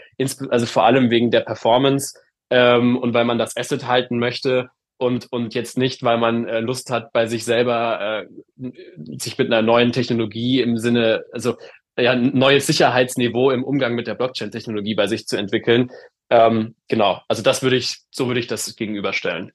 also 0.48 0.66
vor 0.66 0.84
allem 0.84 1.10
wegen 1.10 1.30
der 1.30 1.40
Performance 1.40 2.18
ähm, 2.50 2.96
und 2.96 3.14
weil 3.14 3.24
man 3.24 3.38
das 3.38 3.56
Asset 3.56 3.86
halten 3.86 4.18
möchte 4.18 4.68
und, 4.98 5.28
und 5.30 5.54
jetzt 5.54 5.78
nicht, 5.78 6.02
weil 6.02 6.18
man 6.18 6.46
äh, 6.46 6.60
Lust 6.60 6.90
hat, 6.90 7.12
bei 7.12 7.26
sich 7.26 7.44
selber 7.44 8.26
äh, 8.58 8.70
sich 9.18 9.38
mit 9.38 9.46
einer 9.46 9.62
neuen 9.62 9.92
Technologie 9.92 10.60
im 10.60 10.76
Sinne, 10.76 11.24
also 11.32 11.56
ja, 11.98 12.12
ein 12.12 12.36
neues 12.36 12.66
Sicherheitsniveau 12.66 13.50
im 13.50 13.64
Umgang 13.64 13.94
mit 13.94 14.06
der 14.06 14.14
Blockchain-Technologie 14.14 14.94
bei 14.94 15.06
sich 15.06 15.26
zu 15.26 15.36
entwickeln. 15.36 15.90
Ähm, 16.30 16.76
genau, 16.88 17.22
also 17.28 17.42
das 17.42 17.62
würde 17.62 17.76
ich, 17.76 17.98
so 18.10 18.28
würde 18.28 18.40
ich 18.40 18.46
das 18.46 18.76
gegenüberstellen. 18.76 19.52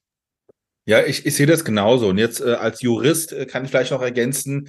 Ja, 0.84 1.02
ich, 1.04 1.26
ich 1.26 1.34
sehe 1.34 1.46
das 1.46 1.64
genauso. 1.64 2.08
Und 2.08 2.18
jetzt 2.18 2.40
äh, 2.40 2.52
als 2.52 2.82
Jurist 2.82 3.32
äh, 3.32 3.46
kann 3.46 3.64
ich 3.64 3.70
vielleicht 3.70 3.90
noch 3.90 4.02
ergänzen, 4.02 4.68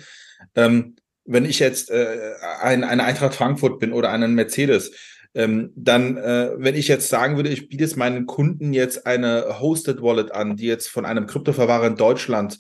ähm, 0.55 0.95
wenn 1.25 1.45
ich 1.45 1.59
jetzt 1.59 1.91
äh, 1.91 2.33
ein, 2.61 2.83
eine 2.83 3.03
Eintracht 3.03 3.35
Frankfurt 3.35 3.79
bin 3.79 3.93
oder 3.93 4.09
einen 4.09 4.33
Mercedes, 4.33 4.91
ähm, 5.35 5.71
dann, 5.75 6.17
äh, 6.17 6.51
wenn 6.55 6.75
ich 6.75 6.87
jetzt 6.87 7.09
sagen 7.09 7.35
würde, 7.35 7.49
ich 7.49 7.69
biete 7.69 7.83
es 7.83 7.95
meinen 7.95 8.25
Kunden 8.25 8.73
jetzt 8.73 9.05
eine 9.05 9.59
Hosted 9.59 10.01
Wallet 10.01 10.31
an, 10.31 10.55
die 10.55 10.65
jetzt 10.65 10.87
von 10.87 11.05
einem 11.05 11.27
Kryptoverwahrer 11.27 11.87
in 11.87 11.95
Deutschland 11.97 12.57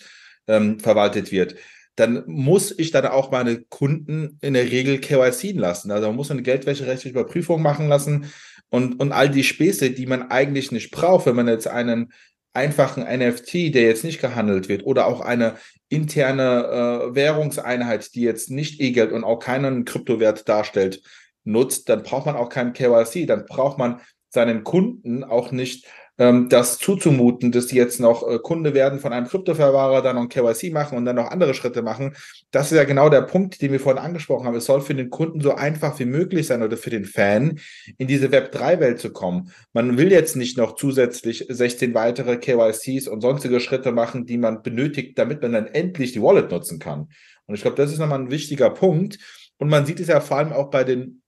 ähm, 0.47 0.79
verwaltet 0.79 1.31
wird, 1.31 1.55
dann 1.95 2.23
muss 2.27 2.77
ich 2.77 2.91
dann 2.91 3.07
auch 3.07 3.31
meine 3.31 3.61
Kunden 3.61 4.37
in 4.41 4.53
der 4.53 4.69
Regel 4.69 4.99
KYC 4.99 5.53
lassen. 5.53 5.89
Also 5.89 6.07
man 6.07 6.15
muss 6.15 6.29
eine 6.29 6.43
geldwäscherechtliche 6.43 7.17
Überprüfung 7.17 7.63
machen 7.63 7.87
lassen 7.87 8.31
und, 8.69 8.99
und 8.99 9.11
all 9.11 9.29
die 9.29 9.43
Späße, 9.43 9.91
die 9.91 10.05
man 10.05 10.29
eigentlich 10.29 10.71
nicht 10.71 10.91
braucht, 10.91 11.25
wenn 11.25 11.35
man 11.35 11.47
jetzt 11.47 11.67
einen 11.67 12.11
einfachen 12.53 13.03
NFT, 13.03 13.73
der 13.73 13.83
jetzt 13.83 14.03
nicht 14.03 14.19
gehandelt 14.19 14.67
wird, 14.67 14.85
oder 14.85 15.05
auch 15.05 15.21
eine 15.21 15.55
interne 15.89 17.11
äh, 17.11 17.15
Währungseinheit, 17.15 18.13
die 18.15 18.21
jetzt 18.21 18.49
nicht 18.49 18.81
E-Geld 18.81 19.11
und 19.11 19.23
auch 19.23 19.39
keinen 19.39 19.85
Kryptowert 19.85 20.49
darstellt, 20.49 21.01
nutzt, 21.43 21.87
dann 21.87 22.03
braucht 22.03 22.25
man 22.25 22.35
auch 22.35 22.49
kein 22.49 22.73
KYC, 22.73 23.25
dann 23.25 23.45
braucht 23.45 23.77
man 23.77 24.01
seinen 24.29 24.63
Kunden 24.63 25.23
auch 25.23 25.51
nicht 25.51 25.87
ähm, 26.17 26.49
das 26.49 26.77
zuzumuten, 26.79 27.51
dass 27.51 27.67
die 27.67 27.75
jetzt 27.75 27.99
noch 27.99 28.27
äh, 28.27 28.39
Kunde 28.39 28.73
werden 28.73 28.99
von 28.99 29.13
einem 29.13 29.27
Kryptoverwahrer, 29.27 30.01
dann 30.01 30.15
noch 30.15 30.23
ein 30.23 30.29
KYC 30.29 30.71
machen 30.73 30.97
und 30.97 31.05
dann 31.05 31.15
noch 31.15 31.29
andere 31.29 31.53
Schritte 31.53 31.81
machen. 31.81 32.15
Das 32.51 32.71
ist 32.71 32.77
ja 32.77 32.83
genau 32.85 33.09
der 33.09 33.21
Punkt, 33.21 33.61
den 33.61 33.71
wir 33.71 33.79
vorhin 33.79 34.01
angesprochen 34.01 34.45
haben. 34.45 34.55
Es 34.55 34.65
soll 34.65 34.81
für 34.81 34.95
den 34.95 35.09
Kunden 35.09 35.41
so 35.41 35.53
einfach 35.53 35.99
wie 35.99 36.05
möglich 36.05 36.47
sein 36.47 36.63
oder 36.63 36.77
für 36.77 36.89
den 36.89 37.05
Fan, 37.05 37.59
in 37.97 38.07
diese 38.07 38.27
Web3-Welt 38.27 38.99
zu 38.99 39.11
kommen. 39.11 39.51
Man 39.73 39.97
will 39.97 40.11
jetzt 40.11 40.35
nicht 40.35 40.57
noch 40.57 40.75
zusätzlich 40.75 41.45
16 41.49 41.93
weitere 41.93 42.37
KYCs 42.37 43.07
und 43.07 43.21
sonstige 43.21 43.59
Schritte 43.59 43.91
machen, 43.91 44.25
die 44.25 44.37
man 44.37 44.63
benötigt, 44.63 45.17
damit 45.19 45.41
man 45.41 45.53
dann 45.53 45.67
endlich 45.67 46.13
die 46.13 46.21
Wallet 46.21 46.51
nutzen 46.51 46.79
kann. 46.79 47.09
Und 47.45 47.55
ich 47.55 47.61
glaube, 47.61 47.77
das 47.77 47.91
ist 47.91 47.99
nochmal 47.99 48.19
ein 48.19 48.31
wichtiger 48.31 48.69
Punkt. 48.69 49.19
Und 49.57 49.69
man 49.69 49.85
sieht 49.85 49.99
es 49.99 50.07
ja 50.07 50.19
vor 50.19 50.37
allem 50.37 50.53
auch 50.53 50.69
bei 50.69 50.83
den 50.83 51.21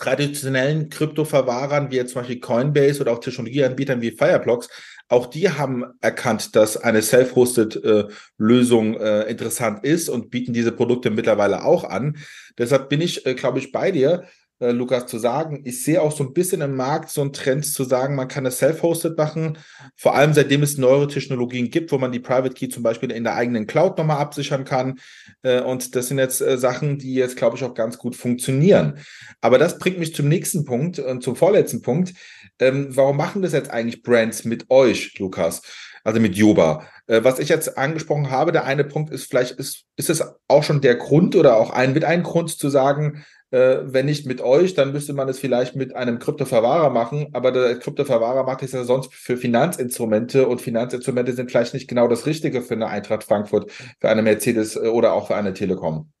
traditionellen 0.00 0.88
Kryptoverwahrern, 0.88 1.90
wie 1.90 1.96
jetzt 1.96 2.12
zum 2.12 2.22
Beispiel 2.22 2.40
Coinbase 2.40 3.00
oder 3.00 3.12
auch 3.12 3.20
Technologieanbietern 3.20 4.00
wie 4.00 4.10
Fireblocks, 4.10 4.68
auch 5.08 5.26
die 5.26 5.50
haben 5.50 5.84
erkannt, 6.00 6.54
dass 6.54 6.76
eine 6.76 7.02
self-hosted 7.02 7.84
äh, 7.84 8.04
äh, 8.38 9.30
interessant 9.30 9.84
ist 9.84 10.08
und 10.08 10.30
bieten 10.30 10.52
diese 10.52 10.72
Produkte 10.72 11.10
mittlerweile 11.10 11.64
auch 11.64 11.84
an. 11.84 12.16
Deshalb 12.58 12.88
bin 12.88 13.00
ich, 13.00 13.26
äh, 13.26 13.34
glaube 13.34 13.58
ich, 13.58 13.72
bei 13.72 13.90
dir, 13.90 14.24
äh, 14.60 14.70
Lukas, 14.70 15.06
zu 15.06 15.18
sagen, 15.18 15.62
ich 15.64 15.82
sehe 15.82 16.00
auch 16.00 16.12
so 16.12 16.22
ein 16.22 16.32
bisschen 16.32 16.60
im 16.60 16.76
Markt 16.76 17.10
so 17.10 17.22
einen 17.22 17.32
Trend 17.32 17.66
zu 17.66 17.84
sagen, 17.84 18.14
man 18.14 18.28
kann 18.28 18.46
es 18.46 18.58
self-hosted 18.58 19.16
machen, 19.16 19.58
vor 19.96 20.14
allem 20.14 20.34
seitdem 20.34 20.62
es 20.62 20.78
neuere 20.78 21.08
Technologien 21.08 21.70
gibt, 21.70 21.90
wo 21.92 21.98
man 21.98 22.12
die 22.12 22.20
Private 22.20 22.54
Key 22.54 22.68
zum 22.68 22.82
Beispiel 22.82 23.10
in 23.10 23.24
der 23.24 23.34
eigenen 23.34 23.66
Cloud 23.66 23.98
nochmal 23.98 24.18
absichern 24.18 24.64
kann. 24.64 25.00
Äh, 25.42 25.62
und 25.62 25.96
das 25.96 26.08
sind 26.08 26.18
jetzt 26.18 26.40
äh, 26.40 26.58
Sachen, 26.58 26.98
die 26.98 27.14
jetzt, 27.14 27.36
glaube 27.36 27.56
ich, 27.56 27.64
auch 27.64 27.74
ganz 27.74 27.98
gut 27.98 28.14
funktionieren. 28.14 28.98
Aber 29.40 29.58
das 29.58 29.78
bringt 29.78 29.98
mich 29.98 30.14
zum 30.14 30.28
nächsten 30.28 30.64
Punkt 30.64 30.98
und 30.98 31.22
zum 31.22 31.36
vorletzten 31.36 31.82
Punkt. 31.82 32.12
Ähm, 32.58 32.88
warum 32.90 33.16
machen 33.16 33.42
das 33.42 33.52
jetzt 33.52 33.70
eigentlich 33.70 34.02
Brands 34.02 34.44
mit 34.44 34.70
euch, 34.70 35.18
Lukas? 35.18 35.62
also 36.04 36.20
mit 36.20 36.36
Joba. 36.36 36.86
Äh, 37.06 37.24
was 37.24 37.38
ich 37.38 37.48
jetzt 37.48 37.76
angesprochen 37.76 38.30
habe, 38.30 38.52
der 38.52 38.64
eine 38.64 38.84
Punkt 38.84 39.12
ist, 39.12 39.24
vielleicht 39.24 39.52
ist, 39.52 39.84
ist 39.96 40.10
es 40.10 40.22
auch 40.48 40.62
schon 40.62 40.80
der 40.80 40.96
Grund 40.96 41.36
oder 41.36 41.56
auch 41.56 41.70
ein 41.70 41.92
mit 41.92 42.04
ein 42.04 42.22
Grund 42.22 42.50
zu 42.50 42.68
sagen, 42.68 43.24
äh, 43.50 43.78
wenn 43.82 44.06
nicht 44.06 44.26
mit 44.26 44.40
euch, 44.40 44.74
dann 44.74 44.92
müsste 44.92 45.12
man 45.12 45.28
es 45.28 45.38
vielleicht 45.38 45.74
mit 45.74 45.94
einem 45.96 46.18
Kryptoverwahrer 46.18 46.90
machen. 46.90 47.28
Aber 47.32 47.52
der 47.52 47.78
Kryptoverwahrer 47.78 48.44
macht 48.44 48.62
es 48.62 48.72
ja 48.72 48.84
sonst 48.84 49.12
für 49.12 49.36
Finanzinstrumente 49.36 50.46
und 50.46 50.60
Finanzinstrumente 50.60 51.32
sind 51.32 51.50
vielleicht 51.50 51.74
nicht 51.74 51.88
genau 51.88 52.08
das 52.08 52.26
Richtige 52.26 52.62
für 52.62 52.74
eine 52.74 52.86
Eintracht 52.86 53.24
Frankfurt, 53.24 53.70
für 53.72 54.08
eine 54.08 54.22
Mercedes 54.22 54.76
äh, 54.76 54.88
oder 54.88 55.12
auch 55.12 55.26
für 55.26 55.36
eine 55.36 55.52
Telekom. 55.52 56.12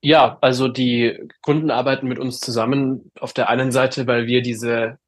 Ja, 0.00 0.36
also 0.42 0.68
die 0.68 1.28
Kunden 1.40 1.70
arbeiten 1.70 2.06
mit 2.06 2.18
uns 2.18 2.38
zusammen 2.38 3.10
auf 3.18 3.32
der 3.32 3.48
einen 3.48 3.72
Seite, 3.72 4.06
weil 4.06 4.26
wir 4.26 4.42
diese 4.42 4.98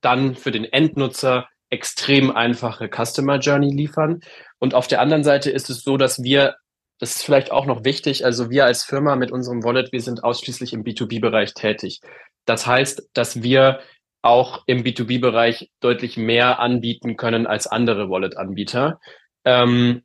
dann 0.00 0.34
für 0.34 0.50
den 0.50 0.64
Endnutzer 0.64 1.46
extrem 1.68 2.30
einfache 2.30 2.88
Customer 2.88 3.38
Journey 3.38 3.70
liefern. 3.70 4.20
Und 4.58 4.74
auf 4.74 4.88
der 4.88 5.00
anderen 5.00 5.24
Seite 5.24 5.50
ist 5.50 5.68
es 5.68 5.82
so, 5.82 5.96
dass 5.96 6.22
wir 6.22 6.56
das 6.98 7.16
ist 7.16 7.24
vielleicht 7.24 7.50
auch 7.50 7.66
noch 7.66 7.84
wichtig. 7.84 8.24
Also 8.24 8.50
wir 8.50 8.64
als 8.64 8.84
Firma 8.84 9.16
mit 9.16 9.30
unserem 9.30 9.62
Wallet, 9.64 9.92
wir 9.92 10.00
sind 10.00 10.24
ausschließlich 10.24 10.72
im 10.72 10.84
B2B-Bereich 10.84 11.54
tätig. 11.54 12.00
Das 12.46 12.66
heißt, 12.66 13.10
dass 13.12 13.42
wir 13.42 13.80
auch 14.22 14.62
im 14.66 14.82
B2B-Bereich 14.82 15.70
deutlich 15.80 16.16
mehr 16.16 16.58
anbieten 16.58 17.16
können 17.16 17.46
als 17.46 17.66
andere 17.66 18.08
Wallet-Anbieter. 18.08 18.98
Ähm, 19.44 20.02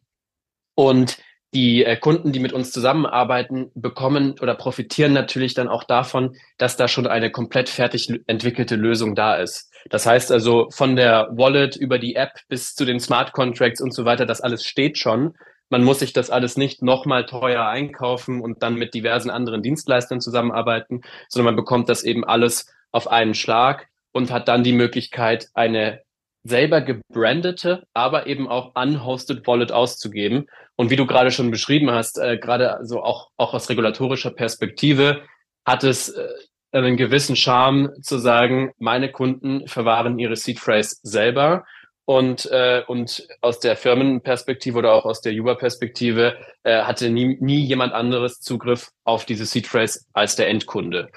und 0.76 1.18
die 1.54 1.84
äh, 1.84 1.98
Kunden, 1.98 2.32
die 2.32 2.40
mit 2.40 2.54
uns 2.54 2.72
zusammenarbeiten, 2.72 3.72
bekommen 3.74 4.36
oder 4.42 4.56
profitieren 4.56 5.14
natürlich 5.14 5.54
dann 5.54 5.68
auch 5.68 5.84
davon, 5.84 6.36
dass 6.58 6.78
da 6.78 6.88
schon 6.88 7.08
eine 7.08 7.32
komplett 7.32 7.70
fertig 7.70 8.10
entwickelte 8.28 8.76
Lösung 8.76 9.16
da 9.16 9.36
ist. 9.36 9.72
Das 9.90 10.06
heißt 10.06 10.32
also 10.32 10.70
von 10.72 10.96
der 10.96 11.30
Wallet 11.32 11.76
über 11.76 12.00
die 12.00 12.16
App 12.16 12.32
bis 12.48 12.76
zu 12.76 12.86
den 12.86 13.00
Smart 13.00 13.34
Contracts 13.34 13.82
und 13.82 13.94
so 13.94 14.06
weiter, 14.06 14.26
das 14.26 14.42
alles 14.42 14.64
steht 14.64 14.98
schon 14.98 15.34
man 15.72 15.84
muss 15.84 16.00
sich 16.00 16.14
das 16.14 16.30
alles 16.30 16.58
nicht 16.58 16.82
nochmal 16.82 17.26
teuer 17.26 17.66
einkaufen 17.66 18.42
und 18.42 18.62
dann 18.62 18.76
mit 18.76 18.94
diversen 18.94 19.30
anderen 19.30 19.64
Dienstleistern 19.64 20.20
zusammenarbeiten, 20.20 21.02
sondern 21.30 21.56
man 21.56 21.56
bekommt 21.56 21.90
das 21.90 22.04
eben 22.04 22.26
alles 22.26 22.72
auf 22.92 23.10
einen 23.10 23.34
Schlag 23.34 23.88
und 24.12 24.32
hat 24.32 24.50
dann 24.50 24.64
die 24.64 24.74
Möglichkeit, 24.74 25.50
eine 25.54 26.02
selber 26.44 26.82
gebrandete, 26.82 27.88
aber 27.94 28.28
eben 28.28 28.50
auch 28.50 28.76
unhosted 28.76 29.48
Wallet 29.48 29.72
auszugeben. 29.72 30.48
Und 30.76 30.90
wie 30.90 30.96
du 30.96 31.06
gerade 31.06 31.32
schon 31.32 31.52
beschrieben 31.52 31.90
hast, 31.92 32.18
äh, 32.18 32.38
gerade 32.38 32.80
so 32.82 33.02
auch, 33.02 33.30
auch 33.38 33.54
aus 33.54 33.70
regulatorischer 33.70 34.32
Perspektive, 34.32 35.22
hat 35.66 35.84
es 35.84 36.10
äh, 36.10 36.28
einen 36.74 36.98
gewissen 36.98 37.36
Charme 37.36 37.92
zu 38.02 38.18
sagen, 38.18 38.72
meine 38.78 39.12
Kunden 39.12 39.68
verwahren 39.68 40.20
ihre 40.20 40.36
Seed 40.36 40.60
Phrase 40.60 40.98
selber 41.04 41.64
und, 42.12 42.46
äh, 42.52 42.84
und 42.88 43.26
aus 43.40 43.62
der 43.62 43.78
Firmenperspektive 43.78 44.78
oder 44.78 44.92
auch 44.92 45.06
aus 45.06 45.22
der 45.22 45.32
Uber-Perspektive 45.32 46.36
äh, 46.64 46.82
hatte 46.82 47.10
nie, 47.10 47.38
nie 47.40 47.64
jemand 47.64 47.94
anderes 47.94 48.42
Zugriff 48.42 48.92
auf 49.06 49.24
diese 49.24 49.46
Seed 49.46 49.66
Phrase 49.66 50.02
als 50.12 50.36
der 50.36 50.50
Endkunde. 50.50 51.10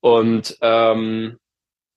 Und 0.00 0.58
ähm, 0.60 1.38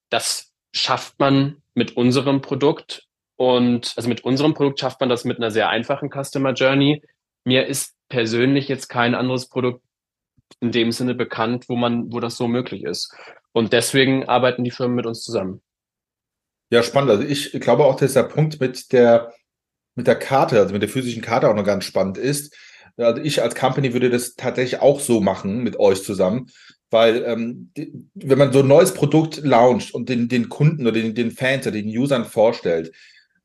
das 0.10 0.54
schafft 0.74 1.20
man 1.20 1.62
mit 1.74 1.98
unserem 1.98 2.40
Produkt. 2.40 3.04
Und 3.36 3.92
also 3.98 4.08
mit 4.08 4.24
unserem 4.24 4.54
Produkt 4.54 4.80
schafft 4.80 5.02
man 5.02 5.10
das 5.10 5.26
mit 5.26 5.36
einer 5.40 5.52
sehr 5.52 5.68
einfachen 5.68 6.10
Customer 6.10 6.54
Journey. 6.54 7.04
Mir 7.44 7.68
ist 7.68 7.98
persönlich 8.08 8.70
jetzt 8.70 8.88
kein 8.88 9.14
anderes 9.14 9.50
Produkt 9.50 9.84
in 10.62 10.72
dem 10.72 10.94
Sinne 10.94 11.16
bekannt, 11.16 11.68
wo 11.68 11.76
man, 11.76 12.14
wo 12.14 12.22
das 12.22 12.38
so 12.38 12.48
möglich 12.48 12.86
ist. 12.86 13.14
Und 13.52 13.74
deswegen 13.74 14.30
arbeiten 14.30 14.64
die 14.64 14.72
Firmen 14.72 14.96
mit 14.96 15.06
uns 15.06 15.22
zusammen. 15.22 15.62
Ja, 16.70 16.84
spannend. 16.84 17.12
Also 17.12 17.24
ich 17.24 17.52
glaube 17.54 17.86
auch, 17.86 17.96
dass 17.96 18.14
der 18.14 18.24
Punkt 18.24 18.60
mit 18.60 18.92
der, 18.92 19.34
mit 19.96 20.08
der 20.08 20.16
Karte, 20.16 20.60
also 20.60 20.74
mit 20.74 20.82
der 20.82 20.90
physischen 20.90 21.22
Karte 21.22 21.50
auch 21.50 21.56
noch 21.56 21.64
ganz 21.66 21.86
spannend 21.86 22.18
ist. 22.18 22.56
Also 22.98 23.22
ich 23.22 23.42
als 23.42 23.56
Company 23.56 23.94
würde 23.94 24.10
das 24.10 24.36
tatsächlich 24.36 24.82
auch 24.82 25.00
so 25.00 25.22
machen 25.22 25.64
mit 25.64 25.80
euch 25.80 26.04
zusammen, 26.04 26.48
weil 26.90 27.24
ähm, 27.26 27.72
die, 27.78 27.94
wenn 28.16 28.38
man 28.38 28.52
so 28.52 28.60
ein 28.60 28.68
neues 28.68 28.94
Produkt 28.94 29.38
launcht 29.44 29.94
und 29.94 30.10
den, 30.10 30.28
den 30.28 30.50
Kunden 30.50 30.82
oder 30.84 30.94
den, 30.94 31.14
den 31.14 31.32
Fans 31.32 31.68
oder 31.68 31.76
den 31.76 31.96
Usern 31.96 32.26
vorstellt, 32.26 32.92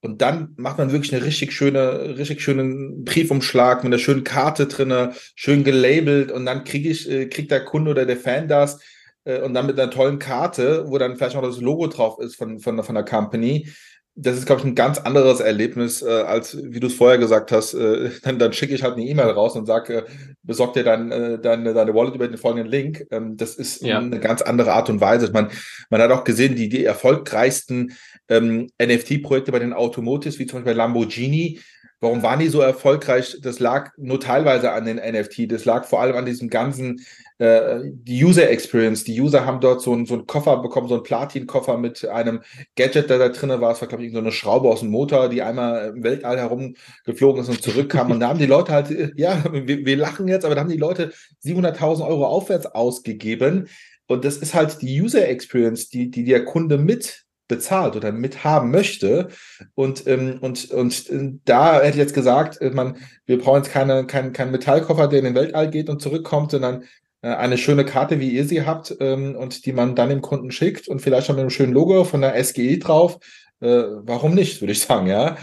und 0.04 0.20
dann 0.20 0.52
macht 0.56 0.78
man 0.78 0.90
wirklich 0.90 1.14
eine 1.14 1.24
richtig 1.24 1.52
schöne, 1.52 2.16
richtig 2.18 2.42
schönen 2.42 3.04
Briefumschlag 3.04 3.84
mit 3.84 3.92
einer 3.92 4.00
schönen 4.00 4.24
Karte 4.24 4.66
drinne, 4.66 5.14
schön 5.36 5.62
gelabelt 5.62 6.32
und 6.32 6.44
dann 6.44 6.64
kriege 6.64 6.88
ich, 6.90 7.08
äh, 7.08 7.26
kriegt 7.26 7.52
der 7.52 7.64
Kunde 7.64 7.92
oder 7.92 8.04
der 8.04 8.16
Fan 8.16 8.48
das 8.48 8.80
und 9.24 9.54
dann 9.54 9.66
mit 9.66 9.78
einer 9.78 9.90
tollen 9.90 10.18
Karte, 10.18 10.84
wo 10.88 10.98
dann 10.98 11.16
vielleicht 11.16 11.36
noch 11.36 11.42
das 11.42 11.60
Logo 11.60 11.86
drauf 11.86 12.18
ist 12.18 12.36
von, 12.36 12.58
von, 12.58 12.82
von 12.82 12.94
der 12.94 13.04
Company. 13.04 13.68
Das 14.14 14.36
ist, 14.36 14.44
glaube 14.44 14.60
ich, 14.60 14.66
ein 14.66 14.74
ganz 14.74 14.98
anderes 14.98 15.40
Erlebnis, 15.40 16.02
äh, 16.02 16.10
als 16.10 16.58
wie 16.62 16.80
du 16.80 16.88
es 16.88 16.94
vorher 16.94 17.16
gesagt 17.16 17.50
hast. 17.50 17.72
Äh, 17.72 18.10
dann 18.22 18.38
dann 18.38 18.52
schicke 18.52 18.74
ich 18.74 18.82
halt 18.82 18.94
eine 18.94 19.04
E-Mail 19.04 19.30
raus 19.30 19.56
und 19.56 19.66
sage, 19.66 19.94
äh, 19.94 20.02
besorg 20.42 20.74
dir 20.74 20.84
dein, 20.84 21.10
äh, 21.10 21.38
deine, 21.38 21.72
deine 21.72 21.94
Wallet 21.94 22.14
über 22.14 22.28
den 22.28 22.36
folgenden 22.36 22.70
Link. 22.70 23.06
Ähm, 23.10 23.36
das 23.36 23.54
ist 23.54 23.82
ja. 23.82 23.98
eine 23.98 24.20
ganz 24.20 24.42
andere 24.42 24.72
Art 24.72 24.90
und 24.90 25.00
Weise. 25.00 25.30
Man, 25.32 25.50
man 25.88 26.02
hat 26.02 26.10
auch 26.10 26.24
gesehen, 26.24 26.56
die, 26.56 26.68
die 26.68 26.84
erfolgreichsten 26.84 27.92
ähm, 28.28 28.68
NFT-Projekte 28.80 29.52
bei 29.52 29.60
den 29.60 29.72
Automotives, 29.72 30.38
wie 30.38 30.46
zum 30.46 30.58
Beispiel 30.58 30.74
bei 30.74 30.78
Lamborghini, 30.78 31.60
Warum 32.02 32.24
waren 32.24 32.40
die 32.40 32.48
so 32.48 32.60
erfolgreich? 32.60 33.38
Das 33.42 33.60
lag 33.60 33.92
nur 33.96 34.18
teilweise 34.18 34.72
an 34.72 34.86
den 34.86 34.96
NFT. 34.96 35.52
Das 35.52 35.64
lag 35.64 35.84
vor 35.84 36.00
allem 36.00 36.16
an 36.16 36.26
diesem 36.26 36.50
ganzen 36.50 37.00
äh, 37.38 37.92
User 38.08 38.50
Experience. 38.50 39.04
Die 39.04 39.20
User 39.20 39.46
haben 39.46 39.60
dort 39.60 39.82
so, 39.82 39.94
ein, 39.94 40.04
so 40.04 40.14
einen 40.14 40.26
Koffer 40.26 40.60
bekommen, 40.60 40.88
so 40.88 40.94
einen 40.94 41.04
Platin-Koffer 41.04 41.78
mit 41.78 42.04
einem 42.08 42.40
Gadget, 42.74 43.08
der 43.08 43.18
da 43.18 43.28
drin 43.28 43.50
war. 43.60 43.70
Es 43.70 43.80
war, 43.80 43.86
glaube 43.86 44.04
ich, 44.04 44.12
so 44.12 44.18
eine 44.18 44.32
Schraube 44.32 44.68
aus 44.68 44.80
dem 44.80 44.90
Motor, 44.90 45.28
die 45.28 45.42
einmal 45.42 45.92
im 45.94 46.02
Weltall 46.02 46.38
herumgeflogen 46.38 47.40
ist 47.40 47.48
und 47.48 47.62
zurückkam. 47.62 48.10
und 48.10 48.18
da 48.18 48.30
haben 48.30 48.40
die 48.40 48.46
Leute 48.46 48.72
halt, 48.72 49.12
ja, 49.16 49.40
wir, 49.52 49.86
wir 49.86 49.96
lachen 49.96 50.26
jetzt, 50.26 50.44
aber 50.44 50.56
da 50.56 50.62
haben 50.62 50.70
die 50.70 50.78
Leute 50.78 51.12
700.000 51.44 52.04
Euro 52.04 52.26
aufwärts 52.26 52.66
ausgegeben. 52.66 53.68
Und 54.08 54.24
das 54.24 54.38
ist 54.38 54.54
halt 54.54 54.82
die 54.82 55.00
User 55.00 55.28
Experience, 55.28 55.88
die, 55.88 56.10
die 56.10 56.24
der 56.24 56.44
Kunde 56.44 56.78
mit 56.78 57.26
bezahlt 57.52 57.96
oder 57.96 58.10
mithaben 58.12 58.70
möchte. 58.70 59.28
Und, 59.74 60.06
ähm, 60.06 60.38
und, 60.40 60.70
und 60.70 61.10
äh, 61.10 61.32
da 61.44 61.74
hätte 61.74 61.90
ich 61.90 61.96
jetzt 61.96 62.14
gesagt, 62.14 62.60
äh, 62.62 62.70
man, 62.70 62.96
wir 63.26 63.38
brauchen 63.38 63.62
jetzt 63.62 63.72
keine, 63.72 64.06
keinen 64.06 64.32
kein 64.32 64.50
Metallkoffer, 64.50 65.06
der 65.08 65.18
in 65.18 65.26
den 65.26 65.34
Weltall 65.34 65.68
geht 65.70 65.90
und 65.90 66.00
zurückkommt, 66.00 66.50
sondern 66.52 66.84
äh, 67.22 67.28
eine 67.28 67.58
schöne 67.58 67.84
Karte, 67.84 68.20
wie 68.20 68.30
ihr 68.30 68.46
sie 68.46 68.64
habt 68.64 68.96
ähm, 69.00 69.36
und 69.36 69.66
die 69.66 69.72
man 69.72 69.94
dann 69.94 70.08
dem 70.08 70.22
Kunden 70.22 70.50
schickt 70.50 70.88
und 70.88 71.00
vielleicht 71.00 71.26
schon 71.26 71.36
mit 71.36 71.42
einem 71.42 71.50
schönen 71.50 71.74
Logo 71.74 72.04
von 72.04 72.22
der 72.22 72.42
SGE 72.42 72.78
drauf. 72.78 73.18
äh, 73.60 73.84
warum 74.02 74.34
nicht, 74.34 74.60
würde 74.60 74.72
ich 74.72 74.80
sagen, 74.80 75.06
ja. 75.06 75.36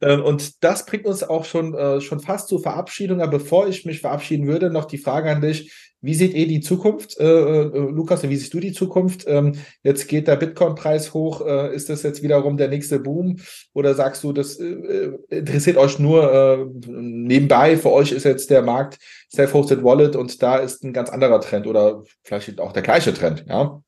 Ähm, 0.00 0.22
und 0.22 0.62
das 0.62 0.86
bringt 0.86 1.06
uns 1.06 1.24
auch 1.24 1.44
schon, 1.44 1.74
äh, 1.74 2.00
schon 2.00 2.20
fast 2.20 2.48
zur 2.48 2.62
Verabschiedung. 2.62 3.20
Aber 3.20 3.38
bevor 3.38 3.66
ich 3.66 3.84
mich 3.84 4.00
verabschieden 4.00 4.46
würde, 4.46 4.70
noch 4.70 4.84
die 4.84 4.98
Frage 4.98 5.30
an 5.30 5.40
dich. 5.40 5.72
Wie 6.06 6.14
seht 6.14 6.34
ihr 6.34 6.46
die 6.46 6.60
Zukunft, 6.60 7.18
äh, 7.18 7.24
äh, 7.24 7.90
Lukas, 7.90 8.22
wie 8.22 8.36
siehst 8.36 8.54
du 8.54 8.60
die 8.60 8.72
Zukunft? 8.72 9.24
Ähm, 9.26 9.56
jetzt 9.82 10.06
geht 10.06 10.28
der 10.28 10.36
Bitcoin-Preis 10.36 11.12
hoch. 11.12 11.44
Äh, 11.44 11.74
ist 11.74 11.88
das 11.88 12.04
jetzt 12.04 12.22
wiederum 12.22 12.56
der 12.56 12.68
nächste 12.68 13.00
Boom? 13.00 13.40
Oder 13.72 13.92
sagst 13.94 14.22
du, 14.22 14.32
das 14.32 14.60
äh, 14.60 15.10
interessiert 15.30 15.76
euch 15.76 15.98
nur 15.98 16.32
äh, 16.32 16.64
nebenbei? 16.86 17.76
Für 17.76 17.90
euch 17.90 18.12
ist 18.12 18.22
jetzt 18.22 18.50
der 18.50 18.62
Markt 18.62 18.98
Self-Hosted 19.34 19.82
Wallet 19.82 20.14
und 20.14 20.40
da 20.40 20.58
ist 20.58 20.84
ein 20.84 20.92
ganz 20.92 21.10
anderer 21.10 21.40
Trend 21.40 21.66
oder 21.66 22.04
vielleicht 22.22 22.60
auch 22.60 22.72
der 22.72 22.82
gleiche 22.82 23.12
Trend, 23.12 23.44
ja? 23.48 23.82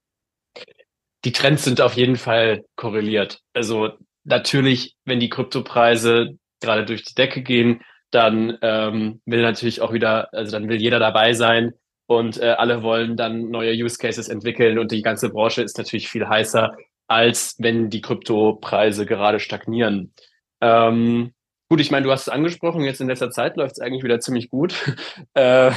Die 1.24 1.32
Trends 1.32 1.62
sind 1.62 1.80
auf 1.80 1.92
jeden 1.92 2.16
Fall 2.16 2.64
korreliert. 2.74 3.42
Also 3.52 3.90
natürlich, 4.24 4.96
wenn 5.04 5.20
die 5.20 5.28
Kryptopreise 5.28 6.36
gerade 6.60 6.84
durch 6.84 7.04
die 7.04 7.14
Decke 7.14 7.42
gehen, 7.42 7.82
dann 8.10 8.58
ähm, 8.60 9.20
will 9.24 9.42
natürlich 9.42 9.80
auch 9.82 9.92
wieder, 9.92 10.34
also 10.34 10.50
dann 10.50 10.68
will 10.68 10.80
jeder 10.80 10.98
dabei 10.98 11.32
sein, 11.32 11.74
und 12.08 12.40
äh, 12.40 12.54
alle 12.56 12.82
wollen 12.82 13.16
dann 13.16 13.50
neue 13.50 13.72
Use 13.72 13.98
Cases 13.98 14.28
entwickeln 14.28 14.78
und 14.78 14.90
die 14.90 15.02
ganze 15.02 15.28
Branche 15.28 15.62
ist 15.62 15.76
natürlich 15.76 16.08
viel 16.08 16.26
heißer, 16.26 16.74
als 17.06 17.54
wenn 17.58 17.90
die 17.90 18.00
Kryptopreise 18.00 19.04
gerade 19.04 19.38
stagnieren. 19.38 20.14
Ähm, 20.62 21.34
gut, 21.68 21.80
ich 21.80 21.90
meine, 21.90 22.04
du 22.04 22.10
hast 22.10 22.22
es 22.22 22.28
angesprochen, 22.30 22.82
jetzt 22.82 23.02
in 23.02 23.08
letzter 23.08 23.30
Zeit 23.30 23.58
läuft 23.58 23.72
es 23.72 23.80
eigentlich 23.80 24.04
wieder 24.04 24.20
ziemlich 24.20 24.48
gut. 24.48 24.74
äh, 25.34 25.70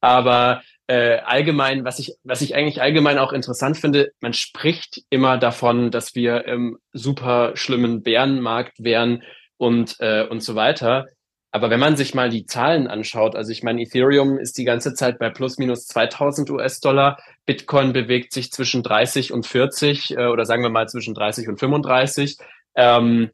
aber 0.00 0.62
äh, 0.86 1.18
allgemein, 1.18 1.84
was 1.84 1.98
ich, 1.98 2.14
was 2.22 2.40
ich 2.40 2.54
eigentlich 2.54 2.80
allgemein 2.80 3.18
auch 3.18 3.32
interessant 3.32 3.76
finde, 3.76 4.12
man 4.20 4.32
spricht 4.32 5.02
immer 5.10 5.38
davon, 5.38 5.90
dass 5.90 6.14
wir 6.14 6.44
im 6.44 6.78
super 6.92 7.56
schlimmen 7.56 8.04
Bärenmarkt 8.04 8.84
wären 8.84 9.24
und, 9.56 9.96
äh, 9.98 10.24
und 10.24 10.40
so 10.40 10.54
weiter. 10.54 11.06
Aber 11.54 11.70
wenn 11.70 11.78
man 11.78 11.96
sich 11.96 12.14
mal 12.14 12.30
die 12.30 12.46
Zahlen 12.46 12.88
anschaut, 12.88 13.36
also 13.36 13.52
ich 13.52 13.62
meine, 13.62 13.80
Ethereum 13.80 14.38
ist 14.38 14.58
die 14.58 14.64
ganze 14.64 14.92
Zeit 14.92 15.20
bei 15.20 15.30
plus 15.30 15.56
minus 15.56 15.86
2000 15.86 16.50
US-Dollar, 16.50 17.16
Bitcoin 17.46 17.92
bewegt 17.92 18.32
sich 18.32 18.50
zwischen 18.50 18.82
30 18.82 19.32
und 19.32 19.46
40 19.46 20.16
äh, 20.16 20.26
oder 20.26 20.46
sagen 20.46 20.64
wir 20.64 20.68
mal 20.68 20.88
zwischen 20.88 21.14
30 21.14 21.46
und 21.46 21.60
35. 21.60 22.38
Ähm, 22.74 23.30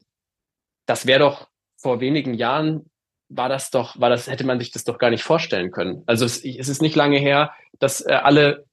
das 0.85 1.07
wäre 1.07 1.21
doch 1.21 1.47
vor 1.77 1.99
wenigen 1.99 2.35
Jahren 2.35 2.91
war 3.27 3.49
das 3.49 3.71
doch, 3.71 3.99
war 3.99 4.11
das, 4.11 4.27
hätte 4.27 4.45
man 4.45 4.59
sich 4.59 4.69
das 4.69 4.83
doch 4.83 4.99
gar 4.99 5.09
nicht 5.09 5.23
vorstellen 5.23 5.71
können. 5.71 6.03
Also 6.05 6.23
es, 6.25 6.45
es 6.45 6.69
ist 6.69 6.83
nicht 6.83 6.95
lange 6.95 7.17
her, 7.17 7.53
dass 7.79 8.01
äh, 8.01 8.13
alle 8.13 8.65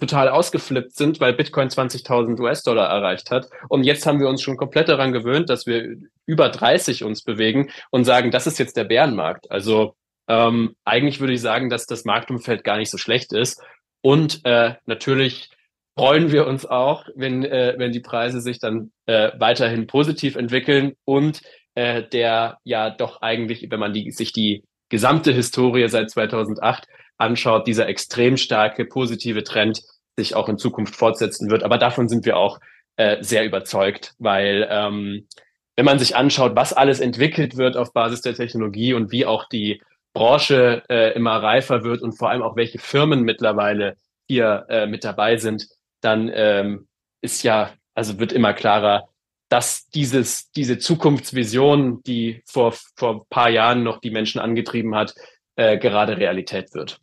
total 0.00 0.28
ausgeflippt 0.28 0.96
sind, 0.96 1.20
weil 1.20 1.32
Bitcoin 1.32 1.68
20.000 1.68 2.40
US-Dollar 2.40 2.88
erreicht 2.88 3.30
hat. 3.30 3.50
Und 3.68 3.84
jetzt 3.84 4.04
haben 4.04 4.18
wir 4.18 4.28
uns 4.28 4.42
schon 4.42 4.56
komplett 4.56 4.88
daran 4.88 5.12
gewöhnt, 5.12 5.48
dass 5.48 5.64
wir 5.64 5.96
über 6.26 6.48
30 6.48 7.04
uns 7.04 7.22
bewegen 7.22 7.70
und 7.90 8.04
sagen, 8.04 8.30
das 8.30 8.46
ist 8.46 8.58
jetzt 8.58 8.76
der 8.76 8.84
Bärenmarkt. 8.84 9.50
Also 9.50 9.94
ähm, 10.28 10.74
eigentlich 10.84 11.20
würde 11.20 11.32
ich 11.32 11.40
sagen, 11.40 11.70
dass 11.70 11.86
das 11.86 12.04
Marktumfeld 12.04 12.64
gar 12.64 12.76
nicht 12.78 12.90
so 12.90 12.98
schlecht 12.98 13.32
ist. 13.32 13.62
Und 14.02 14.44
äh, 14.44 14.74
natürlich 14.86 15.50
freuen 15.96 16.30
wir 16.30 16.46
uns 16.46 16.66
auch, 16.66 17.06
wenn, 17.14 17.44
äh, 17.44 17.74
wenn 17.78 17.92
die 17.92 18.00
Preise 18.00 18.40
sich 18.40 18.58
dann 18.58 18.92
äh, 19.06 19.30
weiterhin 19.38 19.86
positiv 19.86 20.36
entwickeln 20.36 20.94
und 21.04 21.42
äh, 21.74 22.02
der 22.02 22.58
ja 22.64 22.90
doch 22.90 23.22
eigentlich, 23.22 23.66
wenn 23.70 23.80
man 23.80 23.92
die, 23.92 24.10
sich 24.10 24.32
die 24.32 24.64
gesamte 24.88 25.32
Historie 25.32 25.88
seit 25.88 26.10
2008 26.10 26.86
anschaut, 27.18 27.66
dieser 27.66 27.88
extrem 27.88 28.36
starke 28.36 28.84
positive 28.84 29.42
Trend 29.42 29.82
sich 30.16 30.34
auch 30.34 30.48
in 30.48 30.58
Zukunft 30.58 30.96
fortsetzen 30.96 31.50
wird. 31.50 31.62
Aber 31.62 31.78
davon 31.78 32.08
sind 32.08 32.24
wir 32.24 32.36
auch 32.36 32.58
äh, 32.96 33.22
sehr 33.22 33.44
überzeugt, 33.44 34.14
weil 34.18 34.66
ähm, 34.70 35.28
wenn 35.76 35.84
man 35.84 35.98
sich 35.98 36.16
anschaut, 36.16 36.56
was 36.56 36.72
alles 36.72 37.00
entwickelt 37.00 37.56
wird 37.56 37.76
auf 37.76 37.92
Basis 37.92 38.22
der 38.22 38.34
Technologie 38.34 38.94
und 38.94 39.12
wie 39.12 39.26
auch 39.26 39.48
die 39.48 39.82
Branche 40.14 40.82
äh, 40.88 41.12
immer 41.14 41.42
reifer 41.42 41.84
wird 41.84 42.00
und 42.00 42.12
vor 42.12 42.30
allem 42.30 42.42
auch 42.42 42.56
welche 42.56 42.78
Firmen 42.78 43.22
mittlerweile 43.22 43.96
hier 44.26 44.64
äh, 44.70 44.86
mit 44.86 45.04
dabei 45.04 45.36
sind, 45.36 45.68
dann 46.00 46.30
ähm, 46.32 46.88
ist 47.20 47.42
ja, 47.42 47.74
also 47.94 48.18
wird 48.18 48.32
immer 48.32 48.54
klarer, 48.54 49.08
dass 49.50 49.88
dieses, 49.90 50.50
diese 50.52 50.78
Zukunftsvision, 50.78 52.02
die 52.02 52.42
vor, 52.46 52.72
vor 52.96 53.14
ein 53.14 53.20
paar 53.28 53.50
Jahren 53.50 53.82
noch 53.82 54.00
die 54.00 54.10
Menschen 54.10 54.40
angetrieben 54.40 54.94
hat, 54.94 55.14
äh, 55.56 55.78
gerade 55.78 56.16
Realität 56.16 56.74
wird. 56.74 57.00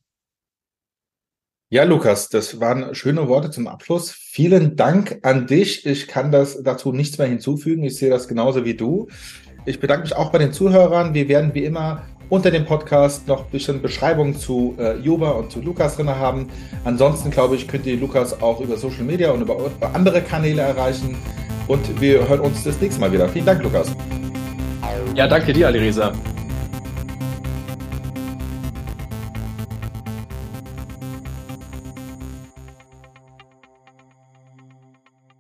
Ja, 1.74 1.86
Lukas, 1.86 2.30
das 2.30 2.60
waren 2.60 2.94
schöne 2.94 3.28
Worte 3.28 3.50
zum 3.50 3.68
Abschluss. 3.68 4.12
Vielen 4.12 4.76
Dank 4.76 5.18
an 5.24 5.48
dich. 5.48 5.88
Ich 5.88 6.08
kann 6.08 6.32
das 6.32 6.62
dazu 6.62 6.92
nichts 6.92 7.18
mehr 7.18 7.26
hinzufügen. 7.26 7.84
Ich 7.84 7.96
sehe 7.96 8.12
das 8.12 8.28
genauso 8.28 8.64
wie 8.64 8.76
du. 8.76 9.08
Ich 9.66 9.80
bedanke 9.80 10.04
mich 10.04 10.16
auch 10.16 10.32
bei 10.32 10.38
den 10.38 10.54
Zuhörern. 10.54 11.16
Wir 11.16 11.28
werden 11.28 11.56
wie 11.56 11.64
immer 11.64 12.04
unter 12.30 12.52
dem 12.52 12.66
Podcast 12.66 13.28
noch 13.28 13.46
ein 13.46 13.50
bisschen 13.50 13.82
Beschreibungen 13.82 14.38
zu 14.38 14.76
äh, 14.78 15.00
Juba 15.00 15.32
und 15.32 15.52
zu 15.52 15.62
Lukas 15.62 15.96
drin 15.96 16.10
haben. 16.10 16.50
Ansonsten, 16.84 17.32
glaube 17.32 17.56
ich, 17.56 17.68
könnt 17.68 17.88
ihr 17.88 17.98
Lukas 17.98 18.40
auch 18.40 18.62
über 18.62 18.78
Social 18.78 19.06
Media 19.06 19.32
und 19.32 19.42
über, 19.42 19.56
über 19.56 19.96
andere 19.96 20.22
Kanäle 20.22 20.62
erreichen. 20.62 21.18
Und 21.68 22.00
wir 22.00 22.30
hören 22.30 22.42
uns 22.42 22.64
das 22.64 22.80
nächste 22.80 23.02
Mal 23.02 23.12
wieder. 23.12 23.28
Vielen 23.30 23.48
Dank, 23.48 23.64
Lukas. 23.64 23.88
Ja, 25.16 25.26
danke 25.26 25.52
dir, 25.52 25.66
Alireza. 25.66 26.14